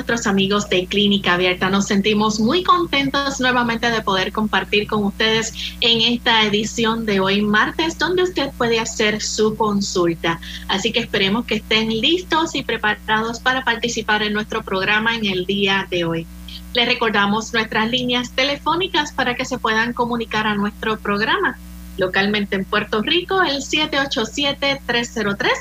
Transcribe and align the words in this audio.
Nuestros 0.00 0.26
amigos 0.26 0.66
de 0.70 0.86
Clínica 0.86 1.34
Abierta. 1.34 1.68
Nos 1.68 1.86
sentimos 1.86 2.40
muy 2.40 2.62
contentos 2.62 3.38
nuevamente 3.38 3.90
de 3.90 4.00
poder 4.00 4.32
compartir 4.32 4.86
con 4.86 5.04
ustedes 5.04 5.52
en 5.82 6.14
esta 6.14 6.46
edición 6.46 7.04
de 7.04 7.20
hoy 7.20 7.42
martes, 7.42 7.98
donde 7.98 8.22
usted 8.22 8.50
puede 8.56 8.80
hacer 8.80 9.20
su 9.20 9.56
consulta. 9.56 10.40
Así 10.68 10.90
que 10.90 11.00
esperemos 11.00 11.44
que 11.44 11.56
estén 11.56 11.90
listos 11.90 12.54
y 12.54 12.62
preparados 12.62 13.40
para 13.40 13.62
participar 13.62 14.22
en 14.22 14.32
nuestro 14.32 14.62
programa 14.62 15.14
en 15.16 15.26
el 15.26 15.44
día 15.44 15.86
de 15.90 16.04
hoy. 16.06 16.26
Les 16.72 16.88
recordamos 16.88 17.52
nuestras 17.52 17.90
líneas 17.90 18.30
telefónicas 18.30 19.12
para 19.12 19.34
que 19.34 19.44
se 19.44 19.58
puedan 19.58 19.92
comunicar 19.92 20.46
a 20.46 20.54
nuestro 20.54 20.98
programa. 20.98 21.58
Localmente 21.98 22.56
en 22.56 22.64
Puerto 22.64 23.02
Rico, 23.02 23.42
el 23.42 23.62
787 23.62 24.80
303 24.86 25.52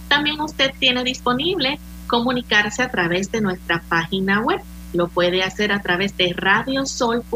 También 0.07 0.39
usted 0.41 0.71
tiene 0.79 1.03
disponible 1.03 1.79
comunicarse 2.07 2.81
a 2.83 2.91
través 2.91 3.31
de 3.31 3.41
nuestra 3.41 3.81
página 3.87 4.41
web. 4.41 4.61
Lo 4.93 5.07
puede 5.07 5.41
hacer 5.43 5.71
a 5.71 5.81
través 5.81 6.17
de 6.17 6.33
radiosol.org 6.33 7.27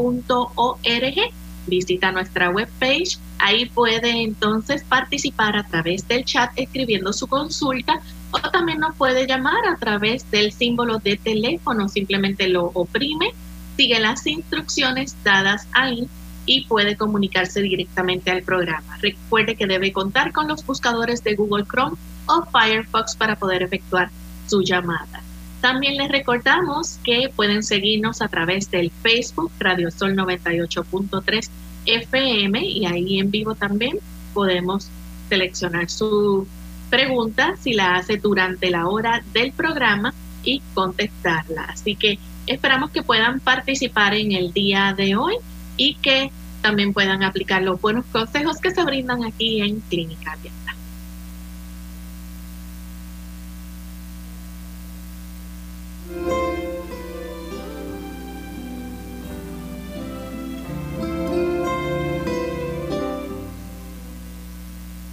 visita 1.66 2.12
nuestra 2.12 2.50
webpage. 2.50 3.18
Ahí 3.38 3.66
puede 3.66 4.22
entonces 4.22 4.84
participar 4.84 5.56
a 5.56 5.64
través 5.64 6.06
del 6.08 6.24
chat 6.24 6.50
escribiendo 6.56 7.12
su 7.12 7.26
consulta 7.26 8.00
o 8.30 8.38
también 8.50 8.80
nos 8.80 8.96
puede 8.96 9.26
llamar 9.26 9.66
a 9.68 9.76
través 9.76 10.30
del 10.30 10.52
símbolo 10.52 10.98
de 10.98 11.16
teléfono. 11.16 11.88
Simplemente 11.88 12.48
lo 12.48 12.66
oprime, 12.74 13.32
sigue 13.76 14.00
las 14.00 14.26
instrucciones 14.26 15.16
dadas 15.22 15.68
ahí 15.72 16.08
y 16.46 16.64
puede 16.66 16.96
comunicarse 16.96 17.60
directamente 17.60 18.30
al 18.30 18.42
programa. 18.42 18.96
Recuerde 19.02 19.56
que 19.56 19.66
debe 19.66 19.92
contar 19.92 20.32
con 20.32 20.48
los 20.48 20.64
buscadores 20.64 21.22
de 21.24 21.34
Google 21.34 21.64
Chrome 21.64 21.96
o 22.26 22.44
Firefox 22.46 23.16
para 23.16 23.36
poder 23.36 23.62
efectuar 23.62 24.10
su 24.46 24.62
llamada. 24.62 25.25
También 25.66 25.96
les 25.96 26.08
recordamos 26.08 27.00
que 27.02 27.28
pueden 27.34 27.64
seguirnos 27.64 28.22
a 28.22 28.28
través 28.28 28.70
del 28.70 28.92
Facebook 29.02 29.50
Radio 29.58 29.90
Sol 29.90 30.14
98.3 30.14 31.48
FM 31.86 32.64
y 32.64 32.86
ahí 32.86 33.18
en 33.18 33.32
vivo 33.32 33.56
también 33.56 33.98
podemos 34.32 34.88
seleccionar 35.28 35.90
su 35.90 36.46
pregunta 36.88 37.56
si 37.60 37.72
la 37.72 37.96
hace 37.96 38.16
durante 38.16 38.70
la 38.70 38.86
hora 38.86 39.24
del 39.32 39.50
programa 39.50 40.14
y 40.44 40.62
contestarla. 40.72 41.64
Así 41.64 41.96
que 41.96 42.20
esperamos 42.46 42.92
que 42.92 43.02
puedan 43.02 43.40
participar 43.40 44.14
en 44.14 44.30
el 44.30 44.52
día 44.52 44.94
de 44.96 45.16
hoy 45.16 45.34
y 45.76 45.96
que 45.96 46.30
también 46.62 46.92
puedan 46.92 47.24
aplicar 47.24 47.62
los 47.62 47.80
buenos 47.80 48.06
consejos 48.12 48.60
que 48.60 48.70
se 48.70 48.84
brindan 48.84 49.24
aquí 49.24 49.60
en 49.62 49.80
Clínica. 49.80 50.36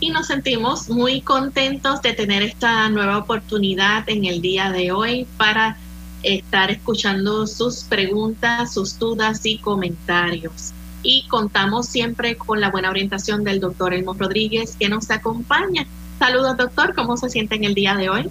Y 0.04 0.10
nos 0.10 0.28
sentimos 0.28 0.90
muy 0.90 1.22
contentos 1.22 2.02
de 2.02 2.12
tener 2.12 2.44
esta 2.44 2.90
nueva 2.90 3.18
oportunidad 3.20 4.04
en 4.10 4.26
el 4.26 4.42
día 4.42 4.70
de 4.70 4.92
hoy 4.92 5.26
para 5.38 5.78
estar 6.24 6.70
escuchando 6.72 7.48
sus 7.48 7.86
preguntas, 7.86 8.74
sus 8.74 9.00
dudas 9.00 9.46
y 9.46 9.60
comentarios. 9.60 10.74
Y 11.04 11.26
contamos 11.30 11.88
siempre 11.88 12.36
con 12.36 12.60
la 12.60 12.70
buena 12.70 12.90
orientación 12.90 13.46
del 13.46 13.62
doctor 13.62 13.94
Elmo 13.94 14.14
Rodríguez 14.14 14.76
que 14.78 14.90
nos 14.90 15.10
acompaña. 15.10 15.88
Saludos 16.20 16.58
doctor, 16.58 16.94
¿cómo 16.96 17.16
se 17.16 17.30
siente 17.30 17.56
en 17.56 17.64
el 17.64 17.74
día 17.74 17.96
de 17.96 18.10
hoy? 18.10 18.30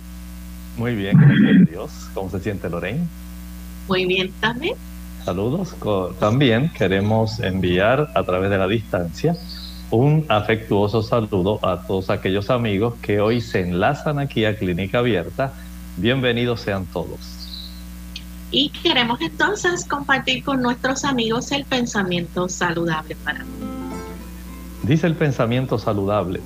Muy 0.77 0.95
bien, 0.95 1.17
gracias 1.17 1.69
a 1.69 1.71
Dios. 1.71 1.91
¿Cómo 2.13 2.29
se 2.29 2.41
siente 2.41 2.69
Lorraine? 2.69 3.07
Muy 3.89 4.05
bien 4.05 4.31
también. 4.41 4.75
Saludos. 5.25 5.75
También 6.21 6.71
queremos 6.77 7.41
enviar 7.41 8.11
a 8.15 8.25
través 8.25 8.51
de 8.51 8.59
la 8.59 8.69
distancia 8.69 9.35
un 9.93 10.25
afectuoso 10.29 11.03
saludo 11.03 11.59
a 11.63 11.83
todos 11.83 12.09
aquellos 12.09 12.49
amigos 12.49 12.95
que 13.03 13.21
hoy 13.21 13.43
se 13.43 13.61
enlazan 13.61 14.19
aquí 14.19 14.47
a 14.47 14.57
Clínica 14.57 15.01
Abierta. 15.01 15.53
Bienvenidos 15.99 16.63
sean 16.63 16.87
todos. 16.87 17.69
Y 18.51 18.71
queremos 18.71 19.21
entonces 19.21 19.85
compartir 19.85 20.43
con 20.45 20.63
nuestros 20.63 21.05
amigos 21.05 21.53
el 21.53 21.65
pensamiento 21.67 22.49
saludable 22.49 23.17
para 23.17 23.41
mí. 23.41 23.51
Dice 24.83 25.07
el 25.07 25.15
pensamiento 25.15 25.79
saludable, 25.79 26.41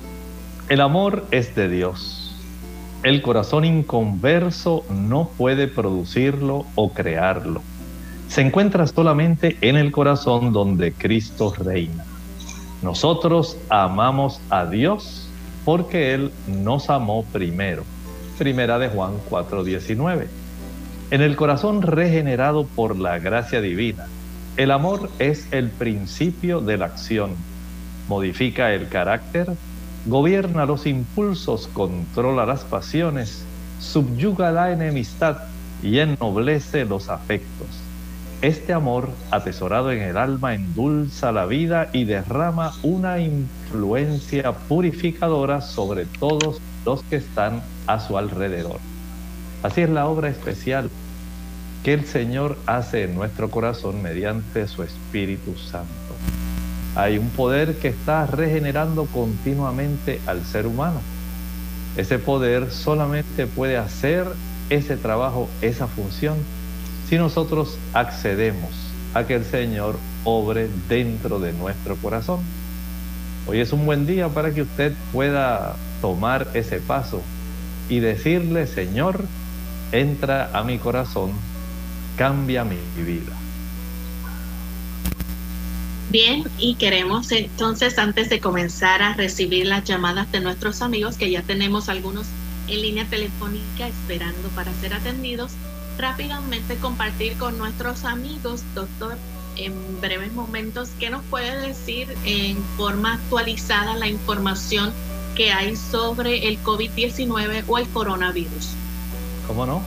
el 0.67 0.81
amor 0.81 1.25
es 1.31 1.55
de 1.55 1.69
Dios. 1.69 2.35
El 3.03 3.21
corazón 3.21 3.63
inconverso 3.63 4.83
no 4.89 5.29
puede 5.37 5.69
producirlo 5.69 6.65
o 6.75 6.91
crearlo. 6.91 7.61
Se 8.27 8.41
encuentra 8.41 8.85
solamente 8.87 9.57
en 9.61 9.77
el 9.77 9.93
corazón 9.93 10.51
donde 10.51 10.91
Cristo 10.91 11.53
reina. 11.57 12.03
Nosotros 12.81 13.57
amamos 13.69 14.39
a 14.49 14.65
Dios 14.65 15.27
porque 15.65 16.13
Él 16.13 16.31
nos 16.47 16.89
amó 16.89 17.23
primero. 17.23 17.83
Primera 18.37 18.77
de 18.77 18.89
Juan 18.89 19.13
4:19. 19.29 20.27
En 21.09 21.21
el 21.21 21.35
corazón 21.35 21.81
regenerado 21.81 22.65
por 22.65 22.97
la 22.97 23.17
gracia 23.17 23.61
divina, 23.61 24.05
el 24.57 24.71
amor 24.71 25.09
es 25.17 25.47
el 25.51 25.69
principio 25.69 26.61
de 26.61 26.77
la 26.77 26.85
acción. 26.85 27.31
Modifica 28.07 28.71
el 28.73 28.87
carácter, 28.89 29.47
gobierna 30.05 30.65
los 30.65 30.85
impulsos, 30.85 31.67
controla 31.73 32.45
las 32.45 32.63
pasiones, 32.63 33.43
subyuga 33.79 34.51
la 34.51 34.71
enemistad 34.71 35.37
y 35.81 35.97
ennoblece 35.99 36.85
los 36.85 37.09
afectos 37.09 37.86
este 38.41 38.71
amor, 38.71 39.09
atesorado 39.31 39.91
en 39.91 40.01
el 40.01 40.15
alma, 40.15 40.53
endulza 40.53 41.31
la 41.31 41.47
vida 41.47 41.89
y 41.91 42.03
derrama 42.03 42.71
una 42.83 43.19
influencia 43.19 44.51
purificadora 44.53 45.61
sobre 45.61 46.05
todos 46.05 46.61
los 46.85 47.01
que 47.03 47.15
están 47.15 47.63
a 47.87 47.99
su 47.99 48.15
alrededor. 48.17 48.79
Así 49.63 49.81
es 49.81 49.89
la 49.89 50.05
obra 50.05 50.29
especial 50.29 50.91
que 51.83 51.93
el 51.93 52.05
Señor 52.05 52.57
hace 52.67 53.03
en 53.03 53.15
nuestro 53.15 53.49
corazón 53.49 54.03
mediante 54.03 54.67
su 54.67 54.83
Espíritu 54.83 55.55
Santo. 55.57 55.87
hay 56.95 57.17
un 57.17 57.29
poder 57.29 57.77
que 57.77 57.89
está 57.89 58.25
regenerando 58.25 59.05
continuamente 59.05 60.19
al 60.25 60.43
ser 60.43 60.65
humano. 60.67 60.99
Ese 61.95 62.17
poder 62.19 62.71
solamente 62.71 63.47
puede 63.47 63.77
hacer 63.77 64.25
ese 64.69 64.97
trabajo, 64.97 65.47
esa 65.61 65.87
función, 65.87 66.37
si 67.07 67.17
nosotros 67.17 67.77
accedemos 67.93 68.69
a 69.13 69.25
que 69.25 69.35
el 69.35 69.45
Señor 69.45 69.97
obre 70.23 70.69
dentro 70.89 71.39
de 71.39 71.53
nuestro 71.53 71.95
corazón. 71.95 72.41
Hoy 73.47 73.61
es 73.61 73.71
un 73.71 73.85
buen 73.85 74.05
día 74.05 74.27
para 74.27 74.53
que 74.53 74.63
usted 74.63 74.93
pueda 75.13 75.77
tomar 76.01 76.49
ese 76.53 76.79
paso 76.79 77.21
y 77.87 77.99
decirle, 77.99 78.67
Señor, 78.67 79.23
entra 79.93 80.51
a 80.53 80.63
mi 80.63 80.77
corazón, 80.79 81.31
cambia 82.17 82.65
mi 82.65 82.77
vida. 82.97 83.31
Bien, 86.09 86.43
y 86.57 86.75
queremos 86.75 87.31
entonces, 87.31 87.97
antes 87.99 88.29
de 88.29 88.39
comenzar 88.39 89.01
a 89.01 89.13
recibir 89.13 89.65
las 89.65 89.83
llamadas 89.85 90.31
de 90.31 90.41
nuestros 90.41 90.81
amigos, 90.81 91.17
que 91.17 91.29
ya 91.31 91.41
tenemos 91.41 91.89
algunos 91.89 92.27
en 92.67 92.81
línea 92.81 93.05
telefónica 93.05 93.87
esperando 93.87 94.49
para 94.49 94.73
ser 94.73 94.93
atendidos, 94.93 95.51
rápidamente 95.97 96.75
compartir 96.77 97.37
con 97.37 97.57
nuestros 97.57 98.05
amigos, 98.05 98.63
doctor, 98.75 99.17
en 99.55 99.73
breves 99.99 100.31
momentos, 100.33 100.89
qué 100.99 101.09
nos 101.09 101.23
puede 101.25 101.67
decir 101.67 102.15
en 102.25 102.57
forma 102.77 103.15
actualizada 103.15 103.95
la 103.95 104.07
información 104.07 104.93
que 105.35 105.51
hay 105.51 105.75
sobre 105.75 106.47
el 106.47 106.61
COVID-19 106.63 107.63
o 107.67 107.77
el 107.77 107.87
coronavirus. 107.89 108.69
¿Cómo 109.47 109.65
no? 109.65 109.81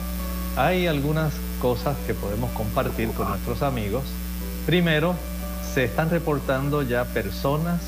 Hay 0.57 0.87
algunas 0.87 1.33
cosas 1.61 1.95
que 2.05 2.13
podemos 2.13 2.51
compartir 2.51 3.11
con 3.11 3.29
nuestros 3.29 3.61
amigos. 3.61 4.03
Primero, 4.65 5.15
se 5.73 5.85
están 5.85 6.09
reportando 6.09 6.81
ya 6.81 7.05
personas 7.05 7.81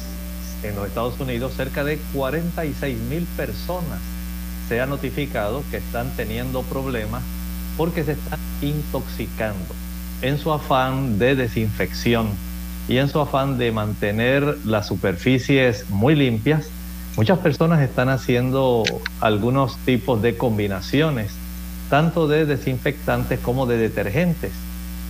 en 0.64 0.76
los 0.76 0.88
Estados 0.88 1.20
Unidos, 1.20 1.54
cerca 1.56 1.84
de 1.84 1.98
46 2.14 2.98
mil 2.98 3.24
personas 3.36 4.00
se 4.68 4.80
ha 4.80 4.86
notificado 4.86 5.64
que 5.70 5.78
están 5.78 6.10
teniendo 6.16 6.64
problemas 6.64 7.22
porque 7.78 8.04
se 8.04 8.14
están 8.14 8.40
intoxicando 8.62 9.74
en 10.22 10.38
su 10.38 10.52
afán 10.52 11.20
de 11.20 11.36
desinfección 11.36 12.30
y 12.88 12.98
en 12.98 13.10
su 13.10 13.20
afán 13.20 13.58
de 13.58 13.72
mantener 13.72 14.58
las 14.66 14.88
superficies 14.88 15.90
muy 15.90 16.16
limpias. 16.16 16.68
Muchas 17.16 17.40
personas 17.40 17.82
están 17.82 18.10
haciendo 18.10 18.84
algunos 19.20 19.78
tipos 19.86 20.22
de 20.22 20.38
combinaciones, 20.38 21.32
tanto 21.90 22.28
de 22.28 22.46
desinfectantes 22.46 23.40
como 23.40 23.66
de 23.66 23.78
detergentes 23.78 24.52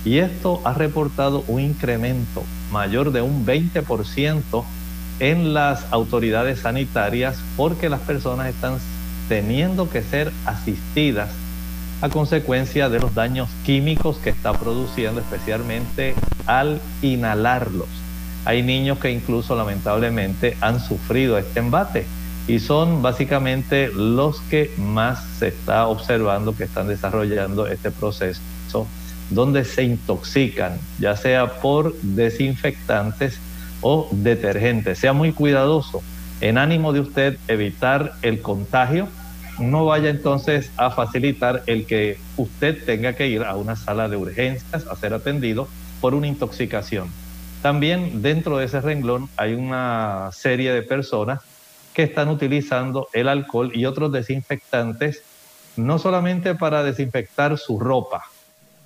y 0.04 0.18
esto 0.18 0.60
ha 0.64 0.74
reportado 0.74 1.44
un 1.48 1.60
incremento 1.60 2.42
mayor 2.70 3.10
de 3.12 3.22
un 3.22 3.46
20% 3.46 4.64
en 5.20 5.54
las 5.54 5.86
autoridades 5.92 6.60
sanitarias 6.60 7.38
porque 7.56 7.88
las 7.88 8.00
personas 8.00 8.48
están 8.48 8.78
teniendo 9.28 9.88
que 9.88 10.02
ser 10.02 10.30
asistidas 10.44 11.30
a 12.04 12.10
consecuencia 12.10 12.90
de 12.90 13.00
los 13.00 13.14
daños 13.14 13.48
químicos 13.64 14.18
que 14.18 14.28
está 14.28 14.52
produciendo, 14.52 15.22
especialmente 15.22 16.14
al 16.44 16.82
inhalarlos. 17.00 17.88
Hay 18.44 18.62
niños 18.62 18.98
que 18.98 19.10
incluso 19.10 19.56
lamentablemente 19.56 20.54
han 20.60 20.80
sufrido 20.80 21.38
este 21.38 21.60
embate 21.60 22.04
y 22.46 22.58
son 22.58 23.00
básicamente 23.00 23.88
los 23.88 24.42
que 24.42 24.70
más 24.76 25.24
se 25.38 25.48
está 25.48 25.86
observando 25.86 26.54
que 26.54 26.64
están 26.64 26.88
desarrollando 26.88 27.66
este 27.68 27.90
proceso 27.90 28.86
donde 29.30 29.64
se 29.64 29.84
intoxican, 29.84 30.78
ya 30.98 31.16
sea 31.16 31.58
por 31.62 31.98
desinfectantes 32.02 33.38
o 33.80 34.10
detergentes. 34.12 34.98
Sea 34.98 35.14
muy 35.14 35.32
cuidadoso 35.32 36.02
en 36.42 36.58
ánimo 36.58 36.92
de 36.92 37.00
usted 37.00 37.38
evitar 37.48 38.12
el 38.20 38.42
contagio. 38.42 39.08
No 39.58 39.84
vaya 39.84 40.10
entonces 40.10 40.70
a 40.76 40.90
facilitar 40.90 41.62
el 41.66 41.86
que 41.86 42.18
usted 42.36 42.84
tenga 42.84 43.12
que 43.12 43.28
ir 43.28 43.42
a 43.44 43.54
una 43.56 43.76
sala 43.76 44.08
de 44.08 44.16
urgencias 44.16 44.86
a 44.86 44.96
ser 44.96 45.14
atendido 45.14 45.68
por 46.00 46.14
una 46.14 46.26
intoxicación. 46.26 47.08
También 47.62 48.20
dentro 48.20 48.58
de 48.58 48.66
ese 48.66 48.80
renglón 48.80 49.28
hay 49.36 49.54
una 49.54 50.30
serie 50.32 50.72
de 50.72 50.82
personas 50.82 51.40
que 51.94 52.02
están 52.02 52.28
utilizando 52.28 53.08
el 53.12 53.28
alcohol 53.28 53.70
y 53.74 53.86
otros 53.86 54.12
desinfectantes 54.12 55.22
no 55.76 55.98
solamente 55.98 56.54
para 56.54 56.82
desinfectar 56.82 57.58
su 57.58 57.78
ropa, 57.80 58.24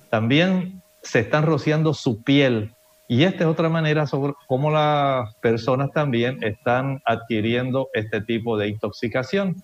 también 0.09 0.81
se 1.01 1.19
están 1.19 1.45
rociando 1.45 1.93
su 1.93 2.23
piel. 2.23 2.73
Y 3.07 3.23
esta 3.23 3.43
es 3.43 3.49
otra 3.49 3.69
manera 3.69 4.05
sobre 4.05 4.33
cómo 4.47 4.69
las 4.69 5.33
personas 5.35 5.89
también 5.91 6.43
están 6.43 7.01
adquiriendo 7.05 7.89
este 7.93 8.21
tipo 8.21 8.57
de 8.57 8.69
intoxicación. 8.69 9.55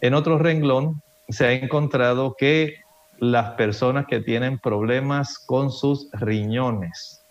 En 0.00 0.14
otro 0.14 0.38
renglón 0.38 1.02
se 1.28 1.46
ha 1.46 1.52
encontrado 1.52 2.34
que 2.38 2.74
las 3.18 3.52
personas 3.52 4.06
que 4.06 4.20
tienen 4.20 4.58
problemas 4.58 5.38
con 5.38 5.70
sus 5.70 6.08
riñones. 6.12 7.22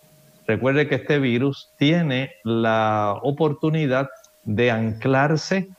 Recuerde 0.48 0.88
que 0.88 0.95
este 0.95 1.19
virus 1.19 1.69
tiene 1.77 2.31
la 2.44 3.15
oportunidad 3.21 4.10
de 4.44 4.71
anclarse 4.71 5.69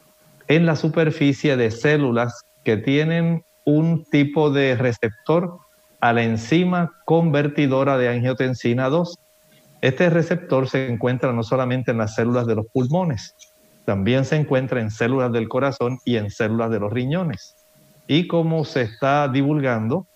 en 0.48 0.66
la 0.66 0.76
superficie 0.76 1.56
de 1.56 1.70
células 1.70 2.42
que 2.64 2.76
tienen 2.76 3.44
un 3.64 4.04
tipo 4.04 4.50
de 4.50 4.76
receptor 4.76 5.58
a 6.00 6.12
la 6.12 6.22
enzima 6.22 6.92
convertidora 7.04 7.98
de 7.98 8.08
angiotensina 8.08 8.88
2. 8.88 9.18
Este 9.80 10.10
receptor 10.10 10.68
se 10.68 10.88
encuentra 10.88 11.32
no 11.32 11.42
solamente 11.42 11.90
en 11.90 11.98
las 11.98 12.14
células 12.14 12.46
de 12.46 12.54
los 12.54 12.66
pulmones, 12.72 13.34
también 13.84 14.24
se 14.24 14.36
encuentra 14.36 14.80
en 14.80 14.90
células 14.90 15.32
del 15.32 15.48
corazón 15.48 15.98
y 16.04 16.16
en 16.16 16.30
células 16.30 16.70
de 16.70 16.80
los 16.80 16.92
riñones. 16.92 17.56
Y 18.06 18.26
como 18.26 18.64
se 18.64 18.82
está 18.82 19.28
divulgando, 19.28 20.06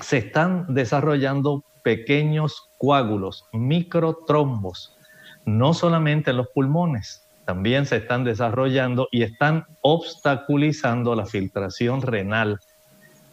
se 0.00 0.18
están 0.18 0.74
desarrollando 0.74 1.62
pequeños 1.82 2.70
coágulos, 2.78 3.44
microtrombos, 3.52 4.96
no 5.44 5.74
solamente 5.74 6.30
en 6.30 6.38
los 6.38 6.48
pulmones, 6.48 7.26
también 7.44 7.84
se 7.84 7.96
están 7.96 8.24
desarrollando 8.24 9.08
y 9.12 9.22
están 9.22 9.66
obstaculizando 9.82 11.14
la 11.14 11.26
filtración 11.26 12.00
renal 12.00 12.58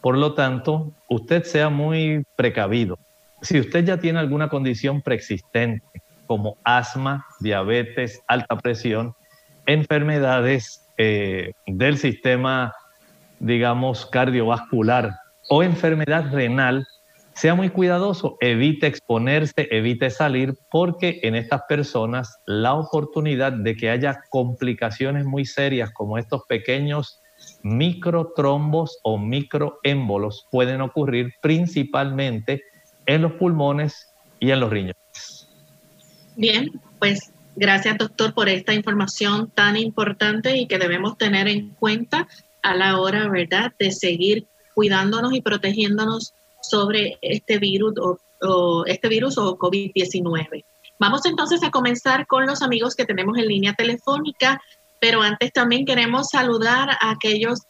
por 0.02 0.18
lo 0.18 0.34
tanto, 0.34 0.92
usted 1.08 1.44
sea 1.44 1.70
muy 1.70 2.26
precavido. 2.34 2.98
Si 3.40 3.60
usted 3.60 3.84
ya 3.84 3.98
tiene 3.98 4.18
alguna 4.18 4.48
condición 4.48 5.00
preexistente, 5.00 5.86
como 6.26 6.56
asma, 6.64 7.24
diabetes, 7.38 8.20
alta 8.26 8.58
presión, 8.58 9.14
enfermedades 9.66 10.86
eh, 10.98 11.52
del 11.66 11.98
sistema, 11.98 12.74
digamos, 13.38 14.06
cardiovascular 14.06 15.10
o 15.48 15.62
enfermedad 15.62 16.32
renal, 16.32 16.86
sea 17.34 17.54
muy 17.54 17.70
cuidadoso, 17.70 18.36
evite 18.40 18.86
exponerse, 18.86 19.68
evite 19.70 20.10
salir, 20.10 20.54
porque 20.70 21.20
en 21.22 21.34
estas 21.34 21.62
personas 21.68 22.36
la 22.46 22.74
oportunidad 22.74 23.52
de 23.52 23.74
que 23.74 23.90
haya 23.90 24.20
complicaciones 24.28 25.24
muy 25.24 25.46
serias 25.46 25.90
como 25.92 26.18
estos 26.18 26.42
pequeños 26.46 27.20
microtrombos 27.62 28.98
o 29.02 29.18
microémbolos 29.18 30.46
pueden 30.50 30.80
ocurrir 30.80 31.32
principalmente 31.40 32.62
en 33.06 33.22
los 33.22 33.32
pulmones 33.32 34.12
y 34.38 34.50
en 34.50 34.60
los 34.60 34.70
riñones. 34.70 35.48
Bien, 36.36 36.70
pues 36.98 37.32
gracias 37.56 37.98
doctor 37.98 38.34
por 38.34 38.48
esta 38.48 38.74
información 38.74 39.50
tan 39.54 39.76
importante 39.76 40.56
y 40.56 40.66
que 40.66 40.78
debemos 40.78 41.18
tener 41.18 41.48
en 41.48 41.70
cuenta 41.70 42.28
a 42.62 42.74
la 42.74 43.00
hora, 43.00 43.28
¿verdad?, 43.28 43.72
de 43.78 43.90
seguir 43.90 44.46
cuidándonos 44.74 45.34
y 45.34 45.40
protegiéndonos 45.40 46.34
sobre 46.62 47.18
este 47.20 47.58
virus 47.58 47.94
o, 48.40 48.84
este 48.86 49.08
virus 49.08 49.38
o 49.38 49.56
COVID-19. 49.58 50.64
Vamos 50.98 51.26
entonces 51.26 51.62
a 51.62 51.70
comenzar 51.70 52.26
con 52.26 52.46
los 52.46 52.62
amigos 52.62 52.94
que 52.94 53.04
tenemos 53.04 53.36
en 53.38 53.48
línea 53.48 53.74
telefónica 53.74 54.60
pero 55.02 55.20
antes 55.20 55.52
también 55.52 55.84
queremos 55.84 56.28
saludar 56.28 56.90
a 56.90 57.10
aquellos 57.10 57.62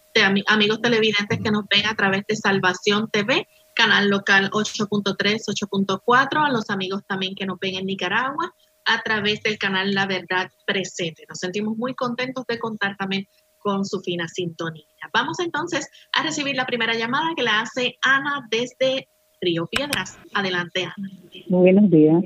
amigos 0.49 0.83
televidentes 0.83 1.41
que 1.43 1.51
nos 1.51 1.67
ven 1.67 1.87
a 1.87 1.95
través 1.95 2.27
de 2.29 2.37
Salvación 2.37 3.09
TV, 3.11 3.49
canal 3.73 4.11
local 4.11 4.51
8.3, 4.51 5.17
8.4, 5.47 6.47
a 6.47 6.51
los 6.51 6.69
amigos 6.69 7.01
también 7.07 7.35
que 7.35 7.47
nos 7.47 7.59
ven 7.59 7.77
en 7.77 7.87
Nicaragua 7.87 8.53
a 8.85 9.03
través 9.03 9.43
del 9.43 9.59
canal 9.59 9.93
La 9.93 10.07
Verdad 10.07 10.49
Presente. 10.67 11.25
Nos 11.29 11.39
sentimos 11.39 11.77
muy 11.77 11.95
contentos 11.95 12.45
de 12.47 12.59
contar 12.59 12.97
también 12.97 13.27
con 13.59 13.85
su 13.85 14.01
fina 14.01 14.27
sintonía. 14.29 14.85
Vamos 15.13 15.39
entonces 15.41 15.89
a 16.13 16.23
recibir 16.23 16.57
la 16.57 16.67
primera 16.67 16.95
llamada 16.95 17.31
que 17.37 17.43
la 17.43 17.61
hace 17.61 17.97
Ana 18.03 18.47
desde 18.51 19.09
Río 19.41 19.67
Piedras. 19.71 20.19
Adelante, 20.35 20.85
Ana. 20.85 21.09
Muy 21.49 21.73
buenos 21.73 21.91
días. 21.91 22.23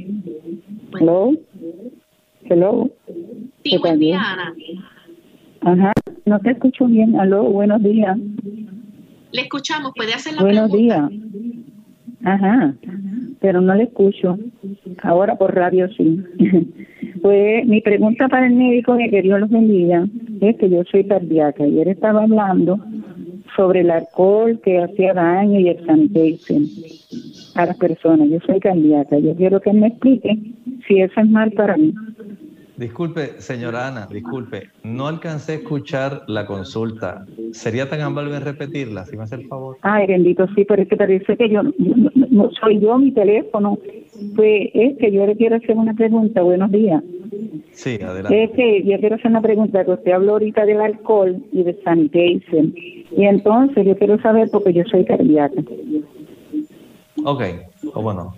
Hello. 0.98 1.32
Hello. 2.48 2.90
Sí, 3.64 3.76
buen 3.78 3.98
día, 3.98 4.20
Ana. 4.20 4.54
Ajá, 5.62 5.92
no 6.24 6.38
te 6.40 6.50
escucho 6.52 6.86
bien. 6.86 7.18
Aló, 7.18 7.44
buenos 7.44 7.82
días. 7.82 8.16
Le 9.32 9.42
escuchamos, 9.42 9.92
puede 9.96 10.14
hacer 10.14 10.34
la 10.34 10.42
buenos 10.42 10.70
pregunta. 10.70 11.08
días. 11.08 11.22
Ajá, 12.26 12.74
pero 13.40 13.60
no 13.60 13.72
le 13.76 13.84
escucho. 13.84 14.36
Ahora 15.02 15.36
por 15.36 15.54
radio 15.54 15.88
sí. 15.90 16.22
Pues 17.22 17.66
mi 17.66 17.80
pregunta 17.80 18.28
para 18.28 18.46
el 18.46 18.54
médico 18.54 18.96
que 18.96 19.22
Dios 19.22 19.40
los 19.40 19.50
bendiga 19.50 20.06
es 20.40 20.56
que 20.56 20.68
yo 20.68 20.84
soy 20.84 21.04
cardíaca 21.04 21.64
él 21.64 21.88
estaba 21.88 22.22
hablando 22.22 22.78
sobre 23.56 23.80
el 23.80 23.90
alcohol 23.90 24.60
que 24.62 24.82
hacía 24.82 25.14
daño 25.14 25.58
y 25.58 25.68
el 25.68 25.86
sanitation 25.86 26.66
a 27.54 27.66
las 27.66 27.76
personas. 27.78 28.28
Yo 28.28 28.38
soy 28.46 28.60
cardíaca. 28.60 29.18
Yo 29.18 29.34
quiero 29.34 29.60
que 29.60 29.70
él 29.70 29.78
me 29.78 29.88
explique 29.88 30.38
si 30.86 31.00
eso 31.00 31.20
es 31.20 31.28
mal 31.28 31.50
para 31.52 31.76
mí. 31.76 31.94
Disculpe, 32.76 33.40
señora 33.40 33.88
Ana, 33.88 34.06
disculpe, 34.06 34.68
no 34.84 35.06
alcancé 35.06 35.52
a 35.52 35.54
escuchar 35.56 36.24
la 36.26 36.44
consulta. 36.44 37.24
¿Sería 37.52 37.88
tan 37.88 38.02
amable 38.02 38.38
repetirla, 38.38 39.06
si 39.06 39.16
me 39.16 39.22
hace 39.22 39.36
el 39.36 39.48
favor? 39.48 39.78
Ay, 39.80 40.06
bendito, 40.06 40.46
sí, 40.54 40.66
pero 40.68 40.82
es 40.82 40.88
que 40.88 40.96
parece 40.96 41.38
que 41.38 41.48
yo, 41.48 41.62
no, 42.36 42.50
soy 42.60 42.80
yo 42.80 42.98
mi 42.98 43.12
teléfono. 43.12 43.78
Pues 44.34 44.70
es 44.72 44.96
que 44.98 45.12
yo 45.12 45.26
le 45.26 45.36
quiero 45.36 45.56
hacer 45.56 45.76
una 45.76 45.94
pregunta. 45.94 46.42
Buenos 46.42 46.70
días. 46.70 47.02
Sí, 47.72 47.98
adelante. 48.02 48.44
Es 48.44 48.50
que 48.52 48.82
yo 48.84 48.98
quiero 48.98 49.16
hacer 49.16 49.30
una 49.30 49.42
pregunta, 49.42 49.84
que 49.84 49.90
usted 49.90 50.12
habló 50.12 50.32
ahorita 50.32 50.64
del 50.64 50.80
alcohol 50.80 51.42
y 51.52 51.62
de 51.62 51.74
sanitation. 51.82 52.74
Y 52.76 53.24
entonces 53.24 53.86
yo 53.86 53.96
quiero 53.96 54.20
saber, 54.20 54.48
porque 54.50 54.72
yo 54.72 54.84
soy 54.84 55.04
cardíaca. 55.04 55.60
Ok, 57.24 57.42
o 57.94 58.02
bueno. 58.02 58.34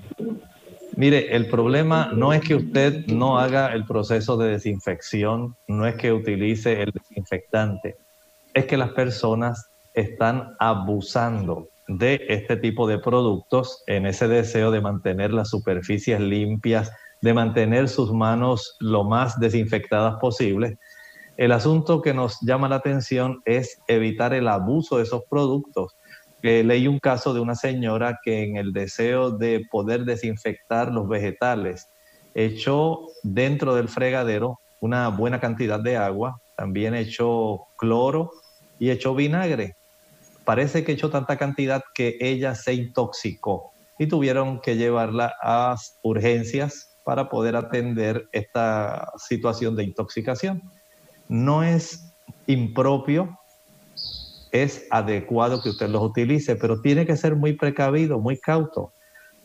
Mire, 0.96 1.36
el 1.36 1.46
problema 1.46 2.10
no 2.12 2.32
es 2.32 2.40
que 2.40 2.56
usted 2.56 3.06
no 3.06 3.38
haga 3.38 3.72
el 3.72 3.84
proceso 3.84 4.36
de 4.36 4.50
desinfección, 4.50 5.54
no 5.68 5.86
es 5.86 5.94
que 5.94 6.12
utilice 6.12 6.82
el 6.82 6.90
desinfectante, 6.90 7.94
es 8.52 8.64
que 8.64 8.76
las 8.76 8.90
personas 8.90 9.70
están 9.94 10.56
abusando 10.58 11.68
de 11.88 12.20
este 12.28 12.56
tipo 12.56 12.86
de 12.86 12.98
productos 12.98 13.82
en 13.86 14.06
ese 14.06 14.28
deseo 14.28 14.70
de 14.70 14.80
mantener 14.80 15.32
las 15.32 15.50
superficies 15.50 16.20
limpias, 16.20 16.90
de 17.20 17.34
mantener 17.34 17.88
sus 17.88 18.12
manos 18.12 18.76
lo 18.78 19.04
más 19.04 19.40
desinfectadas 19.40 20.16
posible. 20.20 20.78
El 21.36 21.52
asunto 21.52 22.02
que 22.02 22.14
nos 22.14 22.38
llama 22.42 22.68
la 22.68 22.76
atención 22.76 23.40
es 23.44 23.78
evitar 23.88 24.34
el 24.34 24.48
abuso 24.48 24.98
de 24.98 25.04
esos 25.04 25.22
productos 25.30 25.96
leí 26.42 26.86
un 26.86 26.98
caso 26.98 27.34
de 27.34 27.40
una 27.40 27.54
señora 27.54 28.18
que 28.22 28.44
en 28.44 28.56
el 28.56 28.72
deseo 28.72 29.30
de 29.30 29.64
poder 29.70 30.04
desinfectar 30.04 30.92
los 30.92 31.08
vegetales 31.08 31.88
echó 32.34 33.00
dentro 33.22 33.74
del 33.74 33.88
fregadero 33.88 34.60
una 34.80 35.08
buena 35.08 35.40
cantidad 35.40 35.80
de 35.80 35.96
agua, 35.96 36.40
también 36.56 36.94
echó 36.94 37.66
cloro 37.76 38.30
y 38.78 38.90
echó 38.90 39.14
vinagre. 39.14 39.74
Parece 40.48 40.82
que 40.82 40.92
echó 40.92 41.10
tanta 41.10 41.36
cantidad 41.36 41.82
que 41.94 42.16
ella 42.20 42.54
se 42.54 42.72
intoxicó 42.72 43.72
y 43.98 44.06
tuvieron 44.06 44.62
que 44.62 44.78
llevarla 44.78 45.34
a 45.42 45.76
urgencias 46.00 46.96
para 47.04 47.28
poder 47.28 47.54
atender 47.54 48.30
esta 48.32 49.12
situación 49.18 49.76
de 49.76 49.84
intoxicación. 49.84 50.62
No 51.28 51.62
es 51.62 52.14
impropio 52.46 53.38
es 54.50 54.86
adecuado 54.90 55.60
que 55.60 55.68
usted 55.68 55.90
los 55.90 56.02
utilice, 56.02 56.56
pero 56.56 56.80
tiene 56.80 57.04
que 57.04 57.18
ser 57.18 57.36
muy 57.36 57.52
precavido, 57.52 58.18
muy 58.18 58.38
cauto. 58.38 58.94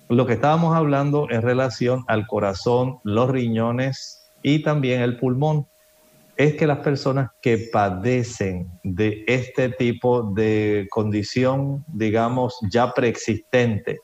Lo 0.08 0.26
que 0.26 0.36
estábamos 0.36 0.74
hablando 0.74 1.28
en 1.30 1.42
relación 1.42 2.06
al 2.08 2.28
corazón, 2.28 3.00
los 3.04 3.30
riñones 3.30 4.32
y 4.42 4.64
también 4.64 5.02
el 5.02 5.18
pulmón, 5.18 5.68
es 6.36 6.56
que 6.56 6.68
las 6.68 6.80
personas 6.80 7.30
que 7.42 7.70
padecen 7.72 8.68
de 8.84 9.24
este 9.28 9.70
tipo 9.70 10.24
de 10.34 10.88
condición, 10.90 11.84
digamos, 11.88 12.58
ya 12.72 12.94
preexistente, 12.94 14.00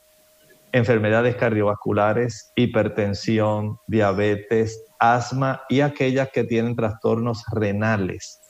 enfermedades 0.71 1.35
cardiovasculares, 1.35 2.51
hipertensión, 2.55 3.77
diabetes, 3.87 4.79
asma 4.99 5.63
y 5.69 5.81
aquellas 5.81 6.29
que 6.29 6.43
tienen 6.43 6.75
trastornos 6.75 7.43
renales. 7.51 8.41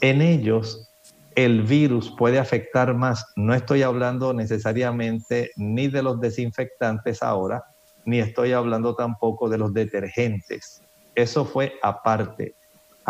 En 0.00 0.22
ellos 0.22 0.88
el 1.34 1.62
virus 1.62 2.14
puede 2.16 2.38
afectar 2.38 2.94
más. 2.94 3.24
No 3.36 3.54
estoy 3.54 3.82
hablando 3.82 4.34
necesariamente 4.34 5.52
ni 5.56 5.88
de 5.88 6.02
los 6.02 6.20
desinfectantes 6.20 7.22
ahora, 7.22 7.64
ni 8.04 8.18
estoy 8.18 8.52
hablando 8.52 8.94
tampoco 8.94 9.48
de 9.48 9.58
los 9.58 9.72
detergentes. 9.72 10.82
Eso 11.14 11.44
fue 11.44 11.74
aparte. 11.82 12.54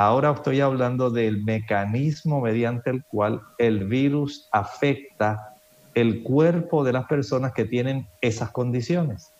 Ahora 0.00 0.30
estoy 0.30 0.60
hablando 0.60 1.10
del 1.10 1.42
mecanismo 1.42 2.40
mediante 2.40 2.88
el 2.88 3.04
cual 3.04 3.40
el 3.58 3.88
virus 3.88 4.48
afecta 4.52 5.56
el 5.92 6.22
cuerpo 6.22 6.84
de 6.84 6.92
las 6.92 7.06
personas 7.06 7.52
que 7.52 7.64
tienen 7.64 8.06
esas 8.20 8.52
condiciones. 8.52 9.32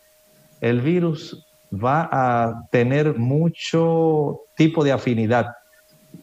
El 0.60 0.80
virus 0.80 1.46
va 1.72 2.08
a 2.10 2.66
tener 2.72 3.16
mucho 3.16 4.40
tipo 4.56 4.82
de 4.82 4.90
afinidad 4.90 5.46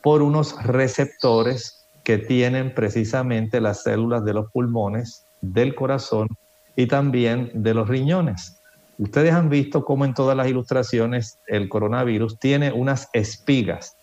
por 0.02 0.22
unos 0.22 0.62
receptores 0.66 1.88
que 2.04 2.18
tienen 2.18 2.74
precisamente 2.76 3.62
las 3.62 3.84
células 3.84 4.26
de 4.26 4.34
los 4.34 4.52
pulmones, 4.52 5.26
del 5.40 5.76
corazón 5.76 6.28
y 6.76 6.88
también 6.88 7.52
de 7.54 7.74
los 7.74 7.88
riñones. 7.88 8.60
Ustedes 8.98 9.32
han 9.32 9.48
visto 9.48 9.86
cómo 9.86 10.04
en 10.04 10.14
todas 10.14 10.36
las 10.36 10.50
ilustraciones 10.50 11.40
el 11.48 11.70
coronavirus 11.70 12.38
tiene 12.38 12.74
unas 12.74 13.08
espigas. 13.14 13.96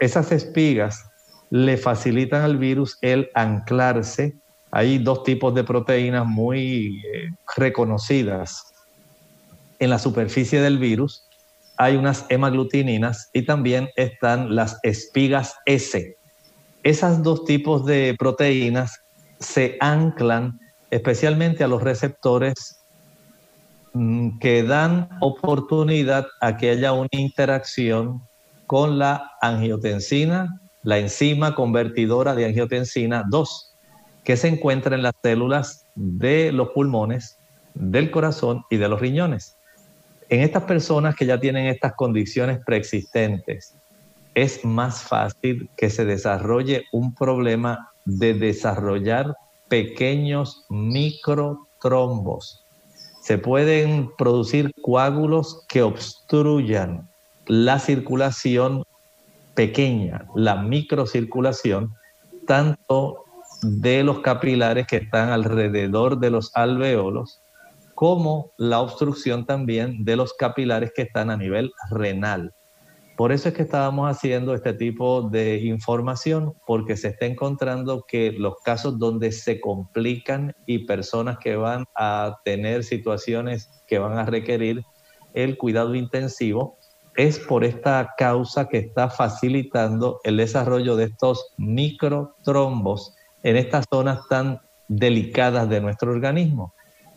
Esas 0.00 0.32
espigas 0.32 1.04
le 1.50 1.76
facilitan 1.76 2.42
al 2.42 2.58
virus 2.58 2.98
el 3.00 3.30
anclarse. 3.34 4.36
Hay 4.72 4.98
dos 4.98 5.22
tipos 5.22 5.54
de 5.54 5.64
proteínas 5.64 6.26
muy 6.26 7.00
eh, 7.06 7.30
reconocidas 7.56 8.72
en 9.78 9.90
la 9.90 9.98
superficie 9.98 10.60
del 10.60 10.78
virus. 10.78 11.26
Hay 11.76 11.96
unas 11.96 12.26
hemaglutininas 12.28 13.30
y 13.32 13.44
también 13.44 13.88
están 13.96 14.54
las 14.54 14.78
espigas 14.82 15.54
S 15.66 16.16
esas 16.82 17.22
dos 17.22 17.44
tipos 17.44 17.84
de 17.84 18.16
proteínas 18.18 19.00
se 19.38 19.76
anclan 19.80 20.58
especialmente 20.90 21.62
a 21.62 21.68
los 21.68 21.82
receptores 21.82 22.80
mm, 23.92 24.38
que 24.38 24.62
dan 24.62 25.08
oportunidad 25.20 26.26
a 26.40 26.56
que 26.56 26.70
haya 26.70 26.92
una 26.92 27.08
interacción 27.12 28.22
con 28.70 29.00
la 29.00 29.32
angiotensina, 29.40 30.60
la 30.84 30.98
enzima 30.98 31.56
convertidora 31.56 32.36
de 32.36 32.44
angiotensina 32.44 33.24
2, 33.28 33.74
que 34.22 34.36
se 34.36 34.46
encuentra 34.46 34.94
en 34.94 35.02
las 35.02 35.12
células 35.20 35.86
de 35.96 36.52
los 36.52 36.68
pulmones, 36.68 37.36
del 37.74 38.12
corazón 38.12 38.62
y 38.70 38.76
de 38.76 38.88
los 38.88 39.00
riñones. 39.00 39.56
En 40.28 40.42
estas 40.42 40.62
personas 40.62 41.16
que 41.16 41.26
ya 41.26 41.40
tienen 41.40 41.66
estas 41.66 41.94
condiciones 41.94 42.60
preexistentes, 42.64 43.74
es 44.36 44.64
más 44.64 45.02
fácil 45.02 45.68
que 45.76 45.90
se 45.90 46.04
desarrolle 46.04 46.84
un 46.92 47.12
problema 47.12 47.90
de 48.04 48.34
desarrollar 48.34 49.34
pequeños 49.66 50.64
microtrombos. 50.68 52.64
Se 53.20 53.36
pueden 53.36 54.12
producir 54.16 54.70
coágulos 54.80 55.64
que 55.66 55.82
obstruyan 55.82 57.10
la 57.50 57.80
circulación 57.80 58.84
pequeña, 59.54 60.24
la 60.36 60.54
microcirculación, 60.54 61.92
tanto 62.46 63.24
de 63.62 64.04
los 64.04 64.20
capilares 64.20 64.86
que 64.86 64.98
están 64.98 65.30
alrededor 65.30 66.20
de 66.20 66.30
los 66.30 66.52
alveolos, 66.54 67.42
como 67.96 68.52
la 68.56 68.80
obstrucción 68.80 69.46
también 69.46 70.04
de 70.04 70.14
los 70.14 70.32
capilares 70.34 70.92
que 70.94 71.02
están 71.02 71.28
a 71.28 71.36
nivel 71.36 71.72
renal. 71.90 72.54
Por 73.16 73.32
eso 73.32 73.48
es 73.48 73.54
que 73.56 73.62
estábamos 73.62 74.08
haciendo 74.08 74.54
este 74.54 74.72
tipo 74.72 75.22
de 75.22 75.58
información, 75.58 76.54
porque 76.68 76.96
se 76.96 77.08
está 77.08 77.26
encontrando 77.26 78.04
que 78.06 78.30
los 78.30 78.54
casos 78.64 78.96
donde 78.96 79.32
se 79.32 79.60
complican 79.60 80.54
y 80.66 80.86
personas 80.86 81.38
que 81.38 81.56
van 81.56 81.84
a 81.96 82.38
tener 82.44 82.84
situaciones 82.84 83.68
que 83.88 83.98
van 83.98 84.18
a 84.18 84.24
requerir 84.24 84.84
el 85.34 85.58
cuidado 85.58 85.96
intensivo, 85.96 86.78
es 87.16 87.38
por 87.38 87.64
esta 87.64 88.14
causa 88.16 88.68
que 88.68 88.78
está 88.78 89.10
facilitando 89.10 90.20
el 90.24 90.36
desarrollo 90.36 90.96
de 90.96 91.04
estos 91.04 91.52
microtrombos 91.58 93.14
en 93.42 93.56
estas 93.56 93.86
zonas 93.90 94.20
tan 94.28 94.60
delicadas 94.88 95.68
de 95.68 95.80
nuestro 95.80 96.12
organismo. 96.12 96.74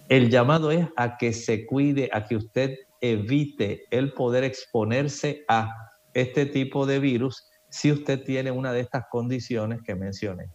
El 0.09 0.29
llamado 0.29 0.71
es 0.71 0.87
a 0.95 1.17
que 1.17 1.33
se 1.33 1.65
cuide, 1.65 2.09
a 2.13 2.25
que 2.25 2.35
usted 2.35 2.77
evite 3.01 3.85
el 3.91 4.13
poder 4.13 4.43
exponerse 4.43 5.43
a 5.47 5.73
este 6.13 6.45
tipo 6.45 6.85
de 6.85 6.99
virus 6.99 7.49
si 7.69 7.91
usted 7.91 8.23
tiene 8.23 8.51
una 8.51 8.71
de 8.71 8.81
estas 8.81 9.05
condiciones 9.09 9.81
que 9.81 9.95
mencioné. 9.95 10.45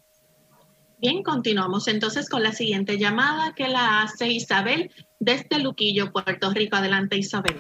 Bien, 1.01 1.23
continuamos 1.23 1.87
entonces 1.89 2.29
con 2.29 2.43
la 2.43 2.53
siguiente 2.53 2.99
llamada 2.99 3.55
que 3.55 3.69
la 3.69 4.03
hace 4.03 4.29
Isabel 4.29 4.91
desde 5.21 5.61
Luquillo, 5.61 6.13
Puerto 6.13 6.51
Rico. 6.51 6.77
Adelante, 6.77 7.17
Isabel. 7.17 7.57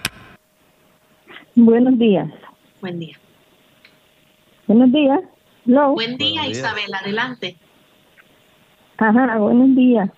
Buenos 1.60 1.98
días. 1.98 2.30
Buen 2.80 3.00
día. 3.00 3.16
Buenos 4.68 4.92
días. 4.92 5.20
Buen 5.64 6.16
día, 6.16 6.46
Isabel. 6.46 6.94
Adelante. 6.94 7.56
Ajá, 8.96 9.38
buenos 9.38 9.74
días. 9.74 10.08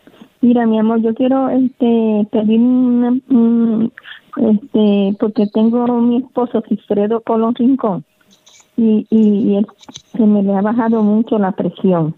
Mira, 0.43 0.67
mi 0.67 0.79
amor, 0.79 1.01
yo 1.01 1.15
quiero 1.15 1.49
este, 1.49 2.29
pedir 2.31 2.61
Este, 4.37 5.17
porque 5.19 5.47
tengo 5.47 5.87
mi 6.03 6.19
esposo 6.19 6.63
Cifredo 6.69 7.23
Colón 7.23 7.55
Rincón 7.55 8.05
y, 8.77 9.07
y, 9.09 9.67
se 10.13 10.27
me 10.27 10.43
le 10.43 10.55
ha 10.55 10.61
bajado 10.61 11.03
mucho 11.03 11.39
la 11.39 11.53
presión. 11.53 12.17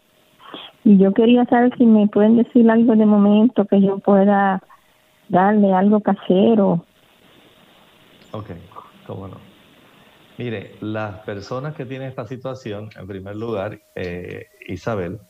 Y 0.82 0.98
yo 0.98 1.12
quería 1.12 1.44
saber 1.44 1.72
si 1.78 1.86
me 1.86 2.08
pueden 2.08 2.38
decir 2.38 2.68
algo 2.68 2.96
de 2.96 3.06
momento 3.06 3.66
que 3.66 3.80
yo 3.80 3.98
pueda 3.98 4.60
darle 5.28 5.72
algo 5.72 6.00
casero. 6.00 6.84
Ok, 8.32 8.50
Mire, 10.38 10.76
las 10.80 11.20
personas 11.20 11.74
que 11.74 11.84
tienen 11.84 12.08
esta 12.08 12.26
situación, 12.26 12.90
en 12.96 13.06
primer 13.06 13.36
lugar, 13.36 13.80
eh, 13.94 14.46
Isabel, 14.66 15.20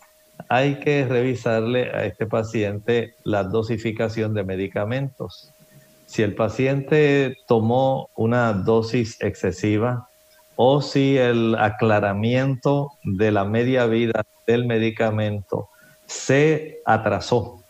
hay 0.48 0.76
que 0.76 1.06
revisarle 1.06 1.90
a 1.90 2.04
este 2.04 2.26
paciente 2.26 3.14
la 3.24 3.44
dosificación 3.44 4.34
de 4.34 4.44
medicamentos. 4.44 5.52
Si 6.06 6.22
el 6.22 6.34
paciente 6.34 7.36
tomó 7.46 8.10
una 8.14 8.52
dosis 8.52 9.20
excesiva 9.20 10.08
o 10.56 10.82
si 10.82 11.16
el 11.16 11.54
aclaramiento 11.56 12.92
de 13.02 13.32
la 13.32 13.44
media 13.44 13.86
vida 13.86 14.22
del 14.46 14.66
medicamento 14.66 15.68
se 16.06 16.80
atrasó 16.84 17.61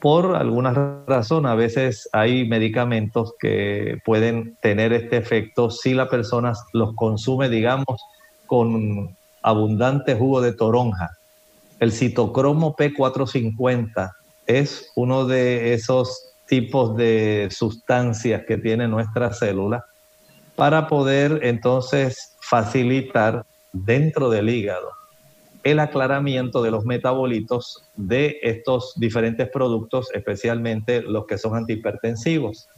por 0.00 0.36
alguna 0.36 1.02
razón. 1.06 1.46
A 1.46 1.54
veces 1.54 2.08
hay 2.12 2.46
medicamentos 2.48 3.34
que 3.38 3.98
pueden 4.04 4.56
tener 4.60 4.92
este 4.92 5.16
efecto 5.16 5.70
si 5.70 5.94
la 5.94 6.08
persona 6.08 6.52
los 6.72 6.94
consume, 6.94 7.48
digamos, 7.48 8.00
con 8.46 9.16
abundante 9.42 10.14
jugo 10.14 10.40
de 10.40 10.52
toronja. 10.52 11.10
El 11.80 11.92
citocromo 11.92 12.74
P450 12.76 14.12
es 14.46 14.90
uno 14.96 15.26
de 15.26 15.74
esos 15.74 16.34
tipos 16.46 16.96
de 16.96 17.48
sustancias 17.50 18.42
que 18.46 18.56
tiene 18.56 18.88
nuestra 18.88 19.32
célula 19.32 19.84
para 20.54 20.86
poder 20.86 21.40
entonces 21.42 22.36
facilitar 22.40 23.44
dentro 23.72 24.30
del 24.30 24.48
hígado 24.48 24.90
el 25.66 25.80
aclaramiento 25.80 26.62
de 26.62 26.70
los 26.70 26.84
metabolitos 26.84 27.82
de 27.96 28.38
estos 28.42 28.92
diferentes 28.94 29.48
productos, 29.48 30.08
especialmente 30.14 31.02
los 31.02 31.26
que 31.26 31.38
son 31.38 31.56
antihipertensivos. 31.56 32.68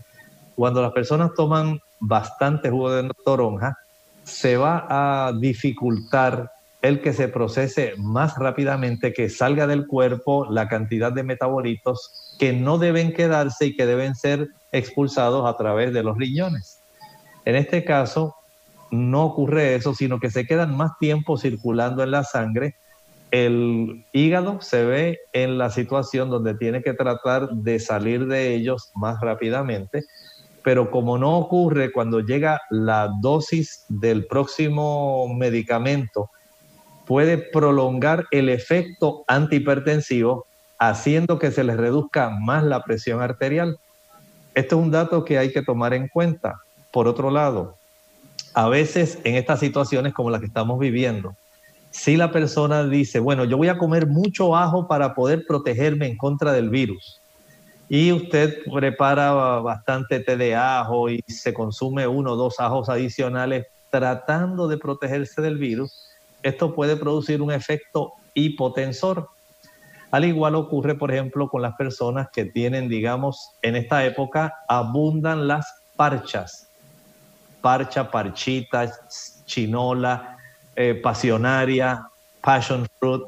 Cuando 0.57 0.80
las 0.80 0.92
personas 0.92 1.35
toman 1.37 1.80
bastante 2.00 2.71
jugo 2.71 2.90
de 2.90 3.11
toronja, 3.26 3.76
se 4.23 4.57
va 4.57 4.87
a 4.88 5.35
dificultar 5.35 6.50
el 6.80 7.02
que 7.02 7.12
se 7.12 7.28
procese 7.28 7.92
más 7.99 8.38
rápidamente, 8.38 9.12
que 9.12 9.28
salga 9.28 9.66
del 9.66 9.87
cuerpo 9.87 10.47
la 10.50 10.66
cantidad 10.66 11.12
de 11.12 11.25
metabolitos 11.25 12.37
que 12.38 12.54
no 12.54 12.78
deben 12.78 13.12
quedarse 13.12 13.66
y 13.66 13.76
que 13.76 13.85
deben 13.85 14.14
ser 14.14 14.49
expulsados 14.73 15.47
a 15.47 15.59
través 15.59 15.92
de 15.92 16.02
los 16.02 16.16
riñones. 16.16 16.80
En 17.45 17.54
este 17.54 17.85
caso, 17.85 18.35
no 18.90 19.25
ocurre 19.25 19.75
eso, 19.75 19.95
sino 19.95 20.21
que 20.21 20.30
se 20.30 20.47
quedan 20.47 20.76
más 20.76 20.92
tiempo 20.99 21.37
circulando 21.37 22.02
en 22.02 22.11
la 22.11 22.25
sangre. 22.25 22.76
El 23.30 24.04
hígado 24.12 24.61
se 24.61 24.85
ve 24.85 25.18
en 25.33 25.59
la 25.59 25.71
situación 25.71 26.30
donde 26.30 26.54
tiene 26.54 26.83
que 26.83 26.95
tratar 26.95 27.50
de 27.50 27.78
salir 27.78 28.26
de 28.26 28.54
ellos 28.54 28.90
más 28.95 29.21
rápidamente, 29.21 30.04
pero 30.62 30.90
como 30.90 31.18
no 31.18 31.38
ocurre 31.38 31.92
cuando 31.92 32.21
llega 32.21 32.61
la 32.71 33.11
dosis 33.21 33.85
del 33.88 34.26
próximo 34.26 35.26
medicamento, 35.35 36.30
puede 37.07 37.38
prolongar 37.38 38.26
el 38.30 38.50
efecto 38.50 39.25
antihipertensivo, 39.28 40.46
haciendo 40.79 41.38
que 41.38 41.51
se 41.51 41.64
les 41.64 41.77
reduzca 41.77 42.31
más 42.31 42.64
la 42.64 42.83
presión 42.83 43.22
arterial. 43.22 43.79
Esto 44.55 44.77
es 44.77 44.83
un 44.83 44.90
dato 44.90 45.24
que 45.24 45.38
hay 45.38 45.51
que 45.51 45.62
tomar 45.62 45.94
en 45.94 46.09
cuenta. 46.09 46.61
Por 46.92 47.09
otro 47.09 47.31
lado, 47.31 47.78
a 48.59 48.68
veces 48.68 49.21
en 49.23 49.37
estas 49.37 49.61
situaciones 49.61 50.12
como 50.12 50.31
las 50.31 50.40
que 50.40 50.49
estamos 50.49 50.81
viviendo, 50.81 51.37
si 51.92 52.16
la 52.16 52.33
persona 52.33 52.83
dice, 52.83 53.21
bueno, 53.21 53.44
yo 53.44 53.57
voy 53.57 53.68
a 53.68 53.79
comer 53.79 54.09
mucho 54.09 54.57
ajo 54.57 54.88
para 54.88 55.14
poder 55.14 55.44
protegerme 55.47 56.09
en 56.09 56.16
contra 56.16 56.51
del 56.51 56.68
virus, 56.68 57.21
y 57.88 58.11
usted 58.11 58.59
prepara 58.75 59.31
bastante 59.61 60.18
té 60.18 60.37
de 60.37 60.57
ajo 60.57 61.09
y 61.09 61.23
se 61.29 61.55
consume 61.55 62.09
uno 62.09 62.33
o 62.33 62.37
dos 62.37 62.59
ajos 62.59 62.88
adicionales 62.88 63.66
tratando 63.90 64.66
de 64.66 64.77
protegerse 64.77 65.40
del 65.40 65.57
virus, 65.57 66.09
esto 66.42 66.75
puede 66.75 66.97
producir 66.97 67.40
un 67.40 67.53
efecto 67.53 68.14
hipotensor. 68.35 69.29
Al 70.11 70.25
igual 70.25 70.57
ocurre, 70.57 70.97
por 70.97 71.12
ejemplo, 71.12 71.49
con 71.49 71.62
las 71.62 71.77
personas 71.77 72.27
que 72.33 72.44
tienen, 72.44 72.88
digamos, 72.88 73.53
en 73.62 73.77
esta 73.77 74.05
época 74.05 74.53
abundan 74.66 75.47
las 75.47 75.64
parchas 75.94 76.67
parcha, 77.61 78.11
parchita, 78.11 78.90
chinola, 79.44 80.37
eh, 80.77 80.94
pasionaria, 80.94 82.07
passion 82.40 82.87
fruit. 82.99 83.23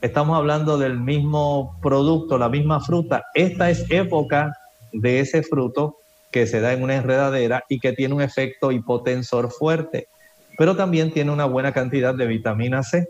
Estamos 0.00 0.36
hablando 0.36 0.78
del 0.78 0.98
mismo 0.98 1.76
producto, 1.82 2.38
la 2.38 2.48
misma 2.48 2.80
fruta. 2.80 3.24
Esta 3.34 3.68
es 3.70 3.84
época 3.90 4.56
de 4.92 5.20
ese 5.20 5.42
fruto 5.42 5.96
que 6.30 6.46
se 6.46 6.60
da 6.60 6.72
en 6.72 6.82
una 6.82 6.96
enredadera 6.96 7.64
y 7.68 7.78
que 7.80 7.92
tiene 7.92 8.14
un 8.14 8.22
efecto 8.22 8.70
hipotensor 8.70 9.50
fuerte, 9.50 10.08
pero 10.56 10.76
también 10.76 11.12
tiene 11.12 11.30
una 11.30 11.46
buena 11.46 11.72
cantidad 11.72 12.14
de 12.14 12.26
vitamina 12.26 12.82
C. 12.82 13.08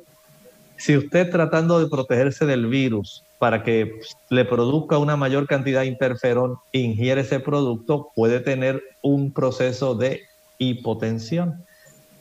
Si 0.76 0.96
usted 0.96 1.30
tratando 1.30 1.80
de 1.80 1.88
protegerse 1.88 2.46
del 2.46 2.66
virus 2.66 3.24
para 3.38 3.62
que 3.64 4.00
le 4.30 4.44
produzca 4.44 4.98
una 4.98 5.16
mayor 5.16 5.46
cantidad 5.46 5.80
de 5.80 5.88
interferón, 5.88 6.56
ingiere 6.72 7.22
ese 7.22 7.40
producto, 7.40 8.10
puede 8.14 8.40
tener 8.40 8.82
un 9.02 9.32
proceso 9.32 9.94
de 9.94 10.22
hipotensión. 10.58 11.64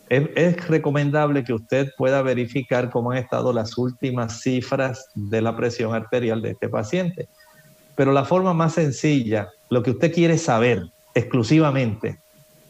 Es, 0.10 0.68
recomendable 0.68 1.44
que 1.44 1.54
usted 1.54 1.92
pueda 1.98 2.22
verificar 2.22 2.90
cómo 2.90 3.12
han 3.12 3.18
estado 3.18 3.52
las 3.52 3.78
últimas 3.78 4.40
cifras 4.42 5.10
de 5.16 5.42
la 5.42 5.58
presión 5.58 5.94
arterial 5.94 6.42
de 6.42 6.52
este 6.52 6.70
paciente. 6.70 7.28
Pero 7.96 8.14
la 8.14 8.24
forma 8.24 8.54
más 8.54 8.74
sencilla, 8.74 9.50
lo 9.70 9.84
que 9.84 9.92
usted 9.92 10.14
quiere 10.14 10.38
saber 10.38 10.84
exclusivamente, 11.14 12.20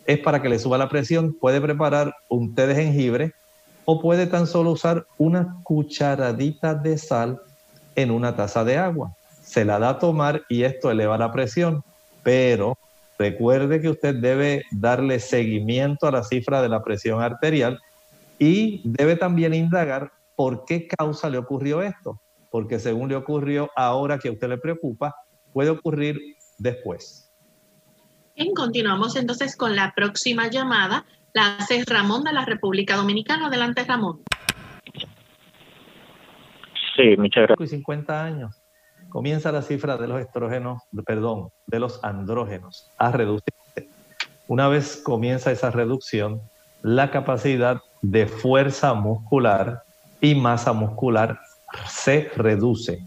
es 0.08 0.20
para 0.20 0.42
que 0.42 0.50
le 0.50 0.58
suba 0.58 0.78
la 0.78 0.90
presión, 0.90 1.36
puede 1.40 1.62
preparar 1.62 2.16
un 2.30 2.56
té 2.56 2.66
de 2.66 2.76
jengibre 2.76 3.34
o 3.86 4.02
puede 4.02 4.26
tan 4.26 4.48
solo 4.48 4.72
usar 4.72 5.06
una 5.18 5.58
cucharadita 5.64 6.74
de 6.74 6.98
sal 6.98 7.40
en 7.96 8.12
una 8.12 8.36
taza 8.36 8.64
de 8.64 8.78
agua. 8.78 9.14
Se 9.44 9.64
la 9.64 9.80
da 9.80 9.90
a 9.90 10.00
tomar 10.00 10.44
y 10.50 10.64
esto 10.64 10.90
eleva 10.90 11.18
la 11.18 11.32
presión, 11.32 11.84
pero 12.24 12.78
Recuerde 13.20 13.82
que 13.82 13.90
usted 13.90 14.16
debe 14.16 14.64
darle 14.72 15.20
seguimiento 15.20 16.08
a 16.08 16.12
la 16.12 16.24
cifra 16.24 16.62
de 16.62 16.70
la 16.70 16.84
presión 16.84 17.22
arterial 17.22 17.80
y 18.38 18.82
debe 18.84 19.16
también 19.16 19.54
indagar 19.54 20.12
por 20.36 20.66
qué 20.66 20.88
causa 20.88 21.30
le 21.30 21.40
ocurrió 21.40 21.82
esto. 21.82 22.22
Porque 22.52 22.80
según 22.80 23.10
le 23.10 23.16
ocurrió 23.16 23.72
ahora 23.76 24.20
que 24.20 24.30
a 24.30 24.32
usted 24.32 24.48
le 24.50 24.58
preocupa, 24.58 25.16
puede 25.52 25.72
ocurrir 25.72 26.20
después. 26.60 27.32
Bien, 28.36 28.54
continuamos 28.54 29.16
entonces 29.16 29.58
con 29.58 29.76
la 29.76 29.94
próxima 29.96 30.48
llamada. 30.50 31.06
La 31.34 31.58
hace 31.58 31.84
Ramón 31.86 32.24
de 32.24 32.34
la 32.34 32.46
República 32.46 32.96
Dominicana. 32.96 33.48
Adelante, 33.48 33.84
Ramón. 33.84 34.22
Sí, 36.96 37.16
muchas 37.18 37.48
gracias. 37.48 37.72
50 37.72 38.24
años 38.24 38.57
comienza 39.10 39.52
la 39.52 39.62
cifra 39.62 39.98
de 39.98 40.08
los 40.08 40.20
estrógenos, 40.20 40.84
perdón, 41.06 41.50
de 41.66 41.80
los 41.80 42.04
andrógenos 42.04 42.92
a 42.98 43.12
reducirse. 43.12 43.90
Una 44.48 44.68
vez 44.68 44.98
comienza 45.04 45.52
esa 45.52 45.72
reducción, 45.72 46.42
la 46.82 47.12
capacidad 47.12 47.82
de 48.02 48.28
fuerza 48.28 48.94
muscular 48.94 49.84
y 50.22 50.36
masa 50.36 50.74
muscular 50.74 51.40
se 51.88 52.32
reduce. 52.36 53.02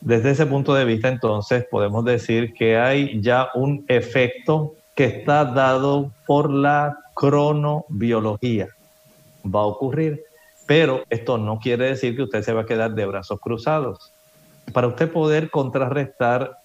Desde 0.00 0.30
ese 0.30 0.46
punto 0.46 0.74
de 0.74 0.84
vista, 0.84 1.08
entonces, 1.08 1.66
podemos 1.70 2.04
decir 2.04 2.52
que 2.54 2.76
hay 2.76 3.20
ya 3.22 3.48
un 3.54 3.84
efecto 3.88 4.74
que 4.94 5.06
está 5.06 5.44
dado 5.44 6.12
por 6.26 6.50
la 6.50 6.96
cronobiología. 7.14 8.68
Va 9.44 9.60
a 9.60 9.66
ocurrir, 9.66 10.22
pero 10.66 11.02
esto 11.08 11.38
no 11.38 11.58
quiere 11.58 11.86
decir 11.86 12.14
que 12.14 12.22
usted 12.22 12.42
se 12.42 12.52
va 12.52 12.62
a 12.62 12.66
quedar 12.66 12.94
de 12.94 13.06
brazos 13.06 13.40
cruzados 13.40 14.13
para 14.72 14.88
usted 14.88 15.10
poder 15.10 15.50
contrarrestar 15.50 16.58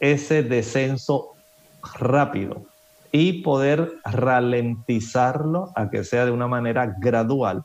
ese 0.00 0.42
descenso 0.42 1.32
rápido 1.98 2.62
y 3.12 3.42
poder 3.42 3.92
ralentizarlo 4.04 5.70
a 5.74 5.88
que 5.88 6.04
sea 6.04 6.26
de 6.26 6.32
una 6.32 6.48
manera 6.48 6.94
gradual, 7.00 7.62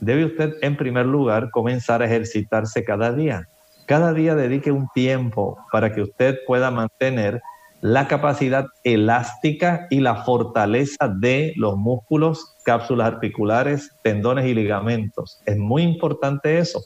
debe 0.00 0.24
usted 0.24 0.54
en 0.62 0.76
primer 0.76 1.06
lugar 1.06 1.50
comenzar 1.50 2.02
a 2.02 2.06
ejercitarse 2.06 2.84
cada 2.84 3.12
día. 3.12 3.46
Cada 3.86 4.12
día 4.12 4.34
dedique 4.34 4.70
un 4.70 4.88
tiempo 4.94 5.58
para 5.72 5.92
que 5.92 6.02
usted 6.02 6.38
pueda 6.46 6.70
mantener 6.70 7.42
la 7.82 8.08
capacidad 8.08 8.66
elástica 8.84 9.86
y 9.90 10.00
la 10.00 10.16
fortaleza 10.24 11.08
de 11.08 11.54
los 11.56 11.76
músculos, 11.76 12.54
cápsulas 12.62 13.08
articulares, 13.08 13.90
tendones 14.02 14.46
y 14.46 14.54
ligamentos. 14.54 15.40
Es 15.46 15.56
muy 15.56 15.82
importante 15.82 16.58
eso 16.58 16.80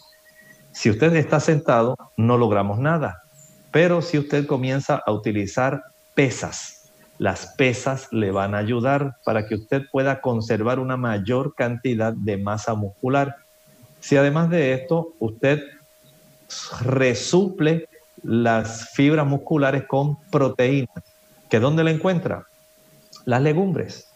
si 0.74 0.90
usted 0.90 1.14
está 1.14 1.40
sentado, 1.40 1.96
no 2.16 2.36
logramos 2.36 2.78
nada. 2.78 3.22
Pero 3.70 4.02
si 4.02 4.18
usted 4.18 4.46
comienza 4.46 5.00
a 5.06 5.12
utilizar 5.12 5.82
pesas, 6.14 6.84
Las 7.18 7.54
pesas 7.56 8.08
le 8.10 8.32
van 8.32 8.54
a 8.54 8.58
ayudar 8.58 9.16
para 9.24 9.46
que 9.46 9.54
usted 9.54 9.82
pueda 9.92 10.20
conservar 10.20 10.80
una 10.80 10.96
mayor 10.96 11.54
cantidad 11.54 12.12
de 12.12 12.36
masa 12.36 12.74
muscular. 12.74 13.36
Si 14.00 14.16
además 14.16 14.50
de 14.50 14.74
esto 14.74 15.12
usted 15.20 15.62
resuple 16.82 17.88
las 18.22 18.90
fibras 18.90 19.26
musculares 19.26 19.84
con 19.86 20.16
proteínas, 20.30 21.04
¿que 21.48 21.60
dónde 21.60 21.84
la 21.84 21.92
encuentra? 21.92 22.46
Las 23.24 23.42
legumbres. 23.42 24.08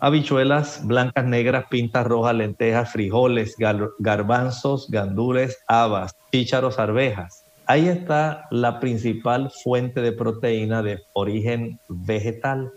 Habichuelas 0.00 0.86
blancas, 0.86 1.24
negras, 1.24 1.64
pintas 1.68 2.06
rojas, 2.06 2.34
lentejas, 2.34 2.92
frijoles, 2.92 3.56
garbanzos, 3.98 4.88
gandules, 4.88 5.58
habas, 5.66 6.14
chícharos, 6.30 6.78
arvejas. 6.78 7.42
Ahí 7.66 7.88
está 7.88 8.46
la 8.52 8.78
principal 8.78 9.50
fuente 9.64 10.00
de 10.00 10.12
proteína 10.12 10.82
de 10.82 11.00
origen 11.14 11.80
vegetal. 11.88 12.70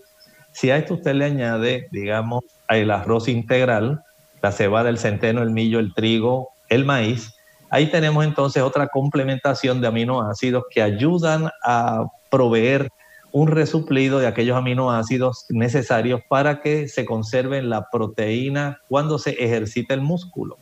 Si 0.52 0.72
a 0.72 0.78
esto 0.78 0.96
usted 0.96 1.14
le 1.14 1.26
añade, 1.26 1.88
digamos, 1.92 2.44
el 2.68 2.90
arroz 2.90 3.28
integral, 3.28 4.04
la 4.42 4.52
cebada, 4.52 4.90
el 4.90 4.98
centeno, 4.98 5.44
el 5.44 5.52
millo, 5.52 5.80
el 5.80 5.94
trigo, 5.94 6.50
el 6.70 6.86
maíz, 6.86 7.36
ahí 7.70 7.92
tenemos 7.92 8.26
entonces 8.26 8.64
otra 8.64 8.88
complementación 8.88 9.80
de 9.80 9.88
aminoácidos 9.88 10.64
que 10.72 10.82
ayudan 10.82 11.52
a 11.64 12.04
proveer 12.32 12.90
un 13.32 13.48
resuplido 13.48 14.20
de 14.20 14.28
aquellos 14.28 14.58
aminoácidos 14.58 15.46
necesarios 15.50 16.22
para 16.28 16.62
que 16.62 16.88
se 16.88 17.06
conserve 17.06 17.62
la 17.62 17.88
proteína 17.90 18.80
cuando 18.90 19.20
se 19.20 19.32
ejercita 19.32 19.94
el 19.94 20.02
músculo. 20.02 20.58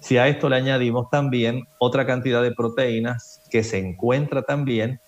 Si 0.00 0.18
a 0.18 0.28
esto 0.28 0.48
le 0.48 0.56
añadimos 0.56 1.10
también 1.10 1.66
otra 1.78 2.06
cantidad 2.06 2.42
de 2.42 2.52
proteínas 2.52 3.42
que 3.50 3.62
se 3.62 3.78
encuentra 3.78 4.42
también 4.42 5.00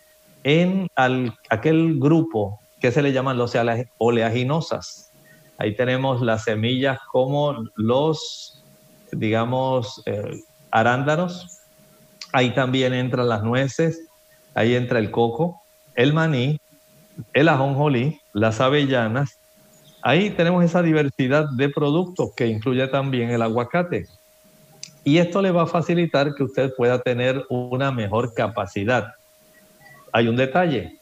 en 0.44 0.88
aquel 0.94 1.98
grupo 1.98 2.60
que 2.80 2.92
se 2.92 3.02
le 3.02 3.12
llaman 3.12 3.38
los 3.38 3.56
oleaginosas. 3.98 5.10
Ahí 5.56 5.74
tenemos 5.74 6.20
las 6.22 6.44
semillas 6.44 6.98
como 7.10 7.64
los, 7.74 8.62
digamos, 9.12 10.02
eh, 10.06 10.40
arándanos. 10.70 11.58
Ahí 12.32 12.54
también 12.54 12.92
entran 12.92 13.28
las 13.28 13.42
nueces, 13.42 14.06
ahí 14.54 14.74
entra 14.74 14.98
el 14.98 15.10
coco, 15.10 15.62
el 15.94 16.12
maní, 16.12 16.60
el 17.32 17.48
ajonjolí, 17.48 18.20
las 18.32 18.60
avellanas. 18.60 19.38
Ahí 20.02 20.30
tenemos 20.30 20.64
esa 20.64 20.82
diversidad 20.82 21.48
de 21.56 21.68
productos 21.68 22.30
que 22.36 22.46
incluye 22.46 22.86
también 22.88 23.30
el 23.30 23.42
aguacate. 23.42 24.06
Y 25.04 25.18
esto 25.18 25.42
le 25.42 25.50
va 25.50 25.62
a 25.62 25.66
facilitar 25.66 26.34
que 26.34 26.44
usted 26.44 26.74
pueda 26.76 27.00
tener 27.00 27.44
una 27.48 27.90
mejor 27.90 28.34
capacidad. 28.34 29.14
Hay 30.12 30.28
un 30.28 30.36
detalle. 30.36 30.98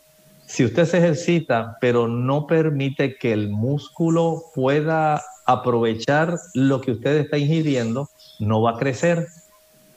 Si 0.47 0.65
usted 0.65 0.85
se 0.85 0.99
ejercita, 0.99 1.77
pero 1.81 2.07
no 2.07 2.47
permite 2.47 3.17
que 3.17 3.33
el 3.33 3.49
músculo 3.49 4.45
pueda 4.55 5.23
aprovechar 5.45 6.39
lo 6.55 6.81
que 6.81 6.93
usted 6.93 7.17
está 7.17 7.37
ingiriendo, 7.37 8.09
no 8.39 8.63
va 8.63 8.73
a 8.73 8.79
crecer. 8.79 9.27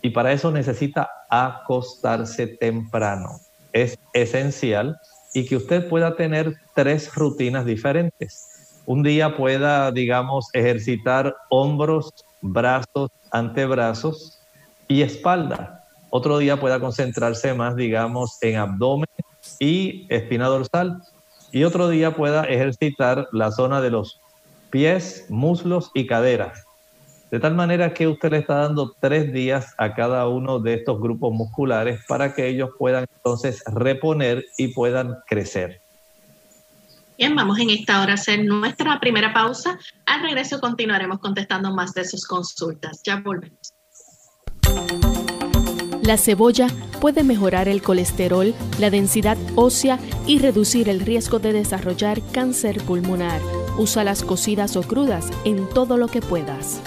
Y 0.02 0.10
para 0.10 0.32
eso 0.32 0.52
necesita 0.52 1.10
acostarse 1.30 2.48
temprano. 2.48 3.40
Es 3.74 3.98
esencial 4.14 5.00
y 5.34 5.46
que 5.46 5.56
usted 5.56 5.88
pueda 5.88 6.16
tener 6.16 6.56
tres 6.74 7.14
rutinas 7.14 7.66
diferentes. 7.66 8.82
Un 8.86 9.04
día 9.04 9.36
pueda, 9.38 9.92
digamos, 9.92 10.48
ejercitar 10.54 11.36
hombros, 11.50 12.12
brazos, 12.42 13.12
antebrazos 13.32 14.40
y 14.88 15.02
espalda. 15.02 15.86
Otro 16.10 16.40
día 16.40 16.60
pueda 16.60 16.80
concentrarse 16.80 17.54
más, 17.54 17.76
digamos, 17.76 18.38
en 18.42 18.56
abdomen 18.56 19.10
y 19.60 20.08
espina 20.10 20.48
dorsal. 20.48 21.02
Y 21.52 21.64
otro 21.64 21.90
día 21.90 22.16
pueda 22.16 22.46
ejercitar 22.46 23.28
la 23.32 23.52
zona 23.52 23.82
de 23.82 23.92
los 23.92 24.20
pies, 24.72 25.26
muslos 25.30 25.92
y 25.94 26.08
caderas. 26.08 26.64
De 27.32 27.40
tal 27.40 27.54
manera 27.54 27.94
que 27.94 28.08
usted 28.08 28.32
le 28.32 28.40
está 28.40 28.56
dando 28.56 28.96
tres 29.00 29.32
días 29.32 29.76
a 29.78 29.94
cada 29.94 30.28
uno 30.28 30.60
de 30.60 30.74
estos 30.74 31.00
grupos 31.00 31.32
musculares 31.32 32.02
para 32.08 32.34
que 32.34 32.48
ellos 32.48 32.72
puedan 32.78 33.06
entonces 33.16 33.64
reponer 33.68 34.46
y 34.58 34.70
puedan 34.70 35.18
crecer. 35.28 35.82
Bien, 37.18 37.36
vamos 37.36 37.60
en 37.60 37.70
esta 37.70 38.02
hora 38.02 38.14
a 38.14 38.16
hacer 38.16 38.46
nuestra 38.46 39.00
primera 39.00 39.34
pausa. 39.34 39.78
Al 40.06 40.22
regreso 40.22 40.60
continuaremos 40.60 41.20
contestando 41.20 41.76
más 41.76 41.94
de 41.94 42.06
sus 42.06 42.26
consultas. 42.26 43.02
Ya 43.04 43.20
volvemos. 43.20 43.74
La 46.02 46.18
cebolla 46.18 46.68
puede 47.02 47.24
mejorar 47.24 47.68
el 47.68 47.84
colesterol, 47.84 48.56
la 48.80 48.90
densidad 48.90 49.38
ósea 49.56 50.00
y 50.26 50.40
reducir 50.40 50.90
el 50.90 51.02
riesgo 51.02 51.38
de 51.38 51.54
desarrollar 51.54 52.22
cáncer 52.32 52.82
pulmonar. 52.84 53.42
Usa 53.78 54.04
las 54.04 54.24
cocidas 54.24 54.76
o 54.76 54.82
crudas 54.82 55.30
en 55.46 55.70
todo 55.70 55.98
lo 55.98 56.08
que 56.08 56.22
puedas. 56.22 56.82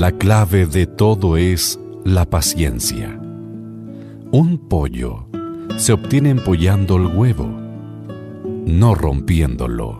La 0.00 0.12
clave 0.12 0.64
de 0.64 0.86
todo 0.86 1.36
es 1.36 1.78
la 2.06 2.24
paciencia. 2.24 3.20
Un 4.32 4.56
pollo 4.66 5.26
se 5.76 5.92
obtiene 5.92 6.30
empollando 6.30 6.96
el 6.96 7.14
huevo, 7.14 7.46
no 8.64 8.94
rompiéndolo. 8.94 9.99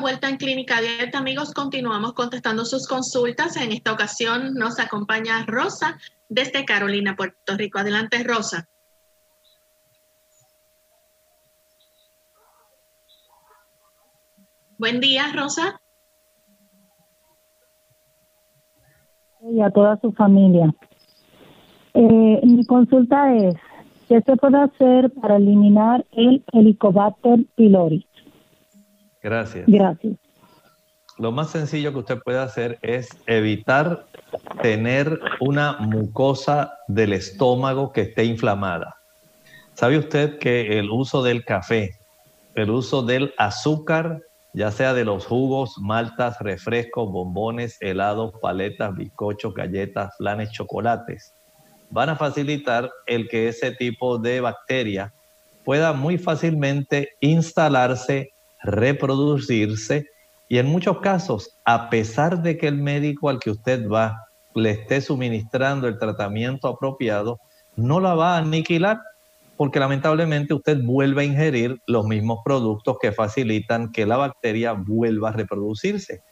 Vuelta 0.00 0.28
en 0.28 0.36
Clínica 0.36 0.78
Abierta, 0.78 1.18
amigos. 1.18 1.52
Continuamos 1.54 2.14
contestando 2.14 2.64
sus 2.64 2.86
consultas. 2.88 3.56
En 3.56 3.72
esta 3.72 3.92
ocasión 3.92 4.54
nos 4.54 4.78
acompaña 4.80 5.44
Rosa 5.46 5.98
desde 6.28 6.64
Carolina, 6.64 7.14
Puerto 7.16 7.56
Rico. 7.56 7.78
Adelante, 7.78 8.22
Rosa. 8.24 8.68
Buen 14.78 15.00
día, 15.00 15.30
Rosa. 15.34 15.80
Y 19.42 19.60
a 19.60 19.70
toda 19.70 19.98
su 20.00 20.12
familia. 20.12 20.74
Eh, 21.94 22.40
mi 22.44 22.64
consulta 22.66 23.34
es, 23.34 23.54
¿qué 24.08 24.22
se 24.22 24.36
puede 24.36 24.58
hacer 24.58 25.10
para 25.20 25.36
eliminar 25.36 26.06
el 26.12 26.44
Helicobacter 26.52 27.46
pylori? 27.56 28.06
Gracias. 29.22 29.64
Gracias. 29.66 30.16
Lo 31.18 31.32
más 31.32 31.50
sencillo 31.50 31.92
que 31.92 31.98
usted 31.98 32.18
puede 32.18 32.38
hacer 32.38 32.78
es 32.80 33.08
evitar 33.26 34.06
tener 34.62 35.20
una 35.40 35.76
mucosa 35.78 36.72
del 36.88 37.12
estómago 37.12 37.92
que 37.92 38.02
esté 38.02 38.24
inflamada. 38.24 38.96
¿Sabe 39.74 39.98
usted 39.98 40.38
que 40.38 40.78
el 40.78 40.90
uso 40.90 41.22
del 41.22 41.44
café 41.44 42.00
el 42.54 42.70
uso 42.70 43.02
del 43.02 43.32
azúcar, 43.38 44.20
ya 44.52 44.70
sea 44.70 44.94
de 44.94 45.04
los 45.04 45.26
jugos, 45.26 45.74
maltas, 45.78 46.38
refrescos, 46.40 47.10
bombones, 47.10 47.76
helados, 47.80 48.32
paletas, 48.40 48.94
bizcochos, 48.94 49.54
galletas, 49.54 50.14
flanes, 50.18 50.50
chocolates, 50.50 51.32
van 51.90 52.08
a 52.08 52.16
facilitar 52.16 52.90
el 53.06 53.28
que 53.28 53.48
ese 53.48 53.72
tipo 53.72 54.18
de 54.18 54.40
bacteria 54.40 55.12
pueda 55.64 55.92
muy 55.92 56.18
fácilmente 56.18 57.10
instalarse, 57.20 58.32
reproducirse 58.62 60.06
y 60.48 60.58
en 60.58 60.66
muchos 60.66 60.98
casos, 60.98 61.58
a 61.64 61.90
pesar 61.90 62.42
de 62.42 62.58
que 62.58 62.66
el 62.66 62.76
médico 62.76 63.28
al 63.28 63.38
que 63.38 63.50
usted 63.50 63.88
va 63.88 64.26
le 64.54 64.70
esté 64.70 65.00
suministrando 65.00 65.86
el 65.86 65.96
tratamiento 65.96 66.66
apropiado, 66.66 67.38
no 67.76 68.00
la 68.00 68.14
va 68.14 68.34
a 68.34 68.38
aniquilar 68.38 68.98
porque 69.56 69.78
lamentablemente 69.78 70.54
usted 70.54 70.82
vuelve 70.82 71.22
a 71.22 71.26
ingerir 71.26 71.76
los 71.86 72.06
mismos 72.06 72.40
productos 72.44 72.96
que 73.00 73.12
facilitan 73.12 73.92
que 73.92 74.06
la 74.06 74.16
bacteria 74.16 74.72
vuelva 74.72 75.28
a 75.28 75.32
reproducirse. 75.32 76.22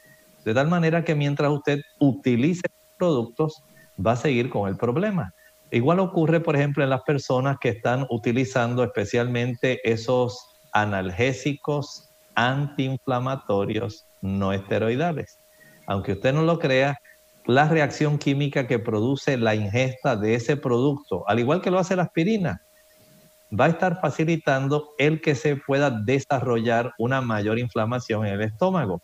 De 0.44 0.54
tal 0.54 0.68
manera 0.68 1.04
que 1.04 1.14
mientras 1.14 1.50
usted 1.52 1.80
utilice 2.00 2.62
productos, 2.96 3.62
va 4.04 4.12
a 4.12 4.16
seguir 4.16 4.48
con 4.48 4.68
el 4.68 4.76
problema. 4.76 5.34
Igual 5.70 6.00
ocurre, 6.00 6.40
por 6.40 6.56
ejemplo, 6.56 6.82
en 6.82 6.90
las 6.90 7.02
personas 7.02 7.58
que 7.60 7.68
están 7.68 8.06
utilizando 8.08 8.82
especialmente 8.82 9.78
esos 9.84 10.56
analgésicos 10.72 12.07
antiinflamatorios 12.38 14.07
no 14.22 14.53
esteroidales. 14.53 15.40
Aunque 15.87 16.12
usted 16.12 16.33
no 16.33 16.42
lo 16.42 16.59
crea, 16.61 16.98
la 17.46 17.68
reacción 17.68 18.18
química 18.18 18.68
que 18.68 18.79
produce 18.79 19.37
la 19.37 19.57
ingesta 19.57 20.16
de 20.16 20.35
ese 20.35 20.57
producto, 20.57 21.24
al 21.29 21.40
igual 21.40 21.61
que 21.61 21.70
lo 21.70 21.79
hace 21.79 21.96
la 21.96 22.05
aspirina, 22.05 22.62
va 23.59 23.64
a 23.64 23.70
estar 23.70 24.01
facilitando 24.01 24.90
el 24.98 25.20
que 25.20 25.35
se 25.35 25.57
pueda 25.57 25.90
desarrollar 25.90 26.92
una 26.98 27.20
mayor 27.20 27.59
inflamación 27.59 28.27
en 28.27 28.35
el 28.35 28.42
estómago. 28.42 29.03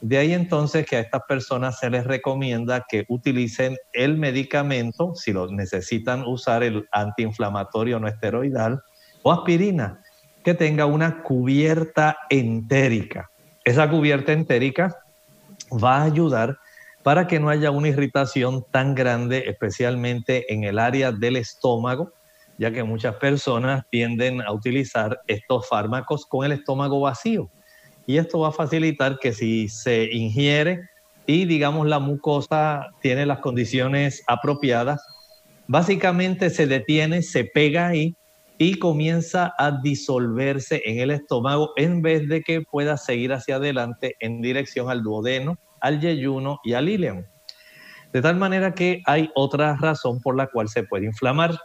De 0.00 0.18
ahí 0.18 0.32
entonces 0.32 0.84
que 0.84 0.96
a 0.96 1.00
estas 1.00 1.22
personas 1.28 1.78
se 1.78 1.88
les 1.88 2.04
recomienda 2.04 2.84
que 2.88 3.04
utilicen 3.08 3.76
el 3.92 4.18
medicamento, 4.18 5.14
si 5.14 5.32
lo 5.32 5.46
necesitan 5.46 6.24
usar 6.26 6.64
el 6.64 6.88
antiinflamatorio 6.90 8.00
no 8.00 8.08
esteroidal, 8.08 8.80
o 9.22 9.30
aspirina, 9.30 10.02
que 10.42 10.54
tenga 10.54 10.86
una 10.86 11.22
cubierta 11.22 12.16
entérica. 12.30 13.30
Esa 13.64 13.88
cubierta 13.88 14.32
entérica 14.32 14.96
va 15.72 15.98
a 15.98 16.04
ayudar 16.04 16.58
para 17.02 17.26
que 17.26 17.40
no 17.40 17.48
haya 17.48 17.70
una 17.70 17.88
irritación 17.88 18.64
tan 18.70 18.94
grande, 18.94 19.44
especialmente 19.46 20.52
en 20.52 20.64
el 20.64 20.78
área 20.78 21.12
del 21.12 21.36
estómago, 21.36 22.12
ya 22.58 22.70
que 22.70 22.84
muchas 22.84 23.16
personas 23.16 23.84
tienden 23.90 24.40
a 24.40 24.52
utilizar 24.52 25.20
estos 25.26 25.68
fármacos 25.68 26.26
con 26.26 26.44
el 26.44 26.52
estómago 26.52 27.00
vacío. 27.00 27.50
Y 28.06 28.18
esto 28.18 28.40
va 28.40 28.48
a 28.48 28.52
facilitar 28.52 29.18
que 29.18 29.32
si 29.32 29.68
se 29.68 30.04
ingiere 30.12 30.80
y 31.26 31.44
digamos 31.44 31.86
la 31.86 31.98
mucosa 31.98 32.88
tiene 33.00 33.26
las 33.26 33.38
condiciones 33.38 34.22
apropiadas, 34.26 35.02
básicamente 35.66 36.50
se 36.50 36.66
detiene, 36.66 37.22
se 37.22 37.44
pega 37.44 37.88
ahí 37.88 38.16
y 38.64 38.78
comienza 38.78 39.54
a 39.58 39.70
disolverse 39.82 40.82
en 40.84 41.00
el 41.00 41.10
estómago 41.10 41.72
en 41.76 42.02
vez 42.02 42.28
de 42.28 42.42
que 42.42 42.62
pueda 42.62 42.96
seguir 42.96 43.32
hacia 43.32 43.56
adelante 43.56 44.16
en 44.20 44.40
dirección 44.40 44.90
al 44.90 45.02
duodeno, 45.02 45.58
al 45.80 46.00
yeyuno 46.00 46.58
y 46.64 46.74
al 46.74 46.88
ileum. 46.88 47.24
De 48.12 48.22
tal 48.22 48.36
manera 48.36 48.74
que 48.74 49.02
hay 49.06 49.30
otra 49.34 49.76
razón 49.76 50.20
por 50.20 50.36
la 50.36 50.46
cual 50.46 50.68
se 50.68 50.84
puede 50.84 51.06
inflamar 51.06 51.58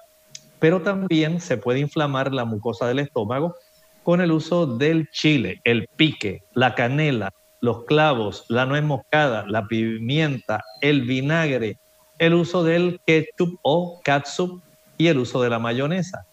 pero 0.60 0.82
también 0.82 1.40
se 1.40 1.58
puede 1.58 1.80
inflamar 1.80 2.34
la 2.34 2.46
mucosa 2.46 2.88
del 2.88 3.00
estómago 3.00 3.56
con 4.04 4.22
el 4.22 4.32
uso 4.32 4.66
del 4.66 5.10
chile, 5.12 5.62
el 5.64 5.88
pique, 5.96 6.44
la 6.54 6.76
canela, 6.76 7.32
los 7.60 7.84
clavos, 7.86 8.46
la 8.48 8.66
nuez 8.66 8.84
moscada, 8.84 9.46
la 9.48 9.68
pimienta, 9.68 10.64
el 10.82 11.02
vinagre, 11.02 11.78
el 12.18 12.34
uso 12.34 12.64
del 12.64 13.00
ketchup 13.06 13.60
o 13.64 14.00
catsup 14.04 14.62
y 14.98 15.08
el 15.08 15.20
uso 15.20 15.42
de 15.42 15.50
la 15.50 15.60
mayonesa. 15.60 16.26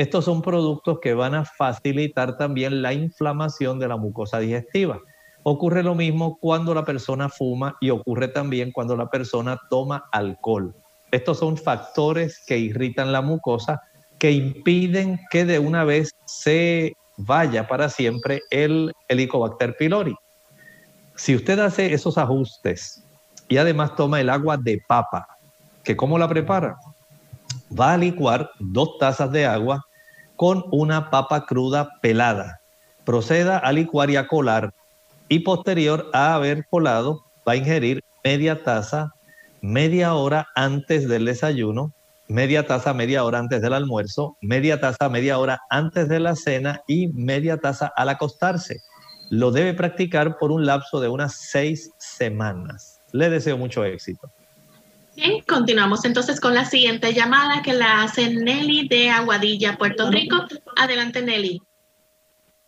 Estos 0.00 0.24
son 0.24 0.40
productos 0.40 0.98
que 1.02 1.12
van 1.12 1.34
a 1.34 1.44
facilitar 1.44 2.38
también 2.38 2.80
la 2.80 2.94
inflamación 2.94 3.78
de 3.78 3.86
la 3.86 3.98
mucosa 3.98 4.38
digestiva. 4.38 4.98
Ocurre 5.42 5.82
lo 5.82 5.94
mismo 5.94 6.38
cuando 6.40 6.72
la 6.72 6.86
persona 6.86 7.28
fuma 7.28 7.76
y 7.82 7.90
ocurre 7.90 8.28
también 8.28 8.72
cuando 8.72 8.96
la 8.96 9.10
persona 9.10 9.60
toma 9.68 10.08
alcohol. 10.10 10.74
Estos 11.10 11.40
son 11.40 11.58
factores 11.58 12.42
que 12.46 12.56
irritan 12.56 13.12
la 13.12 13.20
mucosa, 13.20 13.82
que 14.18 14.32
impiden 14.32 15.20
que 15.30 15.44
de 15.44 15.58
una 15.58 15.84
vez 15.84 16.12
se 16.24 16.94
vaya 17.18 17.68
para 17.68 17.90
siempre 17.90 18.40
el 18.48 18.94
Helicobacter 19.06 19.76
pylori. 19.76 20.14
Si 21.14 21.36
usted 21.36 21.58
hace 21.58 21.92
esos 21.92 22.16
ajustes 22.16 23.04
y 23.48 23.58
además 23.58 23.96
toma 23.96 24.18
el 24.18 24.30
agua 24.30 24.56
de 24.56 24.80
papa, 24.88 25.26
que 25.84 25.94
cómo 25.94 26.18
la 26.18 26.26
prepara, 26.26 26.78
va 27.78 27.92
a 27.92 27.98
licuar 27.98 28.50
dos 28.60 28.96
tazas 28.98 29.30
de 29.30 29.44
agua 29.44 29.84
con 30.40 30.64
una 30.70 31.10
papa 31.10 31.44
cruda 31.44 32.00
pelada. 32.00 32.62
Proceda 33.04 33.58
a 33.58 33.72
licuar 33.72 34.08
y 34.08 34.16
a 34.16 34.26
colar 34.26 34.72
y 35.28 35.40
posterior 35.40 36.08
a 36.14 36.34
haber 36.34 36.66
colado 36.70 37.26
va 37.46 37.52
a 37.52 37.56
ingerir 37.56 38.02
media 38.24 38.62
taza 38.62 39.12
media 39.60 40.14
hora 40.14 40.46
antes 40.54 41.06
del 41.06 41.26
desayuno, 41.26 41.92
media 42.26 42.66
taza 42.66 42.94
media 42.94 43.22
hora 43.22 43.38
antes 43.38 43.60
del 43.60 43.74
almuerzo, 43.74 44.38
media 44.40 44.80
taza 44.80 45.10
media 45.10 45.38
hora 45.38 45.60
antes 45.68 46.08
de 46.08 46.20
la 46.20 46.34
cena 46.34 46.80
y 46.86 47.08
media 47.08 47.58
taza 47.58 47.92
al 47.94 48.08
acostarse. 48.08 48.78
Lo 49.28 49.50
debe 49.50 49.74
practicar 49.74 50.38
por 50.38 50.52
un 50.52 50.64
lapso 50.64 51.02
de 51.02 51.08
unas 51.08 51.34
seis 51.34 51.90
semanas. 51.98 52.98
Le 53.12 53.28
deseo 53.28 53.58
mucho 53.58 53.84
éxito. 53.84 54.32
Bien, 55.20 55.42
continuamos 55.46 56.04
entonces 56.06 56.40
con 56.40 56.54
la 56.54 56.64
siguiente 56.64 57.12
llamada 57.12 57.60
que 57.62 57.74
la 57.74 58.02
hace 58.02 58.32
Nelly 58.32 58.88
de 58.88 59.10
Aguadilla, 59.10 59.76
Puerto 59.76 60.10
Rico. 60.10 60.36
Adelante, 60.76 61.20
Nelly. 61.20 61.60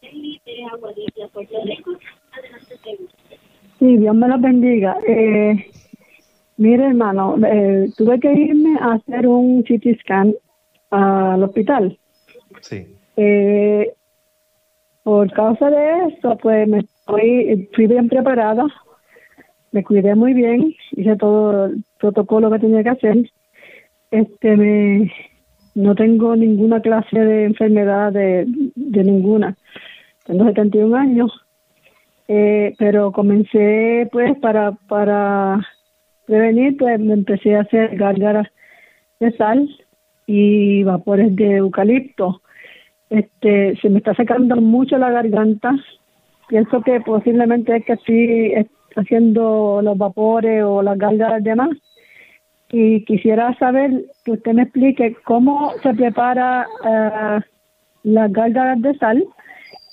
Nelly 0.03 0.41
de 0.45 0.65
Aguadilla, 0.71 1.29
Puerto 1.33 1.57
Rico. 1.65 1.93
Adelante, 2.33 2.79
Nelly. 2.85 3.09
Sí, 3.79 3.97
Dios 3.97 4.15
me 4.15 4.29
la 4.29 4.37
bendiga. 4.37 4.99
Eh, 5.07 5.73
Mire, 6.59 6.87
hermano, 6.89 7.37
eh, 7.45 7.91
tuve 7.97 8.21
que 8.21 8.33
irme 8.33 8.79
a 8.81 8.93
hacer 8.93 9.27
un 9.27 9.63
CT 9.63 9.99
scan 10.01 10.35
al 10.91 11.43
hospital. 11.43 11.99
Sí. 12.61 12.87
Eh, 13.17 13.93
por 15.03 15.33
causa 15.33 15.71
de 15.71 16.07
eso, 16.09 16.37
pues 16.37 16.69
me 16.69 16.85
fui, 17.07 17.69
fui 17.75 17.87
bien 17.87 18.09
preparada, 18.09 18.65
me 19.73 19.83
cuidé 19.83 20.15
muy 20.15 20.35
bien, 20.35 20.75
hice 20.93 21.17
todo 21.17 21.67
el 21.67 21.85
protocolo 21.99 22.51
que 22.51 22.59
tenía 22.59 22.83
que 22.83 22.91
hacer. 22.91 23.31
Este, 24.11 24.57
me, 24.57 25.13
no 25.75 25.95
tengo 25.95 26.37
ninguna 26.37 26.81
clase 26.81 27.19
de 27.19 27.45
enfermedad 27.45 28.13
de, 28.13 28.47
ninguna. 28.77 29.57
Tengo 30.27 30.45
71 30.45 30.95
años, 30.97 31.33
eh, 32.29 32.75
pero 32.79 33.13
comencé 33.13 34.09
pues 34.13 34.39
para 34.39 34.73
para 34.89 35.67
prevenir, 36.27 36.77
pues 36.77 37.01
me 37.01 37.15
empecé 37.15 37.57
a 37.57 37.63
hacer 37.63 37.97
gárgaras 37.97 38.49
de 39.19 39.33
sal 39.33 39.69
y 40.27 40.83
vapores 40.85 41.35
de 41.35 41.57
eucalipto. 41.57 42.43
Este, 43.11 43.77
se 43.81 43.89
me 43.91 43.99
está 43.99 44.15
secando 44.15 44.57
mucho 44.57 44.97
la 44.99 45.11
garganta. 45.11 45.75
Pienso 46.49 46.83
que 46.83 47.01
posiblemente 47.01 47.77
es 47.77 47.85
que 47.85 47.93
estoy 47.95 48.67
haciendo 48.97 49.81
los 49.83 49.97
vapores 49.99 50.63
o 50.65 50.83
las 50.83 50.99
gárgaras 50.99 51.43
de 51.43 51.55
más. 51.55 51.71
Y 52.71 53.05
quisiera 53.05 53.55
saber 53.59 53.91
que 54.25 54.33
usted 54.33 54.53
me 54.53 54.63
explique 54.63 55.17
cómo 55.25 55.73
se 55.83 55.93
prepara 55.95 56.67
uh, 56.85 57.41
las 58.03 58.33
gárgaras 58.33 58.81
de 58.81 58.97
sal 58.97 59.25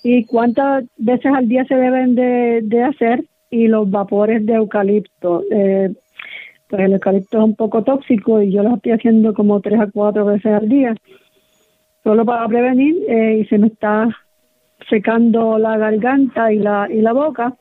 y 0.04 0.26
cuántas 0.26 0.86
veces 0.98 1.32
al 1.34 1.48
día 1.48 1.66
se 1.66 1.76
deben 1.76 2.16
de, 2.16 2.62
de 2.64 2.84
hacer 2.84 3.24
y 3.50 3.68
los 3.68 3.90
vapores 3.90 4.46
de 4.46 4.54
eucalipto. 4.54 5.44
Eh, 5.52 5.94
pues 6.68 6.84
el 6.84 6.94
eucalipto 6.94 7.40
es 7.40 7.44
un 7.44 7.56
poco 7.56 7.84
tóxico 7.84 8.42
y 8.42 8.52
yo 8.52 8.64
lo 8.64 8.76
estoy 8.76 8.92
haciendo 8.94 9.34
como 9.34 9.60
tres 9.60 9.80
a 9.80 9.90
cuatro 9.92 10.26
veces 10.26 10.54
al 10.54 10.70
día, 10.70 10.96
solo 12.04 12.26
para 12.26 12.48
prevenir 12.48 12.96
eh, 13.08 13.40
y 13.42 13.46
se 13.46 13.58
me 13.58 13.68
está 13.68 14.08
secando 14.88 15.58
la 15.58 15.78
garganta 15.78 16.54
y 16.54 16.60
la 16.60 16.88
y 16.90 17.02
la 17.02 17.12
boca 17.14 17.56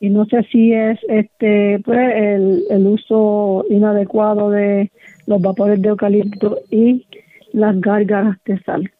y 0.00 0.10
no 0.10 0.26
sé 0.26 0.42
si 0.50 0.72
es 0.72 0.98
este 1.08 1.80
pues 1.84 2.14
el, 2.14 2.64
el 2.70 2.86
uso 2.86 3.64
inadecuado 3.70 4.50
de 4.50 4.90
los 5.26 5.40
vapores 5.40 5.80
de 5.80 5.88
eucalipto 5.88 6.58
y 6.70 7.06
las 7.52 7.80
gárgaras 7.80 8.36
de 8.44 8.60
sal. 8.62 8.90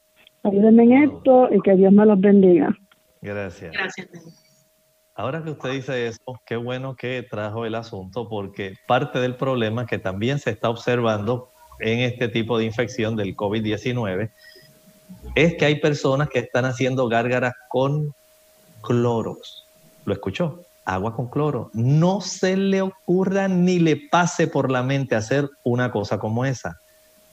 Ayúdenme 0.42 0.84
en 0.84 0.92
esto 1.04 1.48
y 1.50 1.60
que 1.60 1.74
Dios 1.74 1.92
me 1.92 2.06
los 2.06 2.20
bendiga. 2.20 2.76
Gracias. 3.20 3.72
Gracias. 3.72 4.08
Ahora 5.16 5.42
que 5.44 5.50
usted 5.50 5.70
dice 5.70 6.08
eso, 6.08 6.40
qué 6.44 6.56
bueno 6.56 6.96
que 6.96 7.22
trajo 7.22 7.64
el 7.64 7.76
asunto 7.76 8.28
porque 8.28 8.74
parte 8.86 9.20
del 9.20 9.36
problema 9.36 9.86
que 9.86 9.98
también 9.98 10.38
se 10.38 10.50
está 10.50 10.68
observando 10.68 11.50
en 11.80 12.00
este 12.00 12.28
tipo 12.28 12.58
de 12.58 12.64
infección 12.64 13.16
del 13.16 13.36
COVID-19 13.36 14.30
es 15.34 15.54
que 15.54 15.64
hay 15.64 15.80
personas 15.80 16.28
que 16.28 16.40
están 16.40 16.64
haciendo 16.64 17.08
gárgaras 17.08 17.54
con 17.68 18.12
cloros. 18.82 19.66
¿Lo 20.04 20.12
escuchó? 20.12 20.64
Agua 20.84 21.14
con 21.14 21.28
cloro. 21.28 21.70
No 21.72 22.20
se 22.20 22.56
le 22.56 22.82
ocurra 22.82 23.48
ni 23.48 23.78
le 23.78 23.96
pase 23.96 24.46
por 24.46 24.70
la 24.70 24.82
mente 24.82 25.14
hacer 25.14 25.48
una 25.62 25.90
cosa 25.90 26.18
como 26.18 26.44
esa. 26.44 26.78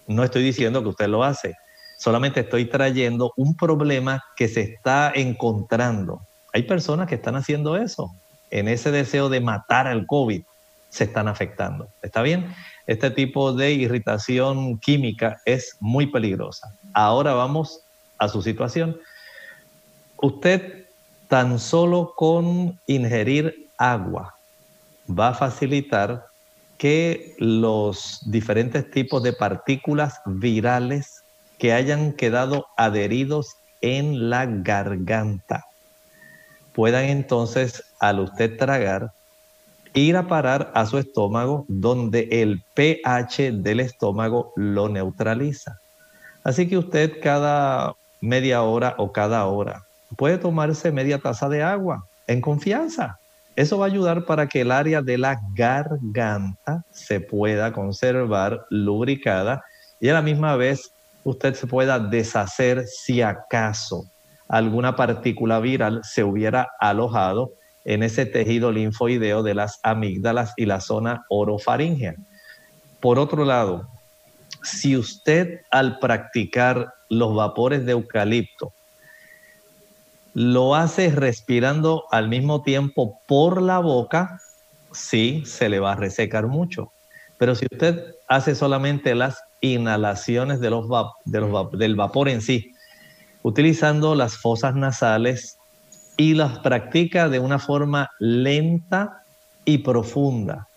No 0.07 0.23
estoy 0.23 0.43
diciendo 0.43 0.81
que 0.81 0.89
usted 0.89 1.07
lo 1.07 1.23
hace, 1.23 1.55
solamente 1.97 2.41
estoy 2.41 2.65
trayendo 2.65 3.33
un 3.35 3.55
problema 3.55 4.23
que 4.35 4.47
se 4.47 4.61
está 4.61 5.11
encontrando. 5.13 6.21
Hay 6.53 6.63
personas 6.63 7.07
que 7.07 7.15
están 7.15 7.35
haciendo 7.35 7.77
eso, 7.77 8.11
en 8.49 8.67
ese 8.67 8.91
deseo 8.91 9.29
de 9.29 9.39
matar 9.39 9.87
al 9.87 10.05
COVID, 10.05 10.43
se 10.89 11.05
están 11.05 11.27
afectando. 11.27 11.87
¿Está 12.01 12.21
bien? 12.21 12.53
Este 12.85 13.11
tipo 13.11 13.53
de 13.53 13.71
irritación 13.71 14.77
química 14.79 15.41
es 15.45 15.77
muy 15.79 16.07
peligrosa. 16.07 16.75
Ahora 16.93 17.33
vamos 17.33 17.81
a 18.17 18.27
su 18.27 18.41
situación. 18.41 18.99
Usted 20.17 20.80
tan 21.31 21.59
solo 21.59 22.11
con 22.17 22.77
ingerir 22.87 23.69
agua 23.77 24.35
va 25.07 25.29
a 25.29 25.33
facilitar 25.33 26.25
que 26.77 27.35
los 27.39 28.19
diferentes 28.29 28.91
tipos 28.91 29.23
de 29.23 29.31
partículas 29.31 30.19
virales 30.25 31.23
que 31.57 31.71
hayan 31.71 32.11
quedado 32.11 32.65
adheridos 32.75 33.55
en 33.79 34.29
la 34.29 34.45
garganta 34.45 35.63
puedan 36.73 37.05
entonces, 37.05 37.81
al 38.01 38.19
usted 38.19 38.57
tragar, 38.57 39.13
ir 39.93 40.17
a 40.17 40.27
parar 40.27 40.69
a 40.75 40.85
su 40.85 40.97
estómago 40.97 41.63
donde 41.69 42.27
el 42.29 42.61
pH 42.73 43.53
del 43.53 43.79
estómago 43.79 44.51
lo 44.57 44.89
neutraliza. 44.89 45.79
Así 46.43 46.67
que 46.67 46.77
usted 46.77 47.21
cada 47.23 47.93
media 48.19 48.63
hora 48.63 48.95
o 48.97 49.13
cada 49.13 49.45
hora 49.45 49.85
puede 50.15 50.37
tomarse 50.37 50.91
media 50.91 51.19
taza 51.19 51.49
de 51.49 51.63
agua 51.63 52.05
en 52.27 52.41
confianza. 52.41 53.19
Eso 53.55 53.77
va 53.77 53.85
a 53.85 53.89
ayudar 53.89 54.25
para 54.25 54.47
que 54.47 54.61
el 54.61 54.71
área 54.71 55.01
de 55.01 55.17
la 55.17 55.39
garganta 55.53 56.83
se 56.91 57.19
pueda 57.19 57.73
conservar 57.73 58.65
lubricada 58.69 59.61
y 59.99 60.09
a 60.09 60.13
la 60.13 60.21
misma 60.21 60.55
vez 60.55 60.91
usted 61.23 61.53
se 61.53 61.67
pueda 61.67 61.99
deshacer 61.99 62.85
si 62.87 63.21
acaso 63.21 64.05
alguna 64.47 64.95
partícula 64.95 65.59
viral 65.59 66.01
se 66.03 66.23
hubiera 66.23 66.67
alojado 66.79 67.51
en 67.85 68.03
ese 68.03 68.25
tejido 68.25 68.71
linfoideo 68.71 69.43
de 69.43 69.55
las 69.55 69.79
amígdalas 69.81 70.53
y 70.57 70.65
la 70.65 70.81
zona 70.81 71.25
orofaringea. 71.29 72.15
Por 72.99 73.17
otro 73.17 73.45
lado, 73.45 73.87
si 74.61 74.97
usted 74.97 75.61
al 75.71 75.99
practicar 75.99 76.93
los 77.09 77.33
vapores 77.33 77.85
de 77.85 77.93
eucalipto 77.93 78.73
lo 80.33 80.75
hace 80.75 81.09
respirando 81.09 82.05
al 82.11 82.29
mismo 82.29 82.61
tiempo 82.61 83.19
por 83.27 83.61
la 83.61 83.79
boca, 83.79 84.41
sí, 84.91 85.43
se 85.45 85.69
le 85.69 85.79
va 85.79 85.93
a 85.93 85.95
resecar 85.95 86.47
mucho. 86.47 86.91
Pero 87.37 87.55
si 87.55 87.65
usted 87.71 88.15
hace 88.27 88.55
solamente 88.55 89.15
las 89.15 89.41
inhalaciones 89.61 90.59
de 90.59 90.69
los 90.69 90.87
del 91.25 91.95
vapor 91.95 92.29
en 92.29 92.41
sí, 92.41 92.73
utilizando 93.43 94.15
las 94.15 94.37
fosas 94.37 94.75
nasales 94.75 95.57
y 96.17 96.33
las 96.35 96.59
practica 96.59 97.29
de 97.29 97.39
una 97.39 97.59
forma 97.59 98.09
lenta 98.19 99.23
y 99.65 99.79
profunda. 99.79 100.67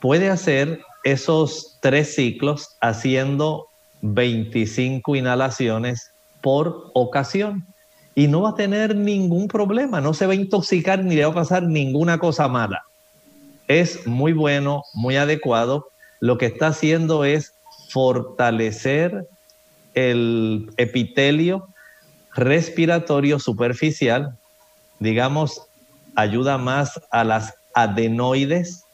Puede 0.00 0.30
hacer 0.30 0.80
esos 1.04 1.78
tres 1.80 2.14
ciclos 2.14 2.76
haciendo 2.80 3.66
25 4.02 5.16
inhalaciones 5.16 6.12
por 6.40 6.90
ocasión 6.94 7.66
y 8.14 8.28
no 8.28 8.42
va 8.42 8.50
a 8.50 8.54
tener 8.54 8.94
ningún 8.94 9.48
problema, 9.48 10.00
no 10.00 10.14
se 10.14 10.26
va 10.26 10.32
a 10.32 10.36
intoxicar 10.36 11.02
ni 11.02 11.14
le 11.14 11.24
va 11.24 11.30
a 11.32 11.34
pasar 11.34 11.62
ninguna 11.62 12.18
cosa 12.18 12.48
mala. 12.48 12.82
Es 13.68 14.06
muy 14.06 14.32
bueno, 14.32 14.82
muy 14.92 15.16
adecuado. 15.16 15.88
Lo 16.20 16.36
que 16.38 16.46
está 16.46 16.68
haciendo 16.68 17.24
es 17.24 17.54
fortalecer 17.88 19.26
el 19.94 20.70
epitelio 20.76 21.68
respiratorio 22.34 23.38
superficial, 23.38 24.36
digamos, 24.98 25.62
ayuda 26.14 26.58
más 26.58 27.00
a 27.10 27.24
las 27.24 27.54
adenoides, 27.74 28.84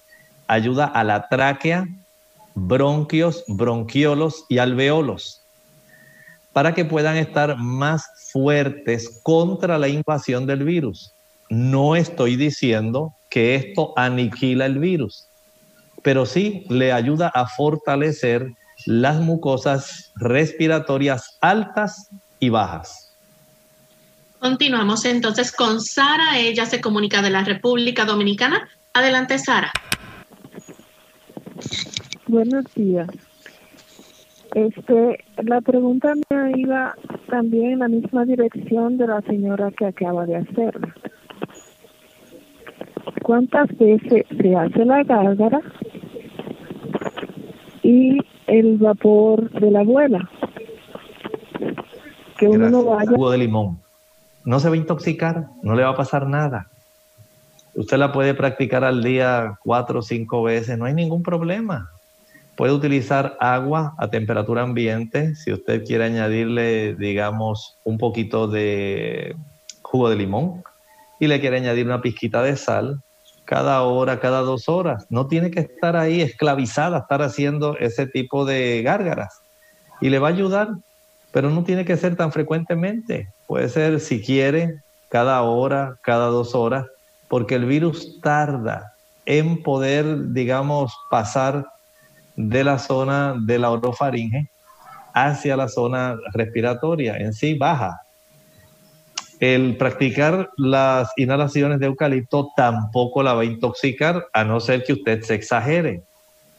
ayuda 0.46 0.86
a 0.86 1.04
la 1.04 1.28
tráquea, 1.28 1.86
bronquios, 2.54 3.44
bronquiolos 3.46 4.44
y 4.48 4.58
alveolos, 4.58 5.37
para 6.58 6.74
que 6.74 6.84
puedan 6.84 7.16
estar 7.16 7.56
más 7.56 8.02
fuertes 8.32 9.20
contra 9.22 9.78
la 9.78 9.86
invasión 9.86 10.44
del 10.44 10.64
virus. 10.64 11.12
No 11.48 11.94
estoy 11.94 12.34
diciendo 12.34 13.14
que 13.30 13.54
esto 13.54 13.92
aniquila 13.94 14.66
el 14.66 14.80
virus, 14.80 15.28
pero 16.02 16.26
sí 16.26 16.64
le 16.68 16.90
ayuda 16.90 17.30
a 17.32 17.46
fortalecer 17.46 18.54
las 18.86 19.20
mucosas 19.20 20.10
respiratorias 20.16 21.38
altas 21.40 22.08
y 22.40 22.48
bajas. 22.48 23.12
Continuamos 24.40 25.04
entonces 25.04 25.52
con 25.52 25.80
Sara. 25.80 26.40
Ella 26.40 26.66
se 26.66 26.80
comunica 26.80 27.22
de 27.22 27.30
la 27.30 27.44
República 27.44 28.04
Dominicana. 28.04 28.68
Adelante, 28.94 29.38
Sara. 29.38 29.70
Buenos 32.26 32.64
días. 32.74 33.06
Este, 34.54 35.24
la 35.42 35.60
pregunta 35.60 36.14
me 36.30 36.52
iba 36.58 36.94
también 37.28 37.72
en 37.72 37.78
la 37.80 37.88
misma 37.88 38.24
dirección 38.24 38.96
de 38.96 39.06
la 39.06 39.20
señora 39.22 39.70
que 39.70 39.86
acaba 39.86 40.26
de 40.26 40.36
hacerla. 40.36 40.94
¿Cuántas 43.22 43.68
veces 43.76 44.24
se 44.40 44.56
hace 44.56 44.84
la 44.84 45.04
gárgara 45.04 45.60
y 47.82 48.18
el 48.46 48.78
vapor 48.78 49.50
de 49.50 49.70
la 49.70 49.80
abuela? 49.80 50.30
Que 52.38 52.48
uno 52.48 52.70
no 52.70 52.84
vaya. 52.84 53.10
Jugo 53.10 53.30
de 53.30 53.38
limón 53.38 53.78
no 54.48 54.60
se 54.60 54.68
va 54.70 54.76
a 54.76 54.78
intoxicar, 54.78 55.48
no 55.62 55.74
le 55.74 55.82
va 55.82 55.90
a 55.90 55.96
pasar 55.96 56.26
nada. 56.26 56.68
Usted 57.74 57.98
la 57.98 58.12
puede 58.12 58.32
practicar 58.32 58.82
al 58.82 59.02
día 59.02 59.58
cuatro 59.62 59.98
o 59.98 60.02
cinco 60.02 60.42
veces, 60.42 60.78
no 60.78 60.86
hay 60.86 60.94
ningún 60.94 61.22
problema. 61.22 61.90
Puede 62.58 62.72
utilizar 62.72 63.36
agua 63.38 63.94
a 63.98 64.10
temperatura 64.10 64.62
ambiente 64.62 65.36
si 65.36 65.52
usted 65.52 65.84
quiere 65.84 66.06
añadirle, 66.06 66.96
digamos, 66.96 67.78
un 67.84 67.98
poquito 67.98 68.48
de 68.48 69.36
jugo 69.80 70.10
de 70.10 70.16
limón 70.16 70.64
y 71.20 71.28
le 71.28 71.38
quiere 71.38 71.58
añadir 71.58 71.86
una 71.86 72.02
pizquita 72.02 72.42
de 72.42 72.56
sal 72.56 73.00
cada 73.44 73.82
hora, 73.82 74.18
cada 74.18 74.40
dos 74.40 74.68
horas. 74.68 75.06
No 75.08 75.28
tiene 75.28 75.52
que 75.52 75.60
estar 75.60 75.94
ahí 75.94 76.20
esclavizada, 76.20 76.98
estar 76.98 77.22
haciendo 77.22 77.78
ese 77.78 78.08
tipo 78.08 78.44
de 78.44 78.82
gárgaras. 78.82 79.40
Y 80.00 80.10
le 80.10 80.18
va 80.18 80.26
a 80.26 80.32
ayudar, 80.32 80.70
pero 81.30 81.50
no 81.50 81.62
tiene 81.62 81.84
que 81.84 81.96
ser 81.96 82.16
tan 82.16 82.32
frecuentemente. 82.32 83.28
Puede 83.46 83.68
ser, 83.68 84.00
si 84.00 84.20
quiere, 84.20 84.80
cada 85.10 85.40
hora, 85.42 85.96
cada 86.02 86.26
dos 86.26 86.56
horas, 86.56 86.86
porque 87.28 87.54
el 87.54 87.66
virus 87.66 88.20
tarda 88.20 88.94
en 89.26 89.62
poder, 89.62 90.32
digamos, 90.32 90.92
pasar 91.08 91.64
de 92.38 92.64
la 92.64 92.78
zona 92.78 93.34
de 93.38 93.58
la 93.58 93.70
orofaringe 93.70 94.48
hacia 95.12 95.56
la 95.56 95.68
zona 95.68 96.16
respiratoria. 96.32 97.18
En 97.18 97.34
sí 97.34 97.54
baja. 97.54 98.00
El 99.40 99.76
practicar 99.76 100.48
las 100.56 101.12
inhalaciones 101.16 101.78
de 101.80 101.86
eucalipto 101.86 102.48
tampoco 102.56 103.22
la 103.22 103.34
va 103.34 103.42
a 103.42 103.44
intoxicar, 103.44 104.26
a 104.32 104.44
no 104.44 104.58
ser 104.58 104.84
que 104.84 104.94
usted 104.94 105.22
se 105.22 105.34
exagere. 105.34 106.02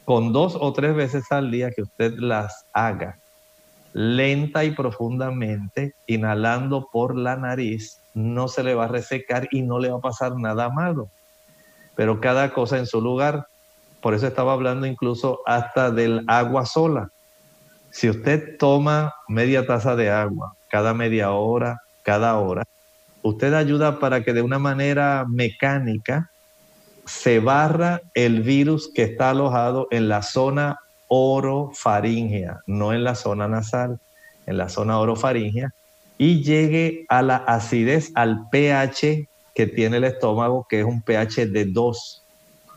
Con 0.05 0.31
dos 0.31 0.55
o 0.59 0.71
tres 0.73 0.95
veces 0.95 1.23
al 1.31 1.49
día 1.49 1.71
que 1.71 1.81
usted 1.81 2.13
las 2.19 2.65
haga 2.73 3.17
lenta 3.93 4.63
y 4.63 4.71
profundamente, 4.71 5.93
inhalando 6.07 6.87
por 6.91 7.15
la 7.15 7.35
nariz, 7.35 7.99
no 8.13 8.47
se 8.47 8.63
le 8.63 8.75
va 8.75 8.85
a 8.85 8.89
resecar 8.89 9.47
y 9.51 9.61
no 9.61 9.79
le 9.79 9.89
va 9.89 9.97
a 9.97 10.01
pasar 10.01 10.35
nada 10.35 10.69
malo. 10.69 11.09
Pero 11.95 12.19
cada 12.19 12.53
cosa 12.53 12.77
en 12.77 12.85
su 12.85 13.01
lugar. 13.01 13.47
Por 14.01 14.13
eso 14.13 14.27
estaba 14.27 14.53
hablando 14.53 14.85
incluso 14.85 15.39
hasta 15.45 15.91
del 15.91 16.23
agua 16.27 16.65
sola. 16.65 17.09
Si 17.91 18.09
usted 18.09 18.57
toma 18.57 19.13
media 19.27 19.65
taza 19.65 19.95
de 19.95 20.09
agua 20.09 20.53
cada 20.69 20.93
media 20.93 21.31
hora, 21.31 21.81
cada 22.03 22.37
hora, 22.37 22.63
usted 23.23 23.53
ayuda 23.53 23.99
para 23.99 24.23
que 24.23 24.33
de 24.33 24.41
una 24.41 24.59
manera 24.59 25.25
mecánica 25.27 26.29
se 27.05 27.39
barra 27.39 28.01
el 28.13 28.41
virus 28.43 28.91
que 28.93 29.03
está 29.03 29.31
alojado 29.31 29.87
en 29.89 30.07
la 30.07 30.21
zona 30.21 30.77
orofaringea, 31.07 32.59
no 32.67 32.93
en 32.93 33.03
la 33.03 33.15
zona 33.15 33.47
nasal, 33.47 33.99
en 34.45 34.57
la 34.57 34.69
zona 34.69 34.99
orofaringea, 34.99 35.71
y 36.19 36.43
llegue 36.43 37.05
a 37.09 37.21
la 37.23 37.37
acidez, 37.37 38.11
al 38.13 38.47
pH 38.51 39.27
que 39.55 39.67
tiene 39.67 39.97
el 39.97 40.03
estómago, 40.03 40.67
que 40.69 40.81
es 40.81 40.85
un 40.85 41.01
pH 41.01 41.47
de 41.47 41.65
2. 41.65 42.23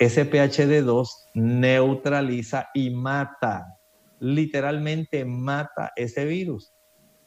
Ese 0.02 0.24
pH 0.24 0.66
de 0.66 0.82
2 0.82 1.28
neutraliza 1.34 2.70
y 2.74 2.90
mata, 2.90 3.78
literalmente 4.18 5.24
mata 5.24 5.92
ese 5.94 6.24
virus. 6.24 6.74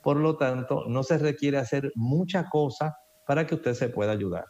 Por 0.02 0.18
lo 0.18 0.36
tanto, 0.36 0.84
no 0.90 1.02
se 1.02 1.18
requiere 1.18 1.58
hacer 1.58 1.94
mucha 1.96 2.50
cosa 2.50 2.98
para 3.26 3.48
que 3.48 3.56
usted 3.56 3.76
se 3.76 3.88
pueda 3.88 4.12
ayudar. 4.12 4.44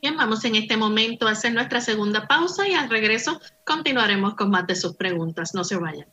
Bien, 0.00 0.16
vamos 0.16 0.42
en 0.46 0.56
este 0.56 0.78
momento 0.78 1.28
a 1.28 1.32
hacer 1.32 1.52
nuestra 1.52 1.82
segunda 1.82 2.26
pausa 2.26 2.66
y 2.66 2.72
al 2.72 2.88
regreso 2.88 3.42
continuaremos 3.64 4.34
con 4.34 4.48
más 4.48 4.66
de 4.66 4.74
sus 4.74 4.96
preguntas. 4.96 5.52
No 5.52 5.64
se 5.64 5.76
vayan. 5.76 6.08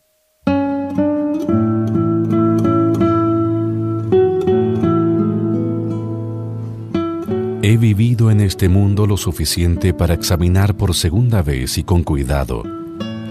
He 7.66 7.78
vivido 7.78 8.30
en 8.30 8.42
este 8.42 8.68
mundo 8.68 9.08
lo 9.08 9.16
suficiente 9.16 9.94
para 9.94 10.14
examinar 10.14 10.76
por 10.76 10.94
segunda 10.94 11.42
vez 11.42 11.78
y 11.78 11.86
con 11.86 12.04
cuidado 12.04 12.64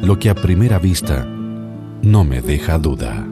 lo 0.01 0.18
que 0.18 0.30
a 0.30 0.35
primera 0.35 0.78
vista 0.78 1.26
no 2.01 2.24
me 2.24 2.41
deja 2.41 2.78
duda. 2.78 3.32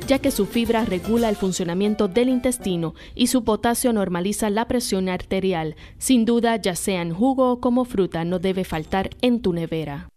ya 0.11 0.19
que 0.19 0.31
su 0.31 0.45
fibra 0.45 0.83
regula 0.83 1.29
el 1.29 1.37
funcionamiento 1.37 2.09
del 2.09 2.27
intestino 2.27 2.95
y 3.15 3.27
su 3.27 3.45
potasio 3.45 3.93
normaliza 3.93 4.49
la 4.49 4.67
presión 4.67 5.07
arterial. 5.07 5.77
Sin 5.99 6.25
duda, 6.25 6.57
ya 6.57 6.75
sea 6.75 7.01
en 7.01 7.13
jugo 7.13 7.53
o 7.53 7.61
como 7.61 7.85
fruta, 7.85 8.25
no 8.25 8.37
debe 8.37 8.65
faltar 8.65 9.11
en 9.21 9.41
tu 9.41 9.53
nevera. 9.53 10.09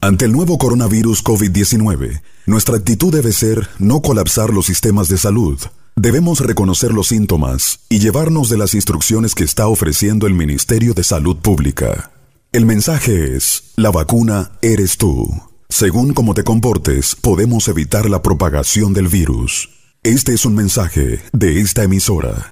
Ante 0.00 0.26
el 0.26 0.32
nuevo 0.32 0.58
coronavirus 0.58 1.24
COVID-19, 1.24 2.22
nuestra 2.46 2.76
actitud 2.76 3.12
debe 3.12 3.32
ser 3.32 3.68
no 3.80 4.00
colapsar 4.00 4.50
los 4.50 4.66
sistemas 4.66 5.08
de 5.08 5.18
salud. 5.18 5.58
Debemos 5.96 6.38
reconocer 6.38 6.92
los 6.92 7.08
síntomas 7.08 7.80
y 7.88 7.98
llevarnos 7.98 8.48
de 8.48 8.58
las 8.58 8.74
instrucciones 8.74 9.34
que 9.34 9.42
está 9.42 9.66
ofreciendo 9.66 10.28
el 10.28 10.34
Ministerio 10.34 10.94
de 10.94 11.02
Salud 11.02 11.38
Pública. 11.38 12.12
El 12.52 12.64
mensaje 12.64 13.34
es, 13.34 13.72
la 13.74 13.90
vacuna 13.90 14.52
eres 14.62 14.98
tú. 14.98 15.26
Según 15.68 16.14
cómo 16.14 16.32
te 16.32 16.44
comportes, 16.44 17.16
podemos 17.16 17.66
evitar 17.66 18.08
la 18.08 18.22
propagación 18.22 18.94
del 18.94 19.08
virus. 19.08 19.68
Este 20.04 20.32
es 20.32 20.46
un 20.46 20.54
mensaje 20.54 21.18
de 21.32 21.60
esta 21.60 21.82
emisora. 21.82 22.50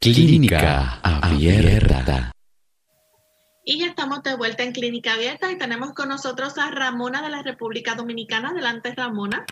Clínica 0.00 1.00
Abierta. 1.02 2.30
Y 3.64 3.80
ya 3.80 3.86
estamos 3.86 4.22
de 4.22 4.36
vuelta 4.36 4.62
en 4.62 4.72
Clínica 4.72 5.14
Abierta 5.14 5.50
y 5.50 5.58
tenemos 5.58 5.94
con 5.94 6.08
nosotros 6.08 6.56
a 6.58 6.70
Ramona 6.70 7.22
de 7.22 7.30
la 7.30 7.42
República 7.42 7.96
Dominicana. 7.96 8.50
Adelante, 8.50 8.94
Ramona. 8.94 9.44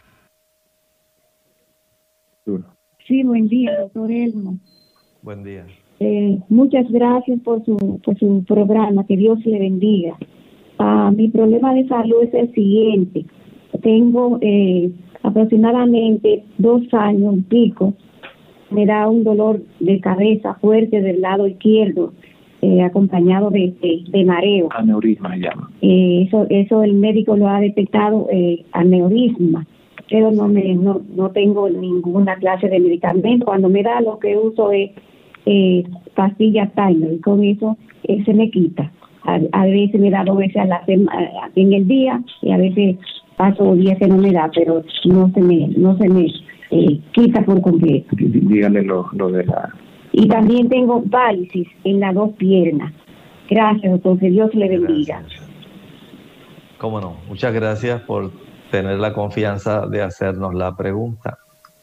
Sí, 3.09 3.25
buen 3.25 3.49
día, 3.49 3.81
doctor 3.81 4.13
Elmo. 4.13 4.59
Buen 5.23 5.43
día. 5.43 5.67
Eh, 5.99 6.39
muchas 6.49 6.89
gracias 6.89 7.41
por 7.41 7.65
su, 7.65 8.01
por 8.05 8.17
su 8.19 8.45
programa, 8.47 9.05
que 9.07 9.17
Dios 9.17 9.39
le 9.45 9.59
bendiga. 9.59 10.17
Ah, 10.85 11.13
mi 11.17 11.29
problema 11.29 11.73
de 11.75 11.87
salud 11.87 12.25
es 12.25 12.35
el 12.35 12.53
siguiente. 12.55 13.25
Tengo 13.83 14.39
eh, 14.41 14.91
aproximadamente 15.23 16.43
dos 16.59 16.83
años 16.93 17.37
pico. 17.49 17.95
Me 18.71 18.85
da 18.85 19.09
un 19.09 19.23
dolor 19.23 19.63
de 19.79 20.01
cabeza 20.01 20.55
fuerte 20.55 21.01
del 21.01 21.21
lado 21.21 21.47
izquierdo, 21.47 22.15
eh, 22.63 22.83
acompañado 22.83 23.51
de, 23.51 23.73
de, 24.11 24.25
mareo. 24.25 24.71
Aneurisma 24.73 25.35
se 25.35 25.41
llama. 25.43 25.71
Eh, 25.83 26.25
eso, 26.27 26.47
eso 26.51 26.83
el 26.83 26.95
médico 26.95 27.37
lo 27.37 27.47
ha 27.47 27.61
detectado 27.61 28.27
eh, 28.33 28.65
aneurisma, 28.73 29.65
pero 30.11 30.33
no, 30.33 30.49
me, 30.49 30.75
no, 30.75 31.01
no 31.15 31.31
tengo 31.31 31.71
ninguna 31.71 32.35
clase 32.37 32.69
de 32.69 32.81
medicamento. 32.81 33.47
Cuando 33.47 33.69
me 33.69 33.85
da 33.85 34.01
lo 34.01 34.19
que 34.19 34.37
uso 34.37 34.73
es 34.73 34.91
eh, 35.47 35.85
pastillas 36.17 36.75
Tylenol 36.75 37.13
y 37.13 37.21
con 37.21 37.45
eso 37.45 37.77
se 38.03 38.35
me 38.35 38.51
quita. 38.51 38.91
A, 39.25 39.39
a, 39.53 39.65
veces 39.67 40.01
me 40.01 40.11
da 40.11 40.25
dos 40.25 40.37
veces 40.37 40.57
a 40.57 40.65
la 40.65 40.85
semana, 40.85 41.51
en 41.55 41.73
el 41.73 41.87
día 41.87 42.21
y 42.41 42.51
a 42.51 42.57
veces 42.57 42.97
paso 43.37 43.75
días 43.75 43.99
que 43.99 44.09
no 44.09 44.19
me 44.19 44.33
da, 44.33 44.51
pero 44.55 44.83
no 45.05 45.31
se 45.33 45.41
me, 45.41 45.69
no 45.77 45.97
se 45.97 46.09
me 46.09 46.27
eh, 46.71 47.01
quita 47.13 47.45
por 47.45 47.61
completo. 47.61 48.09
Dígale 48.17 48.83
lo, 48.83 49.09
lo 49.13 49.31
de 49.31 49.45
la... 49.45 49.73
Y 50.13 50.29
también 50.29 50.69
tengo 50.69 51.03
válisis 51.07 51.69
en 51.85 52.01
las 52.01 52.15
dos 52.15 52.31
piernas. 52.37 52.93
Gracias, 53.49 53.93
doctor, 53.93 54.19
que 54.19 54.31
Dios 54.31 54.55
le 54.55 54.69
bendiga. 54.69 55.21
Gracias. 55.21 55.49
Cómo 56.79 57.01
no, 57.01 57.17
muchas 57.29 57.55
gracias 57.55 58.01
por 58.03 58.33
tener 58.71 58.99
la 58.99 59.13
confianza 59.13 59.87
de 59.87 60.03
hacernos 60.03 60.55
la 60.55 60.75
pregunta. 60.75 61.39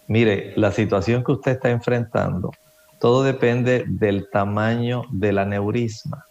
Mire, 0.07 0.53
la 0.55 0.71
situación 0.71 1.23
que 1.23 1.31
usted 1.33 1.51
está 1.51 1.69
enfrentando, 1.69 2.51
todo 2.99 3.23
depende 3.23 3.85
del 3.87 4.29
tamaño 4.29 5.03
del 5.11 5.37
aneurisma. 5.37 6.25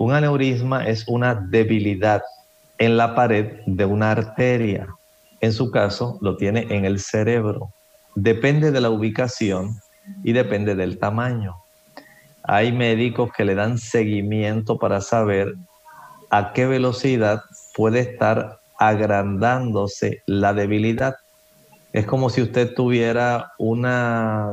Un 0.00 0.14
aneurisma 0.14 0.86
es 0.86 1.06
una 1.08 1.34
debilidad 1.34 2.22
en 2.78 2.96
la 2.96 3.14
pared 3.14 3.60
de 3.66 3.84
una 3.84 4.12
arteria. 4.12 4.88
En 5.42 5.52
su 5.52 5.70
caso, 5.70 6.16
lo 6.22 6.38
tiene 6.38 6.68
en 6.70 6.86
el 6.86 7.00
cerebro. 7.00 7.74
Depende 8.14 8.70
de 8.70 8.80
la 8.80 8.88
ubicación 8.88 9.78
y 10.24 10.32
depende 10.32 10.74
del 10.74 10.98
tamaño. 10.98 11.56
Hay 12.42 12.72
médicos 12.72 13.30
que 13.36 13.44
le 13.44 13.54
dan 13.54 13.76
seguimiento 13.76 14.78
para 14.78 15.02
saber 15.02 15.54
a 16.30 16.54
qué 16.54 16.64
velocidad 16.64 17.42
puede 17.76 18.00
estar 18.00 18.58
agrandándose 18.78 20.22
la 20.24 20.54
debilidad. 20.54 21.16
Es 21.92 22.06
como 22.06 22.30
si 22.30 22.40
usted 22.40 22.72
tuviera 22.72 23.52
una 23.58 24.52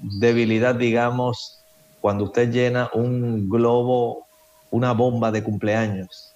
debilidad, 0.00 0.74
digamos, 0.74 1.62
cuando 2.00 2.24
usted 2.24 2.50
llena 2.50 2.90
un 2.94 3.48
globo, 3.48 4.26
una 4.70 4.92
bomba 4.92 5.30
de 5.30 5.42
cumpleaños. 5.42 6.34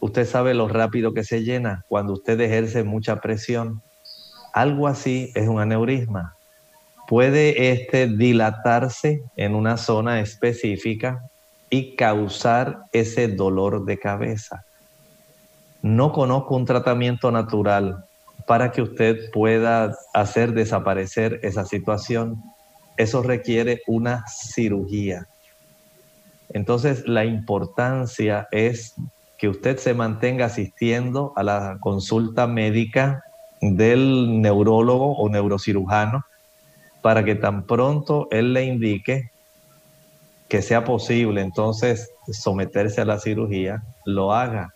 Usted 0.00 0.26
sabe 0.26 0.54
lo 0.54 0.68
rápido 0.68 1.14
que 1.14 1.24
se 1.24 1.42
llena 1.42 1.84
cuando 1.88 2.12
usted 2.12 2.38
ejerce 2.40 2.84
mucha 2.84 3.20
presión. 3.20 3.82
Algo 4.52 4.86
así 4.86 5.32
es 5.34 5.48
un 5.48 5.60
aneurisma. 5.60 6.36
Puede 7.08 7.70
este 7.70 8.06
dilatarse 8.06 9.22
en 9.36 9.54
una 9.54 9.76
zona 9.76 10.20
específica 10.20 11.20
y 11.70 11.96
causar 11.96 12.82
ese 12.92 13.28
dolor 13.28 13.84
de 13.84 13.98
cabeza. 13.98 14.64
No 15.82 16.12
conozco 16.12 16.54
un 16.56 16.64
tratamiento 16.64 17.30
natural 17.30 18.04
para 18.46 18.72
que 18.72 18.82
usted 18.82 19.30
pueda 19.32 19.96
hacer 20.12 20.52
desaparecer 20.52 21.40
esa 21.42 21.64
situación. 21.64 22.42
Eso 22.96 23.22
requiere 23.22 23.80
una 23.86 24.24
cirugía. 24.28 25.26
Entonces, 26.54 27.06
la 27.06 27.24
importancia 27.24 28.46
es 28.52 28.94
que 29.36 29.48
usted 29.48 29.76
se 29.76 29.92
mantenga 29.92 30.46
asistiendo 30.46 31.32
a 31.36 31.42
la 31.42 31.78
consulta 31.80 32.46
médica 32.46 33.24
del 33.60 34.40
neurólogo 34.40 35.16
o 35.16 35.28
neurocirujano 35.28 36.24
para 37.02 37.24
que 37.24 37.34
tan 37.34 37.66
pronto 37.66 38.28
él 38.30 38.52
le 38.52 38.64
indique 38.64 39.32
que 40.48 40.62
sea 40.62 40.84
posible 40.84 41.40
entonces 41.40 42.10
someterse 42.32 43.00
a 43.00 43.04
la 43.04 43.18
cirugía, 43.18 43.82
lo 44.04 44.32
haga. 44.32 44.74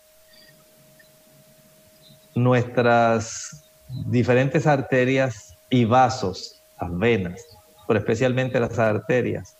Nuestras 2.35 3.69
diferentes 4.05 4.67
arterias 4.67 5.55
y 5.69 5.85
vasos, 5.85 6.61
las 6.81 6.97
venas, 6.97 7.41
pero 7.87 7.99
especialmente 7.99 8.59
las 8.59 8.77
arterias, 8.77 9.55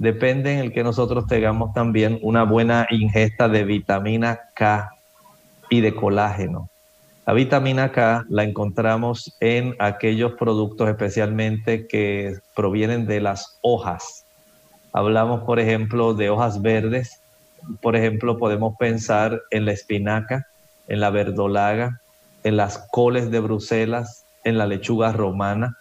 dependen 0.00 0.58
el 0.58 0.72
que 0.72 0.82
nosotros 0.82 1.26
tengamos 1.26 1.74
también 1.74 2.18
una 2.22 2.42
buena 2.44 2.86
ingesta 2.90 3.50
de 3.50 3.64
vitamina 3.64 4.40
K 4.54 4.90
y 5.68 5.82
de 5.82 5.94
colágeno. 5.94 6.70
La 7.26 7.34
vitamina 7.34 7.92
K 7.92 8.24
la 8.30 8.44
encontramos 8.44 9.36
en 9.40 9.76
aquellos 9.78 10.32
productos 10.32 10.88
especialmente 10.88 11.86
que 11.86 12.38
provienen 12.56 13.06
de 13.06 13.20
las 13.20 13.58
hojas. 13.60 14.24
Hablamos, 14.94 15.42
por 15.42 15.60
ejemplo, 15.60 16.14
de 16.14 16.30
hojas 16.30 16.62
verdes. 16.62 17.20
Por 17.82 17.94
ejemplo, 17.94 18.38
podemos 18.38 18.76
pensar 18.78 19.42
en 19.50 19.66
la 19.66 19.72
espinaca, 19.72 20.46
en 20.88 21.00
la 21.00 21.10
verdolaga, 21.10 22.00
en 22.42 22.56
las 22.56 22.88
coles 22.90 23.30
de 23.30 23.40
Bruselas, 23.40 24.24
en 24.44 24.56
la 24.56 24.66
lechuga 24.66 25.12
romana. 25.12 25.76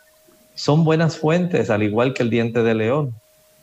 Son 0.55 0.84
buenas 0.84 1.17
fuentes, 1.17 1.70
al 1.70 1.84
igual 1.84 2.13
que 2.13 2.24
el 2.24 2.30
diente 2.30 2.63
de 2.63 2.76
león, 2.76 3.15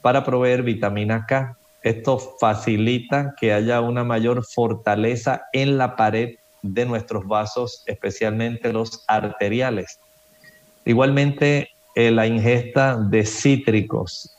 para 0.07 0.22
proveer 0.22 0.62
vitamina 0.62 1.26
K. 1.26 1.57
Esto 1.82 2.20
facilita 2.38 3.34
que 3.36 3.52
haya 3.52 3.80
una 3.80 4.04
mayor 4.04 4.44
fortaleza 4.44 5.46
en 5.52 5.78
la 5.78 5.96
pared 5.96 6.36
de 6.62 6.86
nuestros 6.86 7.26
vasos, 7.26 7.82
especialmente 7.86 8.72
los 8.72 9.02
arteriales. 9.09 9.98
Igualmente, 10.84 11.70
eh, 11.96 12.12
la 12.12 12.28
ingesta 12.28 12.96
de 12.96 13.26
cítricos. 13.26 14.30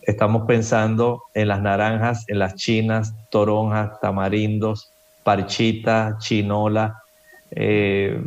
Estamos 0.00 0.44
pensando 0.46 1.20
en 1.34 1.48
las 1.48 1.60
naranjas, 1.60 2.24
en 2.28 2.38
las 2.38 2.54
chinas, 2.54 3.12
toronjas, 3.28 4.00
tamarindos, 4.00 4.90
parchita, 5.22 6.16
chinola, 6.18 7.02
eh, 7.50 8.24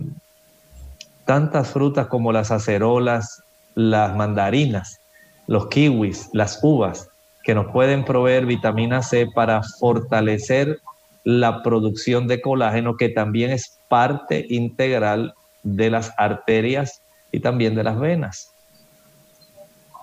tantas 1.26 1.70
frutas 1.70 2.06
como 2.06 2.32
las 2.32 2.52
acerolas, 2.52 3.42
las 3.74 4.16
mandarinas, 4.16 5.00
los 5.48 5.68
kiwis, 5.68 6.30
las 6.34 6.60
uvas, 6.62 7.10
que 7.44 7.56
nos 7.56 7.72
pueden 7.72 8.04
proveer 8.04 8.46
vitamina 8.46 9.02
C 9.02 9.28
para 9.34 9.64
fortalecer 9.64 10.82
la 11.24 11.64
producción 11.64 12.28
de 12.28 12.42
colágeno, 12.42 12.98
que 12.98 13.10
también 13.10 13.52
es 13.52 13.80
parte 13.88 14.46
integral 14.50 15.34
de 15.64 15.90
las 15.90 16.14
arterias 16.18 17.02
y 17.32 17.40
también 17.40 17.76
de 17.76 17.84
las 17.84 18.00
venas. 18.00 18.52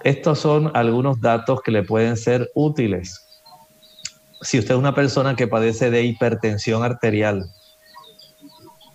Estos 0.03 0.39
son 0.39 0.71
algunos 0.75 1.21
datos 1.21 1.63
que 1.63 1.71
le 1.71 1.83
pueden 1.83 2.17
ser 2.17 2.51
útiles. 2.55 3.27
Si 4.43 4.59
usted 4.59 4.75
es 4.75 4.79
una 4.79 4.95
persona 4.95 5.37
que 5.37 5.49
padece 5.49 5.91
de 5.91 6.03
hipertensión 6.03 6.83
arterial, 6.83 7.47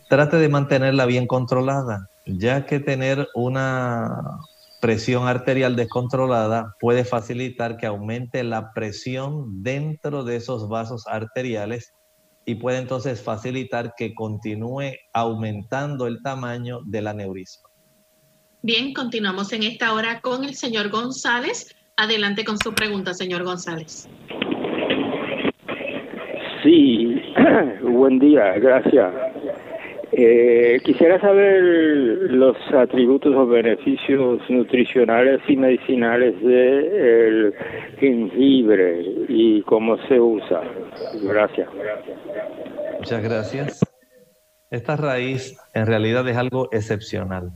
trate 0.07 0.37
de 0.37 0.49
mantenerla 0.49 1.05
bien 1.05 1.25
controlada, 1.25 2.09
ya 2.25 2.65
que 2.65 2.79
tener 2.79 3.27
una 3.33 4.39
presión 4.80 5.27
arterial 5.27 5.75
descontrolada 5.75 6.75
puede 6.80 7.03
facilitar 7.03 7.77
que 7.77 7.86
aumente 7.86 8.43
la 8.43 8.71
presión 8.73 9.63
dentro 9.63 10.23
de 10.23 10.38
esos 10.38 10.69
vasos 10.69 11.05
arteriales 11.07 11.93
y 12.45 12.55
puede 12.55 12.80
entonces 12.80 13.21
facilitar 13.21 13.93
que 13.95 14.13
continúe 14.15 14.93
aumentando 15.13 16.07
el 16.07 16.21
tamaño 16.23 16.80
del 16.86 17.07
aneurisma. 17.07 17.69
Bien, 18.61 18.93
continuamos 18.93 19.53
en 19.53 19.63
esta 19.63 19.93
hora 19.93 20.19
con 20.21 20.43
el 20.43 20.55
señor 20.55 20.89
González. 20.89 21.75
Adelante 21.95 22.43
con 22.43 22.57
su 22.57 22.73
pregunta, 22.73 23.13
señor 23.13 23.43
González. 23.43 24.09
Sí, 26.63 27.21
buen 27.84 28.19
día, 28.19 28.57
gracias. 28.59 29.13
Eh, 30.12 30.82
quisiera 30.84 31.22
saber 31.22 31.62
los 32.32 32.57
atributos 32.74 33.36
o 33.36 33.45
beneficios 33.45 34.41
nutricionales 34.49 35.39
y 35.47 35.55
medicinales 35.55 36.41
del 36.41 37.53
jengibre 37.99 39.03
y 39.28 39.62
cómo 39.64 39.97
se 40.07 40.20
usa. 40.20 40.62
Gracias. 41.22 41.70
Muchas 42.97 43.24
gracias. 43.24 43.86
Esta 44.72 44.95
raíz 44.95 45.57
en 45.74 45.86
realidad 45.86 46.28
es 46.28 46.38
algo 46.38 46.70
excepcional. 46.72 47.51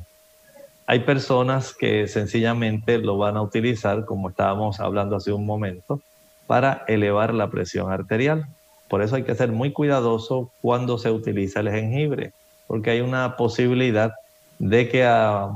Hay 0.86 1.00
personas 1.00 1.74
que 1.74 2.08
sencillamente 2.08 3.00
lo 3.00 3.18
van 3.18 3.36
a 3.36 3.42
utilizar, 3.42 4.06
como 4.06 4.30
estábamos 4.30 4.80
hablando 4.80 5.16
hace 5.16 5.32
un 5.32 5.46
momento, 5.46 6.02
para 6.46 6.84
elevar 6.88 7.34
la 7.34 7.50
presión 7.50 7.92
arterial. 7.92 8.46
Por 8.90 9.02
eso 9.02 9.16
hay 9.16 9.24
que 9.24 9.34
ser 9.34 9.52
muy 9.52 9.72
cuidadoso 9.72 10.52
cuando 10.62 11.00
se 11.00 11.10
utiliza 11.10 11.62
el 11.62 11.72
jengibre 11.72 12.32
porque 12.68 12.92
hay 12.92 13.02
una 13.02 13.36
posibilidad 13.36 14.14
de 14.60 14.90
que 14.90 15.04
a 15.04 15.50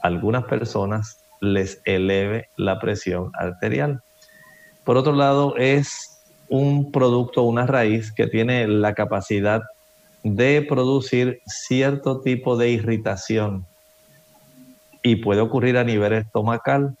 algunas 0.00 0.44
personas 0.44 1.18
les 1.40 1.80
eleve 1.84 2.48
la 2.56 2.78
presión 2.78 3.30
arterial. 3.34 4.02
Por 4.84 4.96
otro 4.96 5.12
lado, 5.12 5.56
es 5.56 6.22
un 6.48 6.92
producto, 6.92 7.42
una 7.42 7.66
raíz 7.66 8.12
que 8.12 8.26
tiene 8.26 8.68
la 8.68 8.94
capacidad 8.94 9.62
de 10.22 10.64
producir 10.66 11.40
cierto 11.46 12.20
tipo 12.20 12.56
de 12.56 12.70
irritación 12.70 13.66
y 15.02 15.16
puede 15.16 15.40
ocurrir 15.40 15.76
a 15.76 15.84
nivel 15.84 16.14
estomacal. 16.14 16.96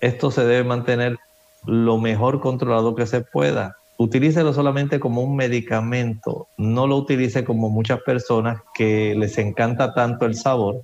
Esto 0.00 0.30
se 0.30 0.44
debe 0.44 0.64
mantener 0.64 1.18
lo 1.64 1.98
mejor 1.98 2.40
controlado 2.40 2.94
que 2.94 3.06
se 3.06 3.20
pueda 3.20 3.76
utilícelo 3.98 4.52
solamente 4.52 5.00
como 5.00 5.22
un 5.22 5.36
medicamento, 5.36 6.48
no 6.56 6.86
lo 6.86 6.96
utilice 6.96 7.44
como 7.44 7.70
muchas 7.70 8.00
personas 8.02 8.60
que 8.74 9.14
les 9.16 9.38
encanta 9.38 9.94
tanto 9.94 10.26
el 10.26 10.34
sabor, 10.34 10.82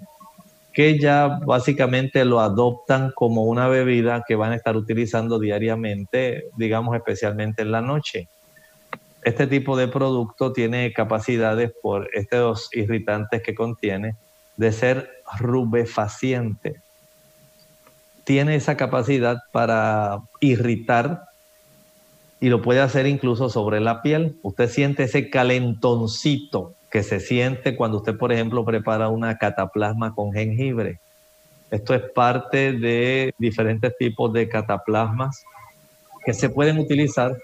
que 0.72 0.98
ya 0.98 1.40
básicamente 1.44 2.24
lo 2.24 2.40
adoptan 2.40 3.12
como 3.14 3.44
una 3.44 3.68
bebida 3.68 4.24
que 4.26 4.36
van 4.36 4.52
a 4.52 4.56
estar 4.56 4.76
utilizando 4.76 5.38
diariamente, 5.38 6.44
digamos 6.56 6.96
especialmente 6.96 7.62
en 7.62 7.72
la 7.72 7.82
noche. 7.82 8.28
Este 9.22 9.46
tipo 9.46 9.76
de 9.76 9.88
producto 9.88 10.52
tiene 10.52 10.92
capacidades 10.92 11.70
por 11.82 12.08
estos 12.14 12.70
irritantes 12.72 13.42
que 13.42 13.54
contiene 13.54 14.16
de 14.56 14.72
ser 14.72 15.10
rubefaciente. 15.38 16.80
Tiene 18.24 18.56
esa 18.56 18.76
capacidad 18.76 19.38
para 19.52 20.20
irritar 20.40 21.24
y 22.42 22.48
lo 22.48 22.60
puede 22.60 22.80
hacer 22.80 23.06
incluso 23.06 23.48
sobre 23.48 23.78
la 23.78 24.02
piel. 24.02 24.36
Usted 24.42 24.68
siente 24.68 25.04
ese 25.04 25.30
calentoncito 25.30 26.74
que 26.90 27.04
se 27.04 27.20
siente 27.20 27.76
cuando 27.76 27.98
usted, 27.98 28.18
por 28.18 28.32
ejemplo, 28.32 28.64
prepara 28.64 29.08
una 29.10 29.38
cataplasma 29.38 30.12
con 30.12 30.32
jengibre. 30.32 30.98
Esto 31.70 31.94
es 31.94 32.02
parte 32.10 32.72
de 32.72 33.32
diferentes 33.38 33.96
tipos 33.96 34.32
de 34.32 34.48
cataplasmas 34.48 35.44
que 36.26 36.34
se 36.34 36.50
pueden 36.50 36.80
utilizar 36.80 37.36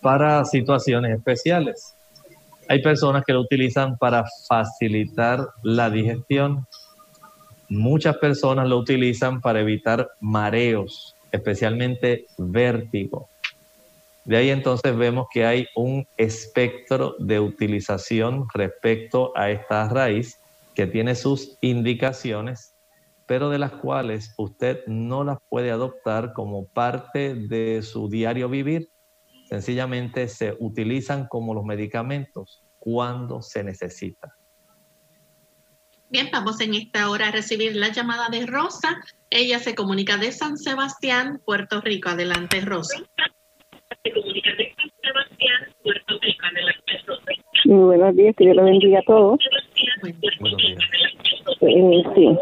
para 0.00 0.42
situaciones 0.46 1.18
especiales. 1.18 1.94
Hay 2.70 2.80
personas 2.80 3.24
que 3.26 3.34
lo 3.34 3.42
utilizan 3.42 3.98
para 3.98 4.24
facilitar 4.48 5.46
la 5.62 5.90
digestión. 5.90 6.66
Muchas 7.68 8.16
personas 8.16 8.66
lo 8.66 8.78
utilizan 8.78 9.42
para 9.42 9.60
evitar 9.60 10.08
mareos, 10.20 11.14
especialmente 11.32 12.24
vértigo. 12.38 13.28
De 14.28 14.36
ahí 14.36 14.50
entonces 14.50 14.94
vemos 14.94 15.26
que 15.32 15.46
hay 15.46 15.66
un 15.74 16.06
espectro 16.18 17.16
de 17.18 17.40
utilización 17.40 18.46
respecto 18.52 19.32
a 19.34 19.50
esta 19.50 19.88
raíz 19.88 20.38
que 20.74 20.86
tiene 20.86 21.14
sus 21.14 21.56
indicaciones, 21.62 22.74
pero 23.24 23.48
de 23.48 23.58
las 23.58 23.72
cuales 23.72 24.34
usted 24.36 24.80
no 24.86 25.24
las 25.24 25.38
puede 25.48 25.70
adoptar 25.70 26.34
como 26.34 26.66
parte 26.66 27.36
de 27.36 27.80
su 27.80 28.10
diario 28.10 28.50
vivir. 28.50 28.90
Sencillamente 29.48 30.28
se 30.28 30.54
utilizan 30.60 31.26
como 31.26 31.54
los 31.54 31.64
medicamentos 31.64 32.62
cuando 32.78 33.40
se 33.40 33.64
necesita. 33.64 34.36
Bien, 36.10 36.28
vamos 36.30 36.60
en 36.60 36.74
esta 36.74 37.08
hora 37.08 37.28
a 37.28 37.32
recibir 37.32 37.74
la 37.76 37.88
llamada 37.88 38.28
de 38.28 38.44
Rosa. 38.44 39.02
Ella 39.30 39.58
se 39.58 39.74
comunica 39.74 40.18
de 40.18 40.32
San 40.32 40.58
Sebastián, 40.58 41.40
Puerto 41.46 41.80
Rico. 41.80 42.10
Adelante, 42.10 42.60
Rosa. 42.60 42.98
Muy 47.64 47.96
buenos 47.96 48.16
días, 48.16 48.34
que 48.36 48.44
Dios 48.44 48.56
lo 48.56 48.64
bendiga 48.64 49.00
a 49.00 49.02
todos. 49.02 49.38
Eh, 51.60 52.02
sí. 52.14 52.38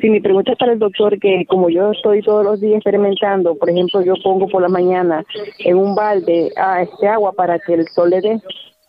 Sí, 0.00 0.10
mi 0.10 0.20
pregunta 0.20 0.52
es 0.52 0.58
para 0.58 0.72
el 0.72 0.78
doctor 0.78 1.18
que 1.18 1.44
como 1.46 1.68
yo 1.68 1.90
estoy 1.90 2.22
todos 2.22 2.44
los 2.44 2.60
días 2.60 2.76
experimentando, 2.76 3.56
por 3.56 3.68
ejemplo, 3.70 4.02
yo 4.02 4.14
pongo 4.22 4.46
por 4.46 4.62
la 4.62 4.68
mañana 4.68 5.24
en 5.58 5.76
un 5.76 5.96
balde 5.96 6.52
a 6.56 6.82
este 6.82 7.08
agua 7.08 7.32
para 7.32 7.58
que 7.58 7.74
el 7.74 7.88
sol 7.88 8.10
le 8.10 8.20
dé, 8.20 8.40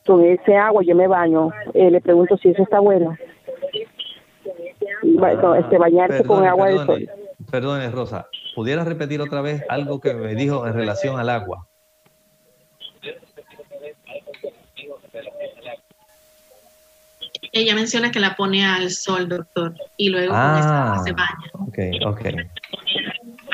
con 0.06 0.24
ese 0.24 0.56
agua 0.56 0.84
yo 0.84 0.96
me 0.96 1.08
baño. 1.08 1.50
Eh, 1.74 1.90
le 1.90 2.02
pregunto 2.02 2.38
si 2.38 2.50
eso 2.50 2.62
está 2.62 2.80
bueno. 2.80 3.18
este 5.58 5.78
bañarse 5.78 6.24
con 6.24 6.46
agua 6.46 6.68
del 6.68 6.86
sol. 6.86 7.10
Perdone, 7.50 7.90
Rosa. 7.90 8.28
¿Pudiera 8.56 8.86
repetir 8.86 9.22
otra 9.22 9.42
vez 9.42 9.64
algo 9.68 10.00
que 10.00 10.14
me 10.14 10.34
dijo 10.34 10.66
en 10.66 10.74
relación 10.74 11.20
al 11.20 11.30
agua? 11.30 11.68
Ella 17.52 17.76
menciona 17.76 18.12
que 18.12 18.20
la 18.20 18.36
pone 18.36 18.66
al 18.66 18.92
sol, 18.92 19.30
doctor, 19.30 19.76
y 19.98 20.10
luego 20.10 20.34
ah, 20.36 21.02
se 21.06 21.12
baña. 21.12 21.52
Ok, 21.54 21.78
ok. 22.06 22.22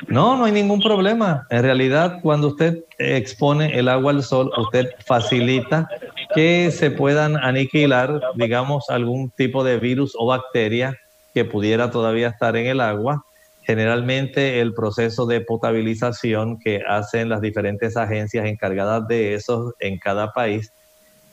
No, 0.08 0.36
no 0.36 0.46
hay 0.46 0.52
ningún 0.52 0.82
problema. 0.82 1.46
En 1.50 1.64
realidad, 1.64 2.20
cuando 2.22 2.48
usted 2.48 2.84
expone 2.98 3.78
el 3.78 3.88
agua 3.88 4.12
al 4.12 4.24
sol, 4.24 4.52
usted 4.58 4.90
facilita 5.06 5.88
que 6.36 6.72
se 6.72 6.92
puedan 6.92 7.38
aniquilar, 7.38 8.20
digamos, 8.36 8.90
algún 8.90 9.30
tipo 9.32 9.64
de 9.64 9.78
virus 9.78 10.14
o 10.18 10.26
bacteria 10.26 10.98
que 11.34 11.46
pudiera 11.46 11.92
todavía 11.92 12.28
estar 12.28 12.56
en 12.58 12.68
el 12.68 12.82
agua. 12.82 13.24
Generalmente 13.64 14.60
el 14.60 14.74
proceso 14.74 15.26
de 15.26 15.42
potabilización 15.42 16.58
que 16.60 16.82
hacen 16.88 17.30
las 17.30 17.42
diferentes 17.42 17.96
agencias 17.96 18.46
encargadas 18.46 19.08
de 19.08 19.36
eso 19.36 19.74
en 19.80 20.00
cada 20.00 20.32
país 20.32 20.74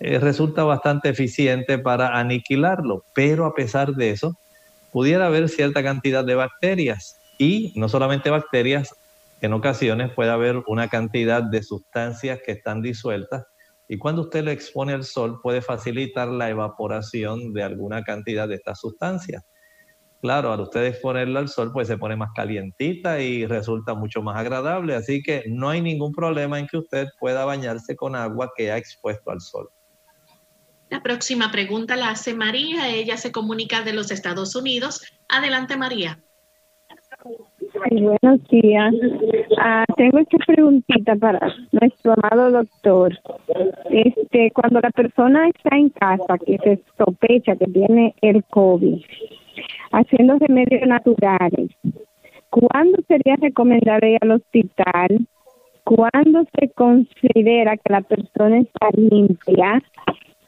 eh, 0.01 0.19
resulta 0.19 0.63
bastante 0.63 1.09
eficiente 1.09 1.79
para 1.79 2.19
aniquilarlo, 2.19 3.05
pero 3.15 3.47
a 3.47 3.55
pesar 3.55 3.95
de 3.95 4.11
eso, 4.11 4.37
pudiera 4.93 5.27
haber 5.27 5.49
cierta 5.49 5.83
cantidad 5.83 6.25
de 6.25 6.35
bacterias. 6.35 7.19
Y 7.39 7.73
no 7.77 7.89
solamente 7.89 8.31
bacterias, 8.31 8.95
en 9.41 9.53
ocasiones 9.53 10.13
puede 10.13 10.31
haber 10.31 10.63
una 10.67 10.89
cantidad 10.89 11.43
de 11.43 11.63
sustancias 11.63 12.41
que 12.45 12.53
están 12.53 12.83
disueltas. 12.83 13.45
Y 13.89 13.99
cuando 13.99 14.23
usted 14.23 14.45
lo 14.45 14.51
expone 14.51 14.93
al 14.93 15.05
sol 15.05 15.41
puede 15.43 15.63
facilitar 15.63 16.29
la 16.29 16.51
evaporación 16.51 17.53
de 17.53 17.63
alguna 17.63 18.03
cantidad 18.03 18.47
de 18.47 18.57
estas 18.57 18.81
sustancias. 18.81 19.45
Claro, 20.21 20.53
al 20.53 20.61
usted 20.61 20.87
exponerlo 20.87 21.39
al 21.39 21.49
sol, 21.49 21.71
pues 21.73 21.87
se 21.87 21.97
pone 21.97 22.17
más 22.17 22.31
calientita 22.35 23.21
y 23.21 23.47
resulta 23.47 23.95
mucho 23.95 24.21
más 24.21 24.37
agradable. 24.37 24.97
Así 24.97 25.23
que 25.23 25.45
no 25.47 25.69
hay 25.69 25.81
ningún 25.81 26.13
problema 26.13 26.59
en 26.59 26.67
que 26.67 26.79
usted 26.79 27.07
pueda 27.21 27.45
bañarse 27.45 27.95
con 27.95 28.17
agua 28.17 28.51
que 28.57 28.73
ha 28.73 28.77
expuesto 28.77 29.31
al 29.31 29.41
sol. 29.41 29.69
La 30.91 31.03
próxima 31.03 31.53
pregunta 31.53 31.95
la 31.97 32.11
hace 32.11 32.35
María. 32.35 32.89
Ella 32.89 33.17
se 33.17 33.31
comunica 33.31 33.83
de 33.83 33.93
los 33.93 34.11
Estados 34.11 34.57
Unidos. 34.57 35.03
Adelante, 35.29 35.77
María. 35.77 36.19
buenos 37.91 38.49
días. 38.49 38.95
Ah, 39.59 39.85
tengo 39.97 40.19
esta 40.19 40.39
preguntita 40.39 41.15
para 41.15 41.55
nuestro 41.73 42.15
amado 42.15 42.51
doctor. 42.51 43.17
Este, 43.91 44.51
cuando 44.53 44.81
la 44.81 44.91
persona 44.91 45.49
está 45.49 45.77
en 45.77 45.91
casa, 45.91 46.39
que 46.45 46.57
se 46.65 46.83
sospecha 46.97 47.55
que 47.55 47.67
tiene 47.67 48.15
el 48.23 48.43
COVID, 48.45 49.03
haciendo 49.93 50.39
remedios 50.39 50.87
naturales, 50.87 51.71
¿cuándo 52.51 52.99
sería 53.07 53.37
recomendable 53.37 54.13
ir 54.13 54.19
al 54.21 54.33
hospital? 54.33 55.27
¿Cuándo 55.85 56.45
se 56.59 56.69
considera 56.71 57.77
que 57.77 57.93
la 57.93 58.03
persona 58.03 58.59
está 58.59 58.89
limpia? 58.95 59.83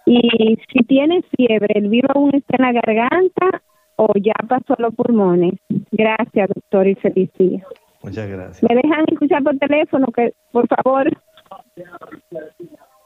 Y 0.06 0.58
si 0.72 0.84
tiene 0.84 1.22
fiebre, 1.36 1.68
¿el 1.74 1.88
virus 1.88 2.10
aún 2.14 2.34
está 2.34 2.56
en 2.58 2.62
la 2.62 2.72
garganta 2.72 3.62
o 3.96 4.12
ya 4.16 4.34
pasó 4.48 4.74
a 4.76 4.82
los 4.82 4.94
pulmones? 4.94 5.54
Gracias, 5.92 6.48
doctor, 6.48 6.88
y 6.88 6.94
feliz 6.96 7.30
día. 7.38 7.64
Muchas 8.02 8.28
gracias. 8.28 8.62
¿Me 8.62 8.74
dejan 8.76 9.04
escuchar 9.08 9.42
por 9.42 9.58
teléfono, 9.58 10.06
que 10.08 10.32
por 10.52 10.66
favor? 10.68 11.10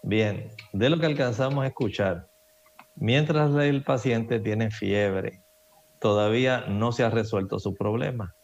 Bien, 0.02 0.48
de 0.72 0.90
lo 0.90 0.98
que 0.98 1.06
alcanzamos 1.06 1.64
a 1.64 1.68
escuchar, 1.68 2.26
mientras 2.94 3.54
el 3.56 3.82
paciente 3.82 4.38
tiene 4.38 4.70
fiebre, 4.70 5.40
todavía 6.04 6.66
no 6.68 6.92
se 6.92 7.02
ha 7.02 7.08
resuelto 7.08 7.58
su 7.58 7.74
problema. 7.74 8.34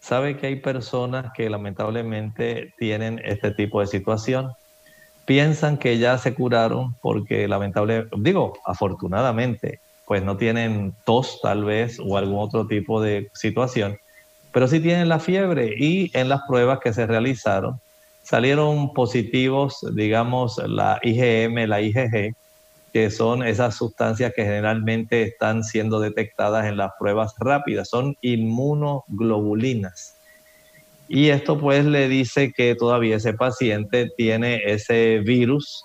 Sabe 0.00 0.38
que 0.38 0.46
hay 0.46 0.56
personas 0.56 1.32
que 1.36 1.50
lamentablemente 1.50 2.72
tienen 2.78 3.20
este 3.22 3.50
tipo 3.50 3.82
de 3.82 3.86
situación. 3.86 4.52
Piensan 5.26 5.76
que 5.76 5.98
ya 5.98 6.16
se 6.16 6.32
curaron 6.32 6.96
porque 7.02 7.46
lamentablemente, 7.46 8.08
digo, 8.20 8.54
afortunadamente, 8.64 9.80
pues 10.06 10.22
no 10.22 10.38
tienen 10.38 10.94
tos 11.04 11.40
tal 11.42 11.62
vez 11.62 12.00
o 12.02 12.16
algún 12.16 12.38
otro 12.38 12.66
tipo 12.66 13.02
de 13.02 13.28
situación, 13.34 13.98
pero 14.50 14.66
sí 14.66 14.80
tienen 14.80 15.10
la 15.10 15.18
fiebre 15.18 15.74
y 15.76 16.10
en 16.14 16.30
las 16.30 16.40
pruebas 16.48 16.78
que 16.80 16.94
se 16.94 17.06
realizaron 17.06 17.82
salieron 18.22 18.94
positivos, 18.94 19.76
digamos, 19.92 20.56
la 20.66 20.98
IgM, 21.02 21.66
la 21.66 21.82
IgG, 21.82 22.34
que 22.92 23.10
son 23.10 23.42
esas 23.42 23.76
sustancias 23.76 24.32
que 24.34 24.44
generalmente 24.44 25.22
están 25.22 25.64
siendo 25.64 26.00
detectadas 26.00 26.66
en 26.66 26.76
las 26.76 26.92
pruebas 26.98 27.34
rápidas, 27.38 27.88
son 27.88 28.16
inmunoglobulinas. 28.20 30.16
Y 31.08 31.28
esto 31.28 31.58
pues 31.58 31.84
le 31.84 32.08
dice 32.08 32.52
que 32.52 32.74
todavía 32.74 33.16
ese 33.16 33.34
paciente 33.34 34.10
tiene 34.16 34.62
ese 34.64 35.18
virus 35.18 35.84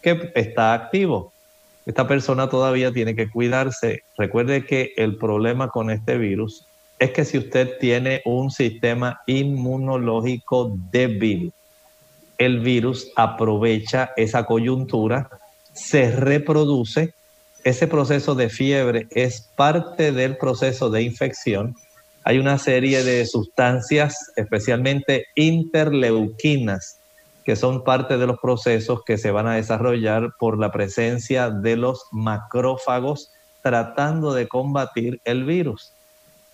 que 0.00 0.32
está 0.34 0.74
activo. 0.74 1.32
Esta 1.86 2.06
persona 2.06 2.48
todavía 2.48 2.92
tiene 2.92 3.16
que 3.16 3.28
cuidarse. 3.28 4.04
Recuerde 4.16 4.64
que 4.64 4.92
el 4.96 5.16
problema 5.16 5.68
con 5.68 5.90
este 5.90 6.18
virus 6.18 6.66
es 6.98 7.10
que 7.10 7.24
si 7.24 7.38
usted 7.38 7.78
tiene 7.78 8.22
un 8.24 8.50
sistema 8.50 9.20
inmunológico 9.26 10.76
débil, 10.90 11.52
el 12.38 12.60
virus 12.60 13.10
aprovecha 13.16 14.12
esa 14.16 14.44
coyuntura 14.44 15.28
se 15.72 16.10
reproduce, 16.10 17.14
ese 17.64 17.86
proceso 17.86 18.34
de 18.34 18.48
fiebre 18.48 19.06
es 19.10 19.48
parte 19.54 20.12
del 20.12 20.36
proceso 20.36 20.90
de 20.90 21.02
infección. 21.02 21.74
Hay 22.24 22.38
una 22.38 22.58
serie 22.58 23.04
de 23.04 23.26
sustancias, 23.26 24.16
especialmente 24.36 25.26
interleuquinas, 25.34 26.98
que 27.44 27.56
son 27.56 27.84
parte 27.84 28.16
de 28.16 28.26
los 28.26 28.38
procesos 28.38 29.00
que 29.04 29.18
se 29.18 29.30
van 29.30 29.46
a 29.46 29.56
desarrollar 29.56 30.30
por 30.38 30.58
la 30.58 30.70
presencia 30.70 31.50
de 31.50 31.76
los 31.76 32.04
macrófagos 32.12 33.30
tratando 33.62 34.32
de 34.32 34.48
combatir 34.48 35.20
el 35.24 35.44
virus. 35.44 35.92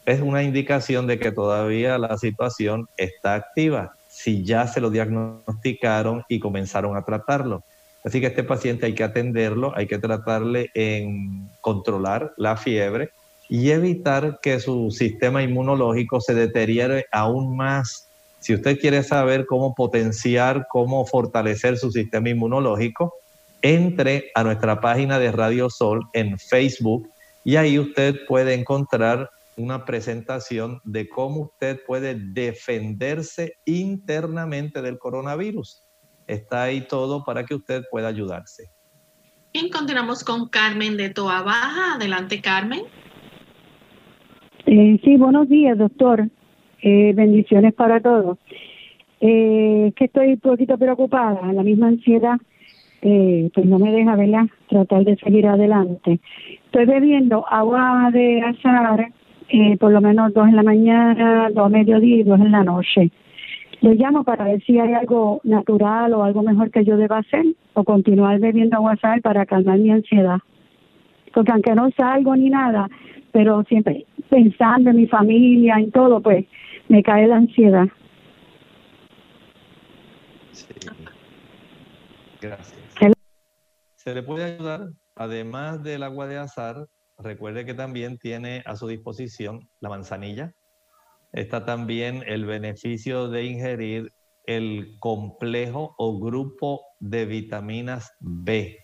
Es 0.06 0.20
una 0.20 0.42
indicación 0.42 1.06
de 1.06 1.18
que 1.18 1.32
todavía 1.32 1.98
la 1.98 2.16
situación 2.18 2.88
está 2.96 3.34
activa, 3.34 3.92
si 4.08 4.44
ya 4.44 4.66
se 4.68 4.80
lo 4.80 4.90
diagnosticaron 4.90 6.24
y 6.28 6.38
comenzaron 6.38 6.96
a 6.96 7.02
tratarlo. 7.02 7.62
Así 8.06 8.20
que 8.20 8.28
este 8.28 8.44
paciente 8.44 8.86
hay 8.86 8.94
que 8.94 9.02
atenderlo, 9.02 9.76
hay 9.76 9.88
que 9.88 9.98
tratarle 9.98 10.70
en 10.74 11.50
controlar 11.60 12.32
la 12.36 12.56
fiebre 12.56 13.10
y 13.48 13.70
evitar 13.70 14.38
que 14.40 14.60
su 14.60 14.92
sistema 14.92 15.42
inmunológico 15.42 16.20
se 16.20 16.32
deteriore 16.32 17.06
aún 17.10 17.56
más. 17.56 18.08
Si 18.38 18.54
usted 18.54 18.78
quiere 18.78 19.02
saber 19.02 19.44
cómo 19.44 19.74
potenciar, 19.74 20.68
cómo 20.70 21.04
fortalecer 21.04 21.78
su 21.78 21.90
sistema 21.90 22.28
inmunológico, 22.28 23.12
entre 23.60 24.30
a 24.36 24.44
nuestra 24.44 24.80
página 24.80 25.18
de 25.18 25.32
Radio 25.32 25.68
Sol 25.68 26.04
en 26.12 26.38
Facebook 26.38 27.10
y 27.42 27.56
ahí 27.56 27.76
usted 27.76 28.14
puede 28.28 28.54
encontrar 28.54 29.30
una 29.56 29.84
presentación 29.84 30.80
de 30.84 31.08
cómo 31.08 31.40
usted 31.40 31.80
puede 31.84 32.14
defenderse 32.14 33.54
internamente 33.64 34.80
del 34.80 34.96
coronavirus 34.96 35.82
está 36.26 36.64
ahí 36.64 36.82
todo 36.82 37.24
para 37.24 37.44
que 37.44 37.54
usted 37.54 37.82
pueda 37.90 38.08
ayudarse. 38.08 38.70
Y 39.52 39.70
continuamos 39.70 40.22
con 40.22 40.48
Carmen 40.48 40.96
de 40.96 41.10
Toa 41.10 41.42
Baja. 41.42 41.94
Adelante, 41.94 42.40
Carmen. 42.40 42.82
Eh, 44.66 45.00
sí, 45.02 45.16
buenos 45.16 45.48
días, 45.48 45.78
doctor. 45.78 46.28
Eh, 46.82 47.12
bendiciones 47.14 47.72
para 47.72 48.00
todos. 48.00 48.38
Eh, 49.20 49.92
que 49.96 50.04
estoy 50.04 50.32
un 50.32 50.40
poquito 50.40 50.76
preocupada, 50.76 51.50
la 51.52 51.62
misma 51.62 51.88
ansiedad, 51.88 52.36
eh, 53.00 53.50
pues 53.54 53.64
no 53.64 53.78
me 53.78 53.90
deja, 53.90 54.14
¿verdad? 54.14 54.44
Tratar 54.68 55.04
de 55.04 55.16
seguir 55.16 55.46
adelante. 55.46 56.20
Estoy 56.66 56.84
bebiendo 56.84 57.46
agua 57.48 58.10
de 58.12 58.42
azar, 58.42 59.10
eh, 59.48 59.76
por 59.78 59.92
lo 59.92 60.00
menos 60.02 60.34
dos 60.34 60.46
en 60.48 60.56
la 60.56 60.62
mañana, 60.62 61.48
dos 61.50 61.66
a 61.66 61.68
mediodía 61.70 62.16
y 62.16 62.22
dos 62.24 62.40
en 62.40 62.52
la 62.52 62.64
noche. 62.64 63.10
Le 63.86 63.94
llamo 63.94 64.24
para 64.24 64.46
ver 64.46 64.60
si 64.64 64.80
hay 64.80 64.94
algo 64.94 65.40
natural 65.44 66.12
o 66.12 66.24
algo 66.24 66.42
mejor 66.42 66.72
que 66.72 66.84
yo 66.84 66.96
deba 66.96 67.18
hacer 67.18 67.44
o 67.74 67.84
continuar 67.84 68.40
bebiendo 68.40 68.78
agua 68.78 68.96
sal 68.96 69.22
para 69.22 69.46
calmar 69.46 69.78
mi 69.78 69.92
ansiedad. 69.92 70.38
Porque 71.32 71.52
aunque 71.52 71.72
no 71.76 71.88
salgo 71.92 72.34
ni 72.34 72.50
nada, 72.50 72.88
pero 73.30 73.62
siempre 73.68 74.04
pensando 74.28 74.90
en 74.90 74.96
mi 74.96 75.06
familia, 75.06 75.76
en 75.76 75.92
todo, 75.92 76.20
pues 76.20 76.46
me 76.88 77.00
cae 77.04 77.28
la 77.28 77.36
ansiedad. 77.36 77.86
Sí. 80.50 80.74
Gracias. 82.40 83.14
Se 83.94 84.14
le 84.16 84.24
puede 84.24 84.52
ayudar, 84.52 84.88
además 85.14 85.84
del 85.84 86.02
agua 86.02 86.26
de 86.26 86.38
azar, 86.38 86.88
recuerde 87.18 87.64
que 87.64 87.74
también 87.74 88.18
tiene 88.18 88.64
a 88.66 88.74
su 88.74 88.88
disposición 88.88 89.60
la 89.78 89.90
manzanilla, 89.90 90.50
está 91.32 91.64
también 91.64 92.22
el 92.26 92.44
beneficio 92.46 93.28
de 93.28 93.44
ingerir 93.44 94.12
el 94.44 94.96
complejo 95.00 95.94
o 95.98 96.18
grupo 96.18 96.82
de 97.00 97.26
vitaminas 97.26 98.10
B, 98.20 98.78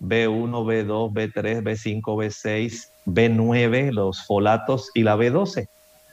B1, 0.00 0.64
B2, 0.64 1.12
B3, 1.12 1.62
B5, 1.62 2.02
B6, 2.02 2.88
B9, 3.06 3.92
los 3.92 4.24
folatos 4.26 4.90
y 4.94 5.02
la 5.02 5.16
B12. 5.16 5.68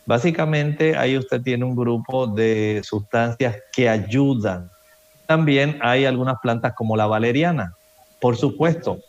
Básicamente 0.05 0.97
ahí 0.97 1.17
usted 1.17 1.41
tiene 1.41 1.65
un 1.65 1.75
grupo 1.75 2.28
de 2.28 2.82
sustancias 2.84 3.57
que 3.73 3.89
ayudan. 3.89 4.69
También 5.25 5.78
hay 5.82 6.05
algunas 6.05 6.38
plantas 6.41 6.73
como 6.75 6.95
la 6.95 7.07
valeriana. 7.07 7.73
Por 8.19 8.38
supuesto, 8.38 8.99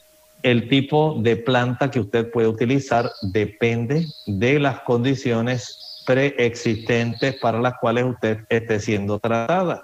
el 0.42 0.68
tipo 0.68 1.16
de 1.20 1.36
planta 1.36 1.90
que 1.90 2.00
usted 2.00 2.30
puede 2.30 2.48
utilizar 2.48 3.10
depende 3.32 4.06
de 4.26 4.58
las 4.58 4.80
condiciones 4.80 5.87
preexistentes 6.08 7.34
para 7.34 7.60
las 7.60 7.74
cuales 7.78 8.06
usted 8.06 8.38
esté 8.48 8.80
siendo 8.80 9.18
tratada. 9.18 9.82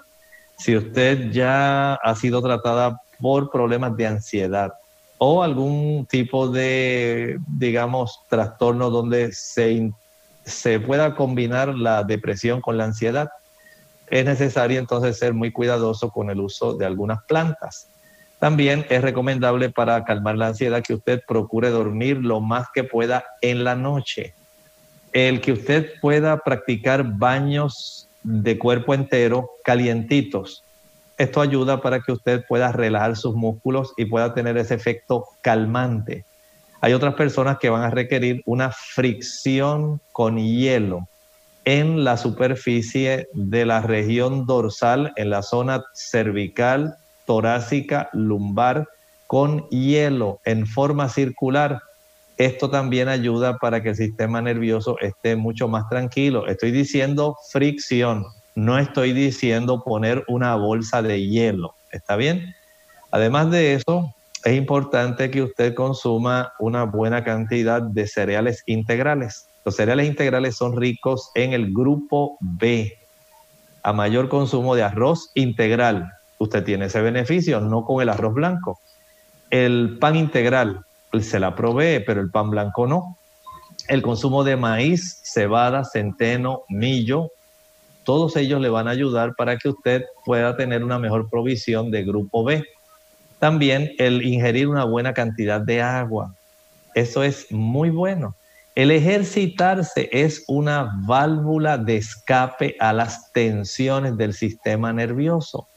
Si 0.57 0.75
usted 0.75 1.29
ya 1.29 1.93
ha 1.93 2.15
sido 2.15 2.41
tratada 2.41 2.99
por 3.19 3.51
problemas 3.51 3.95
de 3.95 4.07
ansiedad 4.07 4.73
o 5.19 5.43
algún 5.43 6.07
tipo 6.09 6.47
de, 6.47 7.37
digamos, 7.47 8.21
trastorno 8.27 8.89
donde 8.89 9.33
se, 9.33 9.91
se 10.43 10.79
pueda 10.79 11.13
combinar 11.13 11.75
la 11.75 12.03
depresión 12.03 12.59
con 12.59 12.75
la 12.79 12.85
ansiedad, 12.85 13.29
es 14.07 14.25
necesario 14.25 14.79
entonces 14.79 15.19
ser 15.19 15.35
muy 15.35 15.51
cuidadoso 15.51 16.09
con 16.09 16.31
el 16.31 16.39
uso 16.39 16.75
de 16.75 16.87
algunas 16.87 17.23
plantas. 17.25 17.87
También 18.39 18.83
es 18.89 19.03
recomendable 19.03 19.69
para 19.69 20.03
calmar 20.03 20.37
la 20.37 20.47
ansiedad 20.47 20.81
que 20.81 20.95
usted 20.95 21.21
procure 21.27 21.69
dormir 21.69 22.17
lo 22.17 22.41
más 22.41 22.65
que 22.73 22.83
pueda 22.83 23.25
en 23.41 23.63
la 23.63 23.75
noche 23.75 24.33
el 25.15 25.41
que 25.41 25.53
usted 25.53 25.93
pueda 25.99 26.37
practicar 26.37 27.03
baños 27.17 28.07
de 28.21 28.59
cuerpo 28.59 28.93
entero 28.93 29.49
calientitos 29.63 30.63
esto 31.17 31.39
ayuda 31.39 31.81
para 31.81 32.01
que 32.01 32.11
usted 32.11 32.43
pueda 32.47 32.71
relajar 32.71 33.15
sus 33.15 33.35
músculos 33.35 33.93
y 33.95 34.05
pueda 34.05 34.33
tener 34.33 34.57
ese 34.57 34.75
efecto 34.75 35.25
calmante. 35.41 36.25
Hay 36.81 36.93
otras 36.93 37.15
personas 37.15 37.57
que 37.57 37.69
van 37.69 37.83
a 37.83 37.89
requerir 37.89 38.41
una 38.45 38.71
fricción 38.71 40.01
con 40.11 40.37
hielo 40.37 41.07
en 41.63 42.03
la 42.03 42.17
superficie 42.17 43.27
de 43.33 43.65
la 43.65 43.81
región 43.81 44.45
dorsal, 44.45 45.13
en 45.15 45.29
la 45.29 45.41
zona 45.41 45.83
cervical, 45.93 46.95
torácica, 47.25 48.09
lumbar, 48.11 48.87
con 49.25 49.67
hielo 49.69 50.41
en 50.43 50.67
forma 50.67 51.09
circular. 51.09 51.81
Esto 52.37 52.69
también 52.69 53.07
ayuda 53.07 53.57
para 53.57 53.81
que 53.81 53.89
el 53.89 53.95
sistema 53.95 54.41
nervioso 54.41 54.97
esté 54.99 55.35
mucho 55.35 55.67
más 55.67 55.87
tranquilo. 55.89 56.47
Estoy 56.47 56.71
diciendo 56.71 57.37
fricción, 57.51 58.25
no 58.55 58.77
estoy 58.77 59.13
diciendo 59.13 59.83
poner 59.83 60.23
una 60.27 60.55
bolsa 60.55 61.01
de 61.01 61.25
hielo. 61.25 61.75
¿Está 61.91 62.17
bien? 62.17 62.53
Además 63.11 63.51
de 63.51 63.75
eso, 63.75 64.13
es 64.43 64.55
importante 64.57 65.31
que 65.31 65.43
usted 65.43 65.73
consuma 65.73 66.51
una 66.59 66.83
buena 66.83 67.23
cantidad 67.23 67.81
de 67.81 68.05
cereales 68.05 68.63
integrales. 68.65 69.47
Los 69.63 69.77
cereales 69.77 70.07
integrales 70.07 70.57
son 70.57 70.75
ricos 70.75 71.31
en 71.35 71.53
el 71.53 71.73
grupo 71.73 72.37
B. 72.41 72.97
A 73.81 73.93
mayor 73.93 74.27
consumo 74.27 74.75
de 74.75 74.83
arroz 74.83 75.31
integral, 75.35 76.11
usted 76.37 76.63
tiene 76.63 76.85
ese 76.85 77.01
beneficio, 77.01 77.61
no 77.61 77.85
con 77.85 78.01
el 78.01 78.09
arroz 78.09 78.33
blanco. 78.33 78.79
El 79.49 79.97
pan 79.99 80.15
integral 80.15 80.81
se 81.21 81.39
la 81.39 81.55
provee, 81.55 82.03
pero 82.05 82.21
el 82.21 82.31
pan 82.31 82.49
blanco 82.49 82.87
no. 82.87 83.17
El 83.87 84.01
consumo 84.01 84.43
de 84.43 84.55
maíz, 84.55 85.21
cebada, 85.23 85.83
centeno, 85.83 86.63
millo, 86.69 87.29
todos 88.05 88.35
ellos 88.37 88.61
le 88.61 88.69
van 88.69 88.87
a 88.87 88.91
ayudar 88.91 89.35
para 89.35 89.57
que 89.57 89.69
usted 89.69 90.03
pueda 90.23 90.55
tener 90.55 90.83
una 90.83 90.99
mejor 90.99 91.27
provisión 91.29 91.91
de 91.91 92.03
grupo 92.03 92.43
B. 92.43 92.63
También 93.39 93.91
el 93.97 94.23
ingerir 94.23 94.67
una 94.67 94.85
buena 94.85 95.13
cantidad 95.13 95.59
de 95.59 95.81
agua. 95.81 96.33
Eso 96.93 97.23
es 97.23 97.51
muy 97.51 97.89
bueno. 97.89 98.35
El 98.75 98.91
ejercitarse 98.91 100.07
es 100.11 100.43
una 100.47 100.91
válvula 101.07 101.77
de 101.77 101.97
escape 101.97 102.75
a 102.79 102.93
las 102.93 103.31
tensiones 103.31 104.17
del 104.17 104.33
sistema 104.33 104.93
nervioso. 104.93 105.67